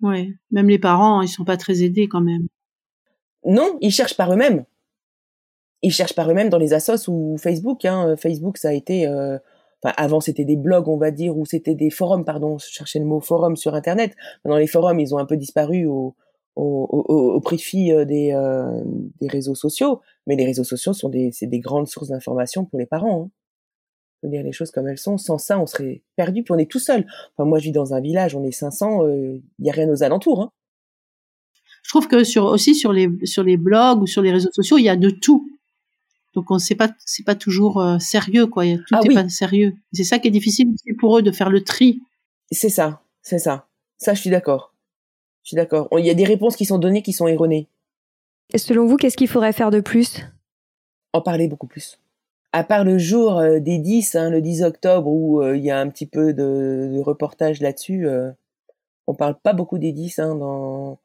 Ouais, 0.00 0.32
même 0.50 0.68
les 0.68 0.78
parents, 0.78 1.22
ils 1.22 1.28
sont 1.28 1.44
pas 1.44 1.56
très 1.56 1.82
aidés 1.82 2.08
quand 2.08 2.20
même. 2.20 2.46
Non, 3.44 3.78
ils 3.80 3.90
cherchent 3.90 4.16
par 4.16 4.32
eux-mêmes. 4.32 4.64
Ils 5.82 5.92
cherchent 5.92 6.14
par 6.14 6.30
eux-mêmes 6.30 6.48
dans 6.48 6.58
les 6.58 6.72
assos 6.72 7.08
ou 7.08 7.36
Facebook. 7.38 7.84
Hein. 7.84 8.16
Facebook, 8.16 8.58
ça 8.58 8.68
a 8.68 8.72
été 8.72 9.06
euh, 9.06 9.38
enfin 9.82 9.94
avant 9.96 10.20
c'était 10.20 10.44
des 10.44 10.56
blogs 10.56 10.88
on 10.88 10.96
va 10.96 11.10
dire 11.10 11.36
ou 11.36 11.46
c'était 11.46 11.74
des 11.74 11.90
forums 11.90 12.24
pardon 12.24 12.58
je 12.58 12.66
cherchais 12.66 12.98
le 12.98 13.04
mot 13.04 13.20
forum 13.20 13.56
sur 13.56 13.74
internet. 13.74 14.14
Maintenant 14.44 14.58
les 14.58 14.66
forums 14.66 15.00
ils 15.00 15.14
ont 15.14 15.18
un 15.18 15.26
peu 15.26 15.36
disparu 15.36 15.86
au 15.86 16.14
au, 16.56 16.88
au, 16.90 17.34
au 17.34 17.40
profit 17.40 17.92
euh, 17.92 18.04
des, 18.04 18.32
euh, 18.32 18.82
des 19.20 19.28
réseaux 19.28 19.54
sociaux. 19.54 20.00
Mais 20.26 20.34
les 20.34 20.44
réseaux 20.44 20.64
sociaux 20.64 20.92
sont 20.92 21.08
des 21.08 21.30
c'est 21.32 21.46
des 21.46 21.60
grandes 21.60 21.86
sources 21.88 22.08
d'information 22.08 22.64
pour 22.64 22.78
les 22.80 22.86
parents 22.86 23.26
hein. 23.26 23.30
faut 24.20 24.28
dire 24.28 24.42
les 24.42 24.52
choses 24.52 24.70
comme 24.70 24.88
elles 24.88 24.98
sont. 24.98 25.18
Sans 25.18 25.38
ça 25.38 25.58
on 25.60 25.66
serait 25.66 26.02
perdu 26.16 26.42
puis 26.42 26.52
on 26.52 26.58
est 26.58 26.70
tout 26.70 26.80
seul. 26.80 27.06
Enfin 27.36 27.48
moi 27.48 27.58
je 27.58 27.64
vis 27.64 27.72
dans 27.72 27.94
un 27.94 28.00
village 28.00 28.34
on 28.34 28.44
est 28.44 28.52
500 28.52 29.06
il 29.08 29.42
y 29.60 29.70
a 29.70 29.72
rien 29.72 29.88
aux 29.88 30.02
alentours 30.02 30.42
hein. 30.42 30.52
je 31.84 31.90
trouve 31.90 32.08
que 32.08 32.24
sur 32.24 32.46
aussi 32.46 32.74
sur 32.74 32.92
les 32.92 33.08
sur 33.24 33.44
les 33.44 33.56
blogs 33.56 34.02
ou 34.02 34.06
sur 34.06 34.22
les 34.22 34.32
réseaux 34.32 34.52
sociaux 34.52 34.78
il 34.78 34.84
y 34.84 34.88
a 34.88 34.96
de 34.96 35.10
tout 35.10 35.48
donc 36.38 36.50
on 36.50 36.58
sait 36.58 36.74
pas, 36.76 36.88
c'est 37.04 37.24
pas 37.24 37.34
toujours 37.34 37.80
euh, 37.80 37.98
sérieux 37.98 38.46
quoi. 38.46 38.64
Tout 38.64 38.94
Ah 38.94 39.00
oui. 39.06 39.14
pas 39.14 39.28
sérieux. 39.28 39.74
C'est 39.92 40.04
ça 40.04 40.18
qui 40.18 40.28
est 40.28 40.30
difficile 40.30 40.68
aussi 40.72 40.94
pour 40.98 41.18
eux 41.18 41.22
de 41.22 41.32
faire 41.32 41.50
le 41.50 41.62
tri. 41.64 42.00
c'est 42.52 42.68
ça 42.70 43.02
c'est 43.22 43.38
ça 43.40 43.66
ça 43.98 44.14
je 44.14 44.20
suis 44.20 44.30
d'accord 44.30 44.72
je 45.42 45.48
suis 45.50 45.56
d'accord 45.56 45.88
il 45.98 46.06
y 46.06 46.10
a 46.10 46.14
des 46.14 46.24
réponses 46.24 46.56
qui 46.56 46.64
sont 46.64 46.78
données 46.78 47.02
qui 47.02 47.12
sont 47.12 47.26
erronées 47.26 47.66
Et 48.54 48.58
selon 48.58 48.86
vous, 48.86 48.96
qu'est-ce 48.96 49.16
qu'il 49.16 49.28
faudrait 49.28 49.52
faire 49.52 49.70
de 49.70 49.80
plus? 49.80 50.24
En 51.12 51.20
parler 51.20 51.48
beaucoup 51.48 51.66
plus. 51.66 51.98
À 52.52 52.64
part 52.64 52.84
le 52.84 52.96
jour 52.96 53.38
euh, 53.38 53.58
des 53.60 53.78
10, 53.78 54.14
hein, 54.14 54.30
le 54.30 54.40
10 54.40 54.62
octobre, 54.62 55.08
où 55.10 55.42
euh, 55.42 55.56
il 55.56 55.64
y 55.64 55.70
a 55.70 55.78
un 55.78 55.88
petit 55.88 56.06
peu 56.06 56.32
de, 56.32 56.90
de 56.94 57.00
reportage 57.00 57.60
là-dessus, 57.60 58.06
euh, 58.06 58.30
on 59.06 59.14
parle 59.14 59.36
pas 59.42 59.52
beaucoup 59.52 59.78
des 59.78 59.92
10 59.92 60.18
hein, 60.18 60.34
dans, 60.34 60.98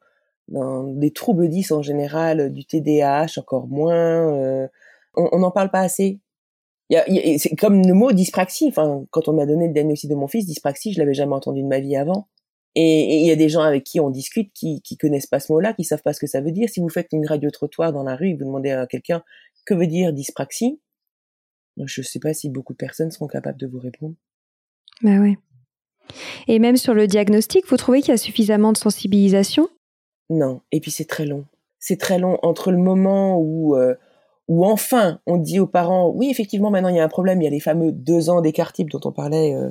dans 0.48 0.84
des 0.84 1.10
troubles 1.10 1.48
10 1.48 1.72
en 1.72 1.82
général, 1.82 2.50
du 2.52 2.64
TDAH 2.64 3.38
encore 3.38 3.66
moins. 3.66 4.68
On 5.16 5.38
n'en 5.38 5.50
parle 5.50 5.70
pas 5.70 5.80
assez. 5.80 6.20
Il 6.90 6.94
y 6.94 6.96
a- 6.96 7.08
il 7.08 7.14
y 7.14 7.34
a- 7.34 7.38
c'est 7.38 7.54
comme 7.56 7.82
le 7.86 7.94
mot 7.94 8.12
dyspraxie. 8.12 8.66
Enfin, 8.68 9.04
quand 9.10 9.28
on 9.28 9.32
m'a 9.32 9.46
donné 9.46 9.68
le 9.68 9.72
diagnostic 9.72 10.10
de 10.10 10.14
mon 10.14 10.28
fils, 10.28 10.46
dyspraxie, 10.46 10.92
je 10.92 10.98
l'avais 10.98 11.14
jamais 11.14 11.34
entendu 11.34 11.62
de 11.62 11.66
ma 11.68 11.80
vie 11.80 11.96
avant. 11.96 12.28
Et 12.74 12.82
et 12.82 13.20
il 13.20 13.26
y 13.26 13.30
a 13.30 13.36
des 13.36 13.48
gens 13.48 13.62
avec 13.62 13.84
qui 13.84 14.00
on 14.00 14.10
discute 14.10 14.52
qui 14.52 14.82
qui 14.82 14.96
connaissent 14.96 15.26
pas 15.28 15.40
ce 15.40 15.52
mot-là, 15.52 15.72
qui 15.74 15.84
savent 15.84 16.02
pas 16.02 16.12
ce 16.12 16.20
que 16.20 16.26
ça 16.26 16.40
veut 16.40 16.50
dire. 16.52 16.68
Si 16.68 16.80
vous 16.80 16.88
faites 16.88 17.08
une 17.12 17.26
radio 17.26 17.50
trottoir 17.50 17.92
dans 17.92 18.02
la 18.02 18.16
rue 18.16 18.30
et 18.30 18.34
vous 18.34 18.44
demandez 18.44 18.70
à 18.70 18.86
quelqu'un 18.86 19.22
que 19.64 19.74
veut 19.74 19.86
dire 19.86 20.12
dyspraxie, 20.12 20.80
je 21.84 22.02
sais 22.02 22.18
pas 22.20 22.34
si 22.34 22.50
beaucoup 22.50 22.72
de 22.72 22.78
personnes 22.78 23.10
seront 23.10 23.28
capables 23.28 23.58
de 23.58 23.66
vous 23.66 23.78
répondre. 23.78 24.14
Bah 25.02 25.18
ouais. 25.20 25.38
Et 26.48 26.58
même 26.58 26.76
sur 26.76 26.94
le 26.94 27.06
diagnostic, 27.06 27.66
vous 27.68 27.76
trouvez 27.76 28.00
qu'il 28.00 28.10
y 28.10 28.14
a 28.14 28.18
suffisamment 28.18 28.72
de 28.72 28.76
sensibilisation? 28.76 29.68
Non. 30.28 30.60
Et 30.72 30.80
puis 30.80 30.90
c'est 30.90 31.06
très 31.06 31.24
long. 31.26 31.46
C'est 31.78 31.98
très 31.98 32.18
long 32.18 32.38
entre 32.42 32.70
le 32.72 32.78
moment 32.78 33.38
où 33.38 33.76
euh, 33.76 33.94
où 34.48 34.64
enfin 34.66 35.20
on 35.26 35.36
dit 35.38 35.58
aux 35.58 35.66
parents 35.66 36.10
oui 36.14 36.28
effectivement 36.30 36.70
maintenant 36.70 36.90
il 36.90 36.96
y 36.96 37.00
a 37.00 37.04
un 37.04 37.08
problème, 37.08 37.40
il 37.40 37.44
y 37.44 37.48
a 37.48 37.50
les 37.50 37.60
fameux 37.60 37.92
deux 37.92 38.30
ans 38.30 38.40
d'écart 38.40 38.72
type 38.72 38.90
dont 38.90 39.00
on 39.04 39.12
parlait 39.12 39.54
euh, 39.54 39.70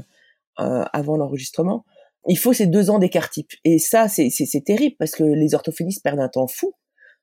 euh, 0.59 0.83
avant 0.93 1.17
l'enregistrement. 1.17 1.86
Il 2.27 2.38
faut 2.38 2.53
ces 2.53 2.67
deux 2.67 2.89
ans 2.89 2.99
d'écart 2.99 3.29
type. 3.29 3.51
Et 3.65 3.79
ça 3.79 4.07
c'est 4.07 4.63
terrible 4.65 4.95
parce 4.97 5.12
que 5.12 5.23
les 5.23 5.53
orthophonistes 5.55 6.03
perdent 6.03 6.21
un 6.21 6.29
temps 6.29 6.47
fou. 6.47 6.73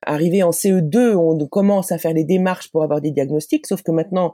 Arrivé 0.05 0.43
en 0.43 0.51
CE2, 0.51 1.15
on 1.15 1.37
commence 1.47 1.91
à 1.91 1.97
faire 1.97 2.13
les 2.13 2.23
démarches 2.23 2.71
pour 2.71 2.83
avoir 2.83 3.01
des 3.01 3.11
diagnostics, 3.11 3.67
sauf 3.67 3.81
que 3.83 3.91
maintenant 3.91 4.33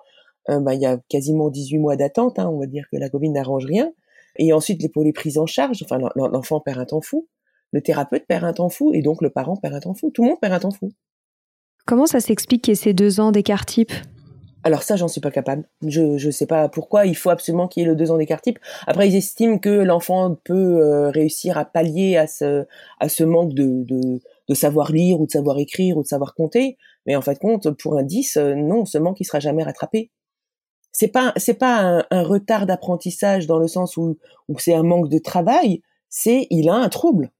euh, 0.50 0.60
bah, 0.60 0.74
il 0.74 0.82
y 0.82 0.86
a 0.86 0.98
quasiment 1.10 1.50
18 1.50 1.78
mois 1.80 1.96
d'attente. 1.96 2.40
Hein, 2.40 2.50
on 2.52 2.60
va 2.60 2.66
dire 2.68 2.86
que 2.92 2.98
la 2.98 3.10
Covid 3.10 3.30
n'arrange 3.30 3.66
rien. 3.66 3.92
Et 4.38 4.54
ensuite 4.54 4.92
pour 4.94 5.04
les 5.04 5.14
prises 5.14 5.38
en 5.38 5.46
charge, 5.46 5.82
enfin 5.84 5.98
l'en- 5.98 6.28
l'enfant 6.28 6.60
perd 6.60 6.80
un 6.80 6.86
temps 6.86 7.02
fou 7.02 7.28
le 7.74 7.82
thérapeute 7.82 8.26
perd 8.28 8.46
un 8.46 8.54
temps 8.54 8.70
fou 8.70 8.94
et 8.94 9.02
donc 9.02 9.22
le 9.22 9.30
parent 9.30 9.58
perd 9.58 9.76
un 9.76 9.80
temps 9.82 9.94
fou. 9.94 10.10
Tout 10.12 10.24
le 10.24 10.30
monde 10.30 10.40
perd 10.40 10.54
un 10.54 10.60
temps 10.60 10.72
fou. 10.72 10.90
Comment 11.88 12.06
ça 12.06 12.20
s'explique 12.20 12.64
qu'il 12.64 12.74
y 12.74 12.74
ait 12.74 12.76
ces 12.76 12.94
deux 12.94 13.22
ans 13.22 13.32
d'écart 13.32 13.66
type? 13.66 13.94
Alors 14.64 14.84
ça, 14.84 14.98
j'en 14.98 15.08
suis 15.08 15.22
pas 15.22 15.32
capable. 15.32 15.64
Je 15.86 16.18
je 16.18 16.30
sais 16.30 16.46
pas 16.46 16.68
pourquoi 16.68 17.06
il 17.06 17.16
faut 17.16 17.30
absolument 17.30 17.70
qu'il 17.70 17.82
y 17.82 17.86
ait 17.86 17.90
le 17.90 17.96
deux 17.96 18.12
ans 18.12 18.18
d'écart 18.18 18.42
type. 18.42 18.60
Après, 18.88 19.08
ils 19.08 19.16
estiment 19.16 19.58
que 19.58 19.70
l'enfant 19.70 20.36
peut 20.44 20.82
euh, 20.82 21.10
réussir 21.10 21.58
à 21.58 21.64
pallier 21.64 22.18
à 22.18 22.28
ce 22.28 22.66
à 23.00 23.08
ce 23.08 23.24
manque 23.24 23.54
de, 23.54 23.86
de 23.86 24.20
de 24.50 24.54
savoir 24.54 24.92
lire 24.92 25.22
ou 25.22 25.28
de 25.28 25.32
savoir 25.32 25.60
écrire 25.60 25.98
ou 25.98 26.04
de 26.04 26.08
savoir 26.08 26.36
compter. 26.36 26.78
Mais 27.06 27.16
en 27.16 27.22
fait, 27.22 27.40
compte 27.40 27.72
pour 27.72 27.98
un 27.98 28.04
10, 28.04 28.36
euh, 28.36 28.54
non, 28.56 28.84
ce 28.84 28.98
manque 28.98 29.22
il 29.22 29.26
sera 29.26 29.40
jamais 29.40 29.64
rattrapé. 29.64 30.12
C'est 30.92 31.08
pas 31.08 31.32
c'est 31.38 31.54
pas 31.54 32.04
un, 32.12 32.24
retard 32.24 32.66
d'apprentissage 32.66 33.48
dans 33.48 33.60
le 33.60 33.70
sens 33.70 33.96
où 33.96 34.18
où 34.50 34.60
c'est 34.60 34.74
un 34.74 34.84
manque 34.84 35.08
de 35.08 35.20
travail. 35.20 35.82
C'est 36.10 36.48
il 36.50 36.68
a 36.68 36.76
un 36.76 36.90
trouble. 36.90 37.32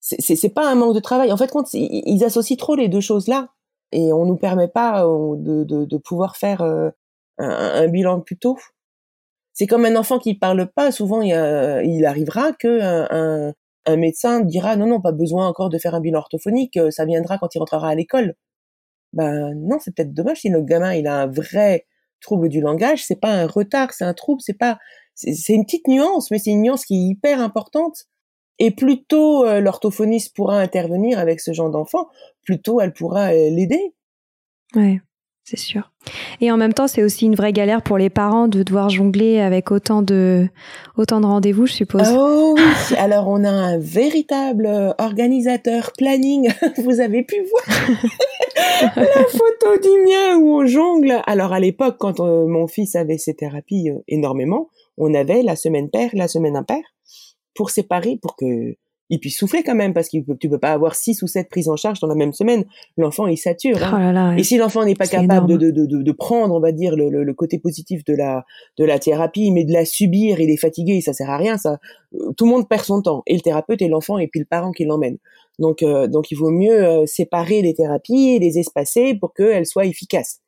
C'est 0.00 0.54
pas 0.54 0.70
un 0.70 0.74
manque 0.74 0.94
de 0.94 1.00
travail. 1.00 1.32
En 1.32 1.38
fait, 1.38 1.50
compte 1.50 1.72
ils 1.72 2.02
ils 2.04 2.24
associent 2.24 2.56
trop 2.56 2.74
les 2.74 2.88
deux 2.88 3.00
choses 3.00 3.26
là 3.26 3.48
et 3.92 4.12
on 4.12 4.26
nous 4.26 4.36
permet 4.36 4.68
pas 4.68 5.04
euh, 5.06 5.36
de, 5.36 5.64
de, 5.64 5.84
de 5.84 5.96
pouvoir 5.98 6.36
faire 6.36 6.62
euh, 6.62 6.90
un, 7.38 7.48
un 7.48 7.88
bilan 7.88 8.20
plus 8.20 8.36
tôt. 8.38 8.58
C'est 9.52 9.66
comme 9.66 9.84
un 9.86 9.96
enfant 9.96 10.18
qui 10.18 10.34
parle 10.34 10.70
pas. 10.72 10.92
Souvent, 10.92 11.22
il, 11.22 11.30
il 11.84 12.04
arrivera 12.06 12.52
que 12.52 12.80
un, 12.82 13.54
un, 13.86 13.96
médecin 13.96 14.40
dira 14.40 14.76
non, 14.76 14.86
non, 14.86 15.00
pas 15.00 15.12
besoin 15.12 15.46
encore 15.48 15.70
de 15.70 15.78
faire 15.78 15.94
un 15.94 16.00
bilan 16.00 16.18
orthophonique. 16.20 16.76
euh, 16.76 16.90
Ça 16.90 17.04
viendra 17.06 17.38
quand 17.38 17.54
il 17.54 17.58
rentrera 17.58 17.88
à 17.90 17.94
l'école. 17.94 18.34
Ben 19.12 19.54
non, 19.56 19.78
c'est 19.80 19.94
peut-être 19.94 20.14
dommage 20.14 20.40
si 20.42 20.50
notre 20.50 20.66
gamin 20.66 20.94
il 20.94 21.06
a 21.06 21.22
un 21.22 21.26
vrai 21.26 21.86
trouble 22.20 22.48
du 22.48 22.60
langage. 22.60 23.04
C'est 23.04 23.20
pas 23.20 23.32
un 23.32 23.46
retard, 23.46 23.92
c'est 23.94 24.04
un 24.04 24.14
trouble. 24.14 24.40
C'est 24.42 24.54
pas, 24.58 24.78
c'est 25.14 25.54
une 25.54 25.64
petite 25.64 25.88
nuance, 25.88 26.30
mais 26.30 26.38
c'est 26.38 26.50
une 26.50 26.62
nuance 26.62 26.84
qui 26.86 26.94
est 26.96 27.08
hyper 27.10 27.40
importante. 27.40 28.06
Et 28.58 28.70
plus 28.70 29.04
tôt 29.04 29.44
euh, 29.44 29.60
l'orthophoniste 29.60 30.34
pourra 30.34 30.58
intervenir 30.58 31.18
avec 31.18 31.40
ce 31.40 31.52
genre 31.52 31.70
d'enfant, 31.70 32.08
plus 32.42 32.60
tôt 32.60 32.80
elle 32.80 32.92
pourra 32.92 33.32
euh, 33.32 33.50
l'aider. 33.50 33.94
Ouais, 34.74 35.00
c'est 35.48 35.58
sûr. 35.58 35.92
Et 36.40 36.50
en 36.50 36.56
même 36.56 36.72
temps, 36.72 36.88
c'est 36.88 37.04
aussi 37.04 37.24
une 37.24 37.36
vraie 37.36 37.52
galère 37.52 37.82
pour 37.82 37.98
les 37.98 38.10
parents 38.10 38.48
de 38.48 38.64
devoir 38.64 38.90
jongler 38.90 39.38
avec 39.38 39.70
autant 39.70 40.02
de, 40.02 40.48
autant 40.96 41.20
de 41.20 41.26
rendez-vous, 41.26 41.66
je 41.66 41.72
suppose. 41.72 42.08
Oh 42.12 42.56
oui, 42.56 42.96
alors 42.96 43.28
on 43.28 43.44
a 43.44 43.50
un 43.50 43.78
véritable 43.78 44.66
euh, 44.66 44.92
organisateur 44.98 45.92
planning. 45.96 46.50
Vous 46.84 46.98
avez 46.98 47.22
pu 47.22 47.36
voir 47.48 47.88
la 48.96 49.24
photo 49.24 49.80
du 49.80 50.04
mien 50.04 50.36
où 50.38 50.62
on 50.62 50.66
jongle. 50.66 51.22
Alors 51.26 51.52
à 51.52 51.60
l'époque, 51.60 51.96
quand 52.00 52.18
mon 52.18 52.66
fils 52.66 52.96
avait 52.96 53.18
ses 53.18 53.34
thérapies 53.34 53.90
euh, 53.90 53.98
énormément, 54.08 54.70
on 54.98 55.14
avait 55.14 55.42
la 55.42 55.54
semaine 55.54 55.90
paire, 55.90 56.10
la 56.14 56.26
semaine 56.26 56.56
impaire, 56.56 56.95
pour 57.56 57.70
séparer, 57.70 58.18
pour 58.20 58.36
que 58.36 58.76
il 59.08 59.20
puisse 59.20 59.38
souffler 59.38 59.62
quand 59.62 59.76
même, 59.76 59.94
parce 59.94 60.08
que 60.08 60.16
tu 60.40 60.48
peux 60.48 60.58
pas 60.58 60.72
avoir 60.72 60.96
six 60.96 61.22
ou 61.22 61.28
sept 61.28 61.48
prises 61.48 61.68
en 61.68 61.76
charge 61.76 62.00
dans 62.00 62.08
la 62.08 62.16
même 62.16 62.32
semaine. 62.32 62.64
L'enfant 62.96 63.28
il 63.28 63.36
sature. 63.36 63.80
hein. 63.80 63.92
Oh 63.94 63.98
là 64.00 64.12
là. 64.12 64.30
ouais. 64.30 64.40
Et 64.40 64.42
si 64.42 64.56
l'enfant 64.56 64.84
n'est 64.84 64.96
pas 64.96 65.06
capable 65.06 65.46
de, 65.46 65.70
de, 65.70 65.86
de, 65.86 66.02
de 66.02 66.12
prendre, 66.12 66.52
on 66.52 66.58
va 66.58 66.72
dire, 66.72 66.96
le, 66.96 67.08
le, 67.08 67.22
le 67.22 67.34
côté 67.34 67.60
positif 67.60 68.04
de 68.04 68.14
la, 68.14 68.44
de 68.78 68.84
la 68.84 68.98
thérapie, 68.98 69.52
mais 69.52 69.64
de 69.64 69.72
la 69.72 69.84
subir, 69.84 70.40
il 70.40 70.50
est 70.50 70.56
fatigué, 70.56 71.00
ça 71.02 71.12
sert 71.12 71.30
à 71.30 71.36
rien, 71.36 71.56
ça, 71.56 71.78
euh, 72.14 72.32
tout 72.36 72.46
le 72.46 72.50
monde 72.50 72.68
perd 72.68 72.82
son 72.84 73.00
temps, 73.00 73.22
et 73.28 73.34
le 73.34 73.40
thérapeute 73.42 73.80
et 73.80 73.86
l'enfant, 73.86 74.18
et 74.18 74.26
puis 74.26 74.40
le 74.40 74.46
parent 74.46 74.72
qui 74.72 74.84
l'emmène. 74.84 75.18
Donc, 75.60 75.84
euh, 75.84 76.08
donc 76.08 76.32
il 76.32 76.34
vaut 76.34 76.50
mieux 76.50 76.84
euh, 76.84 77.06
séparer 77.06 77.62
les 77.62 77.74
thérapies 77.74 78.30
et 78.30 78.38
les 78.40 78.58
espacer 78.58 79.14
pour 79.14 79.32
qu'elles 79.34 79.66
soient 79.66 79.86
efficaces. 79.86 80.40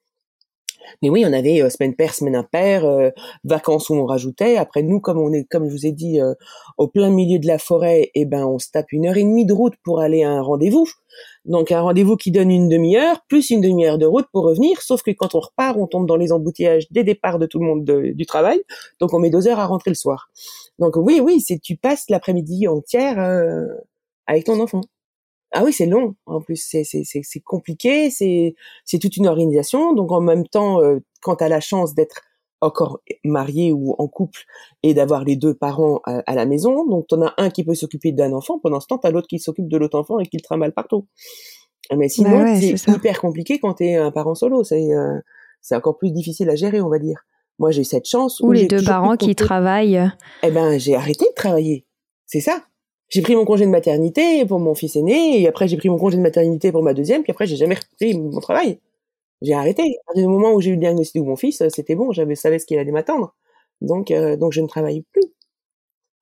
Mais 1.03 1.11
oui, 1.11 1.25
on 1.27 1.33
avait 1.33 1.63
euh, 1.63 1.71
semaine 1.71 1.95
paire, 1.95 2.15
semaine 2.15 2.37
impaire, 2.37 2.85
euh, 2.85 3.11
vacances 3.45 3.91
où 3.91 3.95
on 3.95 4.07
rajoutait. 4.07 4.57
Après 4.57 4.83
nous, 4.83 5.01
comme 5.01 5.19
on 5.19 5.33
est, 5.33 5.45
comme 5.45 5.69
je 5.69 5.73
vous 5.73 5.87
ai 5.87 5.93
dit, 5.93 6.21
euh, 6.21 6.35
au 6.77 6.89
plein 6.89 7.11
milieu 7.11 7.39
de 7.39 7.47
la 7.47 7.59
forêt, 7.59 8.11
eh 8.15 8.25
ben 8.25 8.47
on 8.47 8.59
se 8.59 8.71
tape 8.71 8.93
une 8.93 9.07
heure 9.07 9.17
et 9.17 9.23
demie 9.25 9.47
de 9.47 9.53
route 9.53 9.75
pour 9.85 10.01
aller 10.01 10.23
à 10.25 10.31
un 10.31 10.43
rendez-vous. 10.43 10.87
Donc 11.45 11.73
un 11.73 11.81
rendez-vous 11.81 12.17
qui 12.17 12.31
donne 12.31 12.51
une 12.51 12.69
demi-heure 12.69 13.23
plus 13.29 13.51
une 13.51 13.61
demi-heure 13.61 13.99
de 13.99 14.07
route 14.07 14.27
pour 14.33 14.45
revenir. 14.45 14.83
Sauf 14.83 15.03
que 15.03 15.11
quand 15.11 15.35
on 15.35 15.41
repart, 15.41 15.77
on 15.79 15.87
tombe 15.87 16.07
dans 16.07 16.17
les 16.17 16.33
embouteillages 16.33 16.87
des 16.91 17.05
départs 17.05 17.39
de 17.39 17.47
tout 17.47 17.59
le 17.59 17.67
monde 17.67 17.85
de- 17.85 18.13
du 18.13 18.27
travail. 18.27 18.61
Donc 19.01 19.15
on 19.15 19.19
met 19.19 19.31
deux 19.31 19.49
heures 19.49 19.59
à 19.59 19.67
rentrer 19.67 19.91
le 19.91 19.97
soir. 19.97 20.29
Donc 20.79 20.97
oui, 20.97 21.21
oui, 21.23 21.41
c'est 21.41 21.59
tu 21.59 21.77
passes 21.77 22.05
l'après-midi 22.09 22.69
entière 22.69 23.19
euh, 23.19 23.65
avec 24.27 24.45
ton 24.45 24.61
enfant. 24.61 24.83
Ah 25.53 25.65
oui, 25.65 25.73
c'est 25.73 25.87
long. 25.87 26.15
En 26.27 26.41
plus, 26.41 26.57
c'est 26.57 26.85
c'est 26.85 27.41
compliqué. 27.41 28.11
C'est 28.11 28.55
c'est 28.85 28.99
toute 28.99 29.17
une 29.17 29.27
organisation. 29.27 29.95
Donc 29.95 30.13
en 30.13 30.21
même 30.21 30.47
temps, 30.47 30.83
euh, 30.83 30.99
quand 31.23 31.37
tu 31.37 31.45
as 31.45 31.49
la 31.49 31.61
chance 31.61 31.95
d'être 31.95 32.23
encore 32.61 33.01
marié 33.25 33.73
ou 33.73 33.95
en 33.99 34.09
couple 34.09 34.41
et 34.83 34.93
d'avoir 34.93 35.25
les 35.25 35.37
deux 35.37 35.55
parents 35.55 36.01
à, 36.05 36.23
à 36.27 36.35
la 36.35 36.45
maison, 36.45 36.85
donc 36.87 37.07
t'en 37.07 37.23
as 37.23 37.33
un 37.39 37.51
qui 37.51 37.65
peut 37.65 37.75
s'occuper 37.75 38.11
d'un 38.13 38.33
enfant, 38.33 38.59
pendant 38.59 38.81
ce 38.81 38.87
temps 38.89 38.99
t'as 38.99 39.11
l'autre 39.11 39.29
qui 39.29 39.39
s'occupe 39.39 39.69
de 39.69 39.77
l'autre 39.77 39.99
enfant 39.99 40.19
et 40.19 40.27
qui 40.27 40.37
le 40.37 40.43
trimballe 40.43 40.73
partout. 40.73 41.07
Mais 41.97 42.09
sinon, 42.09 42.31
Bah 42.31 42.45
ouais, 42.45 42.61
c'est 42.77 42.93
hyper 42.93 43.21
compliqué 43.21 43.59
quand 43.59 43.75
t'es 43.75 43.95
un 43.95 44.11
parent 44.11 44.35
solo. 44.35 44.65
C'est 44.65 44.93
euh, 44.93 45.19
c'est 45.63 45.75
encore 45.75 45.97
plus 45.97 46.11
difficile 46.11 46.51
à 46.51 46.57
gérer, 46.57 46.81
on 46.81 46.89
va 46.89 46.99
dire. 46.99 47.25
Moi, 47.59 47.71
j'ai 47.71 47.85
cette 47.85 48.07
chance. 48.07 48.41
Ou 48.41 48.49
où 48.49 48.53
les 48.53 48.67
deux 48.67 48.83
parents 48.85 49.17
qui 49.17 49.35
travaillent. 49.35 50.11
eh 50.43 50.51
ben, 50.51 50.79
j'ai 50.79 50.95
arrêté 50.95 51.25
de 51.25 51.35
travailler. 51.35 51.87
C'est 52.27 52.41
ça. 52.41 52.63
J'ai 53.11 53.23
pris 53.23 53.35
mon 53.37 53.45
congé 53.45 53.65
de 53.65 53.71
maternité 53.71 54.45
pour 54.47 54.61
mon 54.61 54.75
fils 54.75 54.97
aîné, 54.97 55.41
et 55.41 55.49
après 55.49 55.67
j'ai 55.69 55.77
pris 55.79 55.89
mon 55.89 55.99
congé 55.99 56.17
de 56.19 56.23
maternité 56.23 56.73
pour 56.73 56.83
ma 56.83 56.93
deuxième, 56.95 57.23
puis 57.23 57.33
après 57.33 57.47
j'ai 57.47 57.57
jamais 57.57 57.75
repris 57.77 58.19
mon 58.19 58.41
travail. 58.41 58.81
J'ai 59.43 59.55
arrêté. 59.55 59.83
À 59.83 60.05
partir 60.09 60.25
du 60.25 60.29
moment 60.29 60.53
où 60.55 60.61
j'ai 60.61 60.71
eu 60.71 60.75
le 60.75 60.81
diagnostic 60.81 61.23
de 61.23 61.27
mon 61.29 61.37
fils, 61.37 61.63
euh, 61.63 61.69
c'était 61.71 61.95
bon, 61.97 62.13
j'avais 62.13 62.37
savais 62.37 62.59
ce 62.61 62.67
qu'il 62.67 62.79
allait 62.79 62.93
m'attendre. 62.93 63.35
Donc, 63.83 64.11
euh, 64.13 64.37
donc 64.37 64.53
je 64.53 64.61
ne 64.63 64.69
travaille 64.69 65.03
plus. 65.13 65.23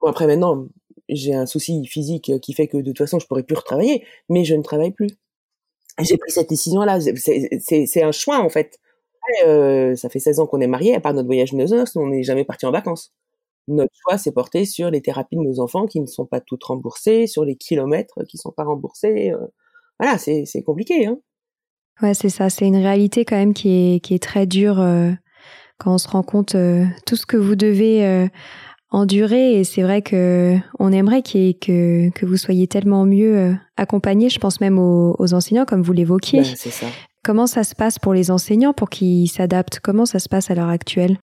Bon, 0.00 0.08
après 0.08 0.26
maintenant, 0.26 0.66
j'ai 1.08 1.34
un 1.34 1.46
souci 1.46 1.86
physique 1.86 2.32
qui 2.40 2.52
fait 2.52 2.68
que 2.68 2.78
de 2.78 2.82
toute 2.90 2.98
façon 2.98 3.18
je 3.18 3.26
pourrais 3.26 3.42
plus 3.44 3.56
retravailler, 3.56 4.04
mais 4.28 4.44
je 4.44 4.54
ne 4.54 4.62
travaille 4.62 4.90
plus. 4.92 5.08
J'ai 6.00 6.18
pris 6.18 6.30
cette 6.32 6.48
décision-là. 6.50 7.00
C'est- 7.00 7.86
C'est 7.86 8.02
un 8.02 8.12
choix 8.12 8.40
en 8.40 8.48
fait. 8.50 8.78
après, 9.42 9.96
ça 9.96 10.08
fait 10.10 10.20
16 10.20 10.40
ans 10.40 10.46
qu'on 10.46 10.60
est 10.62 10.66
mariés, 10.68 10.94
à 10.96 11.00
part 11.00 11.14
notre 11.14 11.26
voyage 11.28 11.52
de 11.52 11.58
noces, 11.58 11.96
on 11.96 12.08
n'est 12.08 12.22
jamais 12.24 12.44
parti 12.44 12.66
en 12.66 12.72
vacances. 12.72 13.12
Notre 13.68 13.92
choix 14.00 14.18
s'est 14.18 14.32
porté 14.32 14.64
sur 14.64 14.90
les 14.90 15.02
thérapies 15.02 15.36
de 15.36 15.42
nos 15.42 15.60
enfants 15.60 15.86
qui 15.86 16.00
ne 16.00 16.06
sont 16.06 16.26
pas 16.26 16.40
toutes 16.40 16.64
remboursées, 16.64 17.26
sur 17.26 17.44
les 17.44 17.56
kilomètres 17.56 18.22
qui 18.28 18.38
sont 18.38 18.52
pas 18.52 18.64
remboursés. 18.64 19.32
voilà, 19.98 20.18
c'est 20.18 20.62
compliqué. 20.64 21.06
Hein. 21.06 21.18
Ouais, 22.02 22.14
c'est 22.14 22.28
ça. 22.28 22.50
C'est 22.50 22.66
une 22.66 22.76
réalité 22.76 23.24
quand 23.24 23.36
même 23.36 23.54
qui 23.54 23.70
est, 23.70 24.00
qui 24.00 24.14
est 24.14 24.22
très 24.22 24.46
dure 24.46 24.76
quand 25.78 25.94
on 25.94 25.98
se 25.98 26.08
rend 26.08 26.22
compte 26.22 26.56
tout 27.06 27.16
ce 27.16 27.26
que 27.26 27.36
vous 27.36 27.56
devez 27.56 28.28
endurer 28.90 29.58
et 29.58 29.64
c'est 29.64 29.82
vrai 29.82 30.02
que 30.02 30.56
on 30.78 30.92
aimerait 30.92 31.22
que, 31.22 32.10
que 32.10 32.26
vous 32.26 32.36
soyez 32.36 32.66
tellement 32.66 33.04
mieux 33.04 33.36
euh, 33.36 33.54
accompagnés, 33.76 34.28
je 34.28 34.38
pense 34.38 34.60
même 34.60 34.78
aux, 34.78 35.34
enseignants 35.34 35.64
comme 35.64 35.82
vous 35.82 35.92
l'évoquiez. 35.92 36.40
Ben, 36.40 36.54
c'est 36.56 36.70
ça. 36.70 36.86
Comment 37.24 37.46
ça 37.46 37.64
se 37.64 37.74
passe 37.74 37.98
pour 37.98 38.14
les 38.14 38.30
enseignants 38.30 38.72
pour 38.72 38.88
qu'ils 38.88 39.28
s'adaptent? 39.28 39.80
Comment 39.80 40.06
ça 40.06 40.18
se 40.18 40.28
passe 40.28 40.50
à 40.50 40.54
l'heure 40.54 40.68
actuelle? 40.68 41.18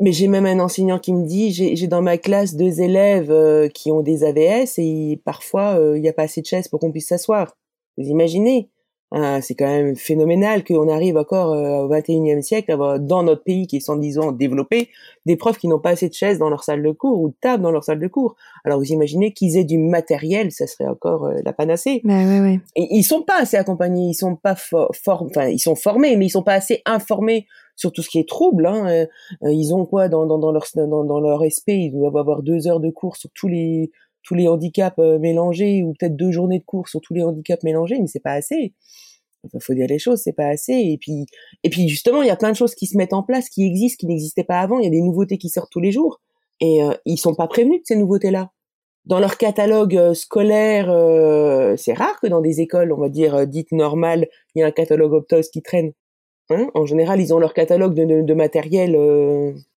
Mais 0.00 0.12
j'ai 0.12 0.28
même 0.28 0.46
un 0.46 0.60
enseignant 0.60 0.98
qui 0.98 1.12
me 1.12 1.26
dit, 1.26 1.52
j'ai 1.52 1.86
dans 1.86 2.02
ma 2.02 2.18
classe 2.18 2.56
deux 2.56 2.80
élèves 2.80 3.30
euh, 3.30 3.68
qui 3.68 3.92
ont 3.92 4.00
des 4.00 4.24
AVS 4.24 4.78
et 4.78 5.20
parfois 5.24 5.78
euh, 5.78 5.96
il 5.96 6.02
n'y 6.02 6.08
a 6.08 6.12
pas 6.12 6.22
assez 6.22 6.40
de 6.40 6.46
chaises 6.46 6.68
pour 6.68 6.80
qu'on 6.80 6.92
puisse 6.92 7.08
s'asseoir. 7.08 7.56
Vous 7.96 8.06
imaginez 8.06 8.70
ah, 9.12 9.42
c'est 9.42 9.56
quand 9.56 9.66
même 9.66 9.96
phénoménal 9.96 10.62
qu'on 10.62 10.88
arrive 10.88 11.16
encore 11.16 11.52
euh, 11.52 11.84
au 11.84 11.88
21e 11.88 12.42
siècle 12.42 12.70
à 12.70 12.74
avoir 12.74 13.00
dans 13.00 13.24
notre 13.24 13.42
pays 13.42 13.66
qui 13.66 13.78
est 13.78 13.80
110 13.80 14.18
ans 14.20 14.30
développé 14.30 14.88
des 15.26 15.34
profs 15.34 15.58
qui 15.58 15.66
n'ont 15.66 15.80
pas 15.80 15.90
assez 15.90 16.08
de 16.08 16.14
chaises 16.14 16.38
dans 16.38 16.48
leur 16.48 16.62
salle 16.62 16.80
de 16.80 16.92
cours 16.92 17.20
ou 17.20 17.30
de 17.30 17.34
tables 17.40 17.64
dans 17.64 17.72
leur 17.72 17.82
salle 17.82 17.98
de 17.98 18.06
cours. 18.06 18.36
Alors 18.64 18.78
vous 18.78 18.92
imaginez 18.92 19.32
qu'ils 19.32 19.56
aient 19.56 19.64
du 19.64 19.78
matériel, 19.78 20.52
ça 20.52 20.68
serait 20.68 20.88
encore 20.88 21.24
euh, 21.24 21.34
la 21.44 21.52
panacée. 21.52 22.02
Bah, 22.04 22.14
ouais, 22.18 22.40
ouais. 22.40 22.60
Et 22.76 22.86
ils 22.92 23.02
sont 23.02 23.22
pas 23.22 23.40
assez 23.40 23.56
accompagnés, 23.56 24.10
ils 24.10 24.14
sont 24.14 24.36
pas 24.36 24.54
for 24.54 24.92
enfin 25.02 25.48
ils 25.48 25.58
sont 25.58 25.74
formés, 25.74 26.16
mais 26.16 26.26
ils 26.26 26.30
sont 26.30 26.44
pas 26.44 26.54
assez 26.54 26.80
informés 26.86 27.48
sur 27.80 27.92
tout 27.92 28.02
ce 28.02 28.10
qui 28.10 28.18
est 28.18 28.28
trouble. 28.28 28.66
Hein. 28.66 29.06
Euh, 29.42 29.52
ils 29.52 29.74
ont 29.74 29.86
quoi 29.86 30.08
dans, 30.08 30.26
dans, 30.26 30.38
dans 30.38 30.52
leur 30.52 30.66
dans, 30.74 31.04
dans 31.04 31.20
leur 31.20 31.42
SP, 31.42 31.68
ils 31.70 31.92
doivent 31.92 32.16
avoir 32.16 32.42
deux 32.42 32.68
heures 32.68 32.80
de 32.80 32.90
cours 32.90 33.16
sur 33.16 33.30
tous 33.34 33.48
les 33.48 33.90
tous 34.22 34.34
les 34.34 34.48
handicaps 34.48 34.98
euh, 34.98 35.18
mélangés 35.18 35.82
ou 35.82 35.94
peut-être 35.98 36.14
deux 36.14 36.30
journées 36.30 36.58
de 36.58 36.64
cours 36.64 36.88
sur 36.88 37.00
tous 37.00 37.14
les 37.14 37.22
handicaps 37.22 37.64
mélangés, 37.64 37.98
mais 37.98 38.06
c'est 38.06 38.20
pas 38.20 38.32
assez. 38.32 38.74
Enfin, 39.44 39.58
faut 39.60 39.72
dire 39.72 39.86
les 39.88 39.98
choses, 39.98 40.20
c'est 40.22 40.34
pas 40.34 40.48
assez. 40.48 40.74
Et 40.74 40.98
puis, 41.00 41.24
et 41.64 41.70
puis 41.70 41.88
justement, 41.88 42.22
il 42.22 42.28
y 42.28 42.30
a 42.30 42.36
plein 42.36 42.50
de 42.50 42.56
choses 42.56 42.74
qui 42.74 42.86
se 42.86 42.96
mettent 42.98 43.14
en 43.14 43.22
place, 43.22 43.48
qui 43.48 43.64
existent, 43.64 44.00
qui 44.00 44.06
n'existaient 44.06 44.44
pas 44.44 44.60
avant. 44.60 44.78
Il 44.78 44.84
y 44.84 44.88
a 44.88 44.90
des 44.90 45.00
nouveautés 45.00 45.38
qui 45.38 45.48
sortent 45.48 45.72
tous 45.72 45.80
les 45.80 45.92
jours, 45.92 46.20
et 46.60 46.82
euh, 46.82 46.92
ils 47.06 47.16
sont 47.16 47.34
pas 47.34 47.48
prévenus 47.48 47.80
de 47.80 47.86
ces 47.86 47.96
nouveautés-là. 47.96 48.50
Dans 49.06 49.18
leur 49.18 49.38
catalogue 49.38 49.96
euh, 49.96 50.14
scolaire, 50.14 50.90
euh, 50.90 51.74
c'est 51.76 51.94
rare 51.94 52.20
que 52.20 52.26
dans 52.26 52.42
des 52.42 52.60
écoles, 52.60 52.92
on 52.92 53.00
va 53.00 53.08
dire 53.08 53.46
dites 53.46 53.72
normales, 53.72 54.28
il 54.54 54.60
y 54.60 54.62
a 54.62 54.66
un 54.66 54.70
catalogue 54.70 55.14
Optos 55.14 55.48
qui 55.52 55.62
traîne. 55.62 55.92
Hein 56.50 56.68
en 56.74 56.86
général, 56.86 57.20
ils 57.20 57.32
ont 57.32 57.38
leur 57.38 57.54
catalogue 57.54 57.94
de, 57.94 58.04
de, 58.04 58.22
de 58.22 58.34
matériel. 58.34 58.96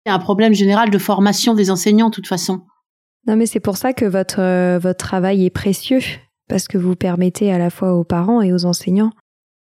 C'est 0.05 0.11
un 0.11 0.19
problème 0.19 0.53
général 0.53 0.89
de 0.89 0.97
formation 0.97 1.53
des 1.53 1.69
enseignants, 1.69 2.09
de 2.09 2.15
toute 2.15 2.27
façon. 2.27 2.61
Non, 3.27 3.35
mais 3.35 3.45
c'est 3.45 3.59
pour 3.59 3.77
ça 3.77 3.93
que 3.93 4.05
votre, 4.05 4.41
euh, 4.41 4.79
votre 4.79 4.97
travail 4.97 5.45
est 5.45 5.51
précieux, 5.51 6.01
parce 6.47 6.67
que 6.67 6.77
vous 6.77 6.95
permettez 6.95 7.51
à 7.51 7.59
la 7.59 7.69
fois 7.69 7.93
aux 7.93 8.03
parents 8.03 8.41
et 8.41 8.51
aux 8.51 8.65
enseignants. 8.65 9.11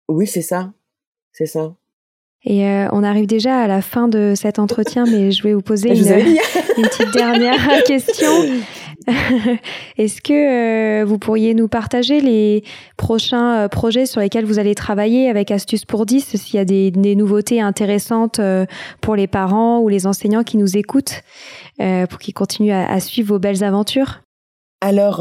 Oui, 0.07 0.27
c'est 0.27 0.43
ça. 0.43 0.73
C'est 1.31 1.47
ça. 1.47 1.73
Et 2.43 2.67
euh, 2.67 2.87
on 2.91 3.03
arrive 3.03 3.25
déjà 3.25 3.57
à 3.59 3.67
la 3.67 3.81
fin 3.81 4.07
de 4.07 4.33
cet 4.35 4.59
entretien, 4.59 5.05
mais 5.05 5.31
je 5.31 5.41
vais 5.41 5.53
vous 5.53 5.61
poser 5.61 5.89
une, 5.97 6.07
une, 6.77 6.87
petite 6.87 7.13
dernière 7.13 7.83
question. 7.85 8.31
Est-ce 9.97 10.21
que 10.21 11.01
euh, 11.01 11.05
vous 11.05 11.19
pourriez 11.19 11.53
nous 11.53 11.67
partager 11.67 12.19
les 12.19 12.63
prochains 12.97 13.65
euh, 13.65 13.67
projets 13.67 14.05
sur 14.05 14.21
lesquels 14.21 14.45
vous 14.45 14.57
allez 14.57 14.73
travailler 14.73 15.29
avec 15.29 15.51
Astuces 15.51 15.85
pour 15.85 16.05
10, 16.05 16.35
s'il 16.35 16.55
y 16.55 16.59
a 16.59 16.65
des, 16.65 17.15
nouveautés 17.15 17.61
intéressantes 17.61 18.39
euh, 18.39 18.65
pour 19.01 19.15
les 19.15 19.27
parents 19.27 19.79
ou 19.79 19.89
les 19.89 20.07
enseignants 20.07 20.43
qui 20.43 20.57
nous 20.57 20.77
écoutent, 20.77 21.21
pour 21.77 22.19
qu'ils 22.19 22.33
continuent 22.33 22.73
à, 22.73 22.99
suivre 22.99 23.29
vos 23.29 23.39
belles 23.39 23.63
aventures? 23.63 24.21
Alors, 24.81 25.19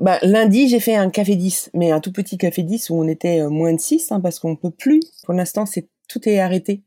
bah, 0.00 0.18
lundi, 0.22 0.68
j'ai 0.68 0.80
fait 0.80 0.94
un 0.94 1.10
café 1.10 1.36
10, 1.36 1.70
mais 1.74 1.90
un 1.90 2.00
tout 2.00 2.12
petit 2.12 2.38
café 2.38 2.62
10 2.62 2.90
où 2.90 2.94
on 2.94 3.08
était 3.08 3.46
moins 3.48 3.72
de 3.72 3.80
6, 3.80 4.12
hein, 4.12 4.20
parce 4.20 4.38
qu'on 4.38 4.56
peut 4.56 4.70
plus. 4.70 5.00
Pour 5.24 5.34
l'instant, 5.34 5.66
c'est 5.66 5.88
tout 6.10 6.28
est 6.28 6.40
arrêté. 6.40 6.82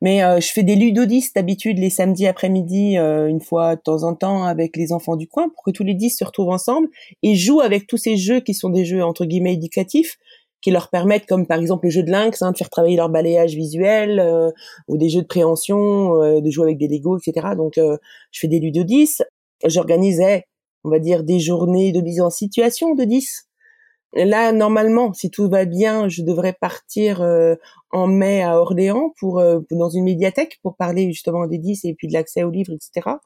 Mais 0.00 0.22
euh, 0.22 0.40
je 0.40 0.50
fais 0.52 0.62
des 0.62 0.76
ludodis 0.76 1.30
d'habitude 1.34 1.78
les 1.78 1.90
samedis 1.90 2.26
après-midi, 2.26 2.96
euh, 2.96 3.26
une 3.26 3.40
fois 3.40 3.74
de 3.76 3.80
temps 3.80 4.04
en 4.04 4.14
temps 4.14 4.44
avec 4.44 4.76
les 4.76 4.92
enfants 4.92 5.16
du 5.16 5.26
coin, 5.26 5.48
pour 5.48 5.64
que 5.64 5.70
tous 5.72 5.82
les 5.82 5.94
dix 5.94 6.10
se 6.10 6.24
retrouvent 6.24 6.50
ensemble 6.50 6.88
et 7.22 7.34
jouent 7.34 7.60
avec 7.60 7.86
tous 7.86 7.96
ces 7.96 8.16
jeux 8.16 8.40
qui 8.40 8.54
sont 8.54 8.70
des 8.70 8.84
jeux 8.84 9.02
entre 9.02 9.24
guillemets 9.24 9.54
éducatifs, 9.54 10.18
qui 10.60 10.70
leur 10.70 10.88
permettent, 10.90 11.26
comme 11.26 11.46
par 11.46 11.58
exemple 11.58 11.86
le 11.86 11.90
jeu 11.90 12.02
de 12.04 12.10
lynx, 12.10 12.40
hein, 12.42 12.52
de 12.52 12.56
faire 12.56 12.70
travailler 12.70 12.96
leur 12.96 13.08
balayage 13.08 13.54
visuel, 13.54 14.20
euh, 14.20 14.50
ou 14.86 14.96
des 14.96 15.08
jeux 15.08 15.22
de 15.22 15.26
préhension, 15.26 16.40
de 16.40 16.50
jouer 16.50 16.66
avec 16.66 16.78
des 16.78 16.88
Lego, 16.88 17.18
etc. 17.18 17.48
Donc 17.56 17.74
je 17.76 18.40
fais 18.40 18.48
des 18.48 18.60
ludodis. 18.60 19.18
J'organisais, 19.64 20.44
on 20.84 20.90
va 20.90 21.00
dire, 21.00 21.24
des 21.24 21.40
journées 21.40 21.92
de 21.92 22.00
mise 22.00 22.20
en 22.20 22.30
situation 22.30 22.94
de 22.94 23.04
10 23.04 23.47
Là, 24.14 24.52
normalement, 24.52 25.12
si 25.12 25.30
tout 25.30 25.48
va 25.50 25.66
bien, 25.66 26.08
je 26.08 26.22
devrais 26.22 26.54
partir 26.54 27.20
euh, 27.20 27.56
en 27.90 28.06
mai 28.06 28.42
à 28.42 28.58
Orléans 28.58 29.12
pour 29.18 29.38
euh, 29.38 29.60
dans 29.70 29.90
une 29.90 30.04
médiathèque 30.04 30.58
pour 30.62 30.76
parler 30.76 31.08
justement 31.12 31.46
des 31.46 31.58
10 31.58 31.84
et 31.84 31.94
puis 31.94 32.08
de 32.08 32.14
l'accès 32.14 32.42
aux 32.42 32.50
livres, 32.50 32.72
etc. 32.72 33.16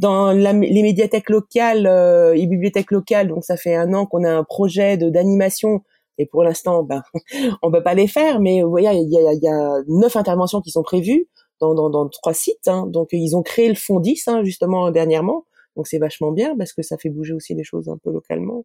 Dans 0.00 0.32
la, 0.32 0.52
les 0.52 0.82
médiathèques 0.82 1.30
locales 1.30 1.86
euh, 1.86 2.34
et 2.34 2.46
bibliothèques 2.46 2.90
locales, 2.90 3.28
donc 3.28 3.44
ça 3.44 3.56
fait 3.56 3.76
un 3.76 3.94
an 3.94 4.06
qu'on 4.06 4.24
a 4.24 4.30
un 4.30 4.42
projet 4.42 4.96
d'animation 4.96 5.82
et 6.18 6.26
pour 6.26 6.42
l'instant, 6.42 6.82
ben, 6.82 7.02
on 7.62 7.70
peut 7.70 7.82
pas 7.82 7.94
les 7.94 8.08
faire, 8.08 8.40
mais 8.40 8.62
vous 8.62 8.70
voyez, 8.70 8.90
il 8.92 9.10
y 9.10 9.18
a, 9.18 9.32
y 9.32 9.48
a 9.48 9.82
neuf 9.86 10.16
interventions 10.16 10.60
qui 10.60 10.70
sont 10.70 10.82
prévues 10.82 11.28
dans, 11.60 11.74
dans, 11.74 11.90
dans 11.90 12.08
trois 12.08 12.34
sites. 12.34 12.66
Hein. 12.66 12.86
donc 12.88 13.08
ils 13.12 13.36
ont 13.36 13.42
créé 13.42 13.68
le 13.68 13.74
fond 13.76 14.00
10 14.00 14.28
hein, 14.28 14.42
justement 14.44 14.90
dernièrement, 14.90 15.44
donc 15.76 15.86
c'est 15.86 15.98
vachement 15.98 16.32
bien 16.32 16.56
parce 16.56 16.72
que 16.72 16.82
ça 16.82 16.98
fait 16.98 17.10
bouger 17.10 17.34
aussi 17.34 17.54
les 17.54 17.64
choses 17.64 17.88
un 17.88 17.98
peu 18.02 18.10
localement. 18.10 18.64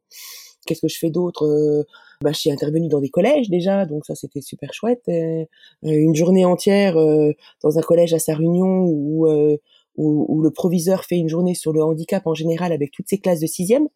Qu'est-ce 0.69 0.81
que 0.81 0.87
je 0.87 0.99
fais 0.99 1.09
d'autre 1.09 1.47
euh, 1.47 1.83
bah, 2.21 2.31
Je 2.31 2.37
suis 2.37 2.51
intervenue 2.51 2.89
dans 2.89 2.99
des 2.99 3.09
collèges 3.09 3.49
déjà, 3.49 3.87
donc 3.87 4.05
ça 4.05 4.13
c'était 4.13 4.41
super 4.41 4.71
chouette. 4.71 5.01
Euh, 5.09 5.45
une 5.81 6.13
journée 6.13 6.45
entière 6.45 6.95
euh, 6.95 7.31
dans 7.63 7.79
un 7.79 7.81
collège 7.81 8.13
à 8.13 8.19
sa 8.19 8.35
réunion 8.35 8.85
où, 8.85 9.27
où, 9.27 10.25
où, 10.29 10.41
le 10.43 10.51
proviseur 10.51 11.05
fait 11.05 11.17
une 11.17 11.27
journée 11.27 11.55
sur 11.55 11.73
le 11.73 11.81
handicap 11.81 12.27
en 12.27 12.35
général 12.35 12.71
avec 12.71 12.91
toutes 12.91 13.09
ses 13.09 13.17
classes 13.17 13.39
de 13.39 13.47
sixième. 13.47 13.87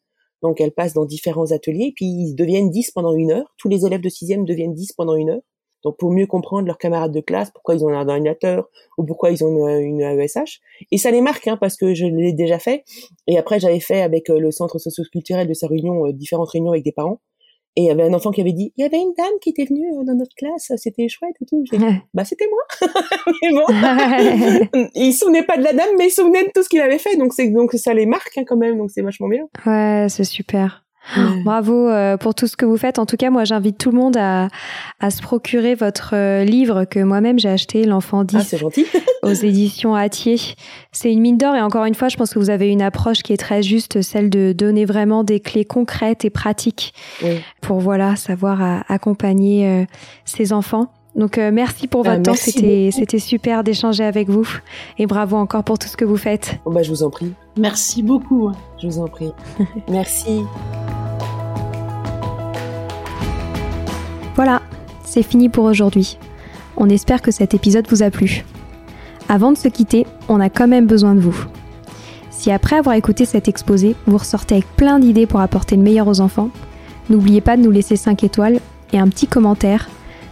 Donc 0.41 0.59
elles 0.61 0.71
passent 0.71 0.93
dans 0.93 1.05
différents 1.05 1.51
ateliers, 1.51 1.93
puis 1.95 2.07
ils 2.07 2.33
deviennent 2.33 2.71
10 2.71 2.89
pendant 2.89 3.13
une 3.13 3.31
heure. 3.31 3.53
Tous 3.59 3.69
les 3.69 3.85
élèves 3.85 4.01
de 4.01 4.09
sixième 4.09 4.43
deviennent 4.43 4.73
10 4.73 4.93
pendant 4.93 5.15
une 5.15 5.29
heure. 5.29 5.41
Donc 5.83 5.97
pour 5.97 6.11
mieux 6.11 6.27
comprendre 6.27 6.67
leurs 6.67 6.77
camarades 6.77 7.11
de 7.11 7.19
classe, 7.19 7.51
pourquoi 7.51 7.75
ils 7.75 7.83
ont 7.83 7.89
un 7.89 8.07
ordinateur 8.07 8.69
ou 8.97 9.03
pourquoi 9.03 9.31
ils 9.31 9.43
ont 9.43 9.67
une, 9.67 10.01
AESH. 10.01 10.61
Et 10.91 10.97
ça 10.97 11.11
les 11.11 11.21
marque 11.21 11.47
hein, 11.47 11.57
parce 11.57 11.75
que 11.75 11.93
je 11.93 12.05
l'ai 12.05 12.33
déjà 12.33 12.59
fait. 12.59 12.83
Et 13.27 13.37
après 13.37 13.59
j'avais 13.59 13.79
fait 13.79 14.01
avec 14.01 14.29
euh, 14.29 14.39
le 14.39 14.51
centre 14.51 14.79
socio-culturel 14.79 15.47
de 15.47 15.53
sa 15.53 15.67
réunion 15.67 16.07
euh, 16.07 16.13
différentes 16.13 16.49
réunions 16.49 16.71
avec 16.71 16.83
des 16.83 16.91
parents. 16.91 17.19
Et 17.75 17.81
il 17.81 17.87
y 17.87 17.89
avait 17.89 18.03
un 18.03 18.13
enfant 18.13 18.29
qui 18.29 18.39
avait 18.39 18.53
dit, 18.53 18.71
il 18.77 18.83
y 18.83 18.85
avait 18.85 18.99
une 18.99 19.13
dame 19.17 19.33
qui 19.41 19.49
était 19.49 19.65
venue 19.65 19.91
euh, 19.97 20.03
dans 20.03 20.13
notre 20.13 20.35
classe, 20.35 20.71
c'était 20.77 21.07
chouette 21.07 21.35
et 21.41 21.45
tout. 21.45 21.63
J'ai 21.71 21.79
dit, 21.79 21.85
bah 22.13 22.23
c'était 22.23 22.47
moi. 22.47 22.91
mais 23.41 23.49
bon, 23.51 24.87
il 24.95 25.11
se 25.11 25.19
souvenait 25.19 25.43
pas 25.43 25.57
de 25.57 25.63
la 25.63 25.73
dame, 25.73 25.89
mais 25.97 26.05
il 26.07 26.09
se 26.11 26.21
souvenait 26.21 26.43
de 26.43 26.51
tout 26.53 26.61
ce 26.61 26.69
qu'il 26.69 26.81
avait 26.81 26.99
fait. 26.99 27.17
Donc 27.17 27.33
c'est 27.33 27.47
donc 27.47 27.73
ça 27.73 27.95
les 27.95 28.05
marque 28.05 28.37
hein, 28.37 28.43
quand 28.45 28.57
même. 28.57 28.77
Donc 28.77 28.91
c'est 28.91 29.01
vachement 29.01 29.27
bien. 29.27 29.47
Ouais, 29.65 30.05
c'est 30.07 30.23
super. 30.23 30.82
Bravo 31.43 31.89
euh, 31.89 32.17
pour 32.17 32.33
tout 32.33 32.47
ce 32.47 32.55
que 32.55 32.65
vous 32.65 32.77
faites. 32.77 32.99
En 32.99 33.05
tout 33.05 33.17
cas, 33.17 33.29
moi, 33.29 33.43
j'invite 33.43 33.77
tout 33.77 33.91
le 33.91 33.97
monde 33.97 34.17
à, 34.17 34.47
à 34.99 35.11
se 35.11 35.21
procurer 35.21 35.75
votre 35.75 36.11
euh, 36.13 36.43
livre 36.43 36.85
que 36.85 36.99
moi-même 36.99 37.39
j'ai 37.39 37.49
acheté, 37.49 37.83
L'enfant 37.83 38.23
10, 38.23 38.55
ah, 38.55 38.67
aux 39.23 39.33
éditions 39.33 39.95
Atier. 39.95 40.37
C'est 40.91 41.11
une 41.11 41.21
mine 41.21 41.37
d'or 41.37 41.55
et 41.55 41.61
encore 41.61 41.85
une 41.85 41.95
fois, 41.95 42.07
je 42.07 42.17
pense 42.17 42.33
que 42.33 42.39
vous 42.39 42.49
avez 42.49 42.69
une 42.69 42.81
approche 42.81 43.21
qui 43.21 43.33
est 43.33 43.37
très 43.37 43.61
juste, 43.61 44.01
celle 44.01 44.29
de 44.29 44.53
donner 44.53 44.85
vraiment 44.85 45.23
des 45.23 45.39
clés 45.39 45.65
concrètes 45.65 46.25
et 46.25 46.29
pratiques 46.29 46.93
pour 47.61 47.79
voilà 47.79 48.15
savoir 48.15 48.83
accompagner 48.87 49.67
euh, 49.67 49.85
ces 50.25 50.53
enfants. 50.53 50.91
Donc 51.15 51.37
merci 51.37 51.87
pour 51.87 52.03
votre 52.03 52.23
temps, 52.23 52.33
c'était 52.33 52.89
c'était 52.91 53.19
super 53.19 53.63
d'échanger 53.63 54.03
avec 54.03 54.29
vous 54.29 54.47
et 54.97 55.05
bravo 55.05 55.37
encore 55.37 55.63
pour 55.63 55.77
tout 55.77 55.87
ce 55.87 55.95
que 55.95 56.05
vous 56.05 56.17
faites. 56.17 56.59
Oh, 56.65 56.71
bah, 56.71 56.81
je 56.81 56.89
vous 56.89 57.03
en 57.03 57.11
prie. 57.11 57.33
Merci 57.55 58.01
beaucoup. 58.01 58.51
Je 58.81 58.87
vous 58.87 58.99
en 58.99 59.07
prie. 59.07 59.31
merci. 59.89 60.41
Voilà, 64.35 64.63
c'est 65.03 65.21
fini 65.21 65.49
pour 65.49 65.65
aujourd'hui. 65.65 66.17
On 66.75 66.89
espère 66.89 67.21
que 67.21 67.29
cet 67.29 67.53
épisode 67.53 67.85
vous 67.87 68.01
a 68.01 68.09
plu. 68.09 68.43
Avant 69.29 69.51
de 69.51 69.57
se 69.57 69.67
quitter, 69.67 70.07
on 70.27 70.39
a 70.39 70.49
quand 70.49 70.67
même 70.67 70.87
besoin 70.87 71.13
de 71.13 71.19
vous. 71.19 71.45
Si 72.31 72.51
après 72.51 72.77
avoir 72.77 72.95
écouté 72.95 73.25
cet 73.25 73.47
exposé, 73.47 73.95
vous 74.07 74.17
ressortez 74.17 74.55
avec 74.55 74.67
plein 74.75 74.97
d'idées 74.97 75.27
pour 75.27 75.39
apporter 75.39 75.75
le 75.75 75.83
meilleur 75.83 76.07
aux 76.07 76.19
enfants, 76.19 76.49
n'oubliez 77.09 77.41
pas 77.41 77.55
de 77.55 77.61
nous 77.61 77.71
laisser 77.71 77.95
5 77.95 78.23
étoiles 78.23 78.59
et 78.91 78.97
un 78.97 79.07
petit 79.07 79.27
commentaire 79.27 79.87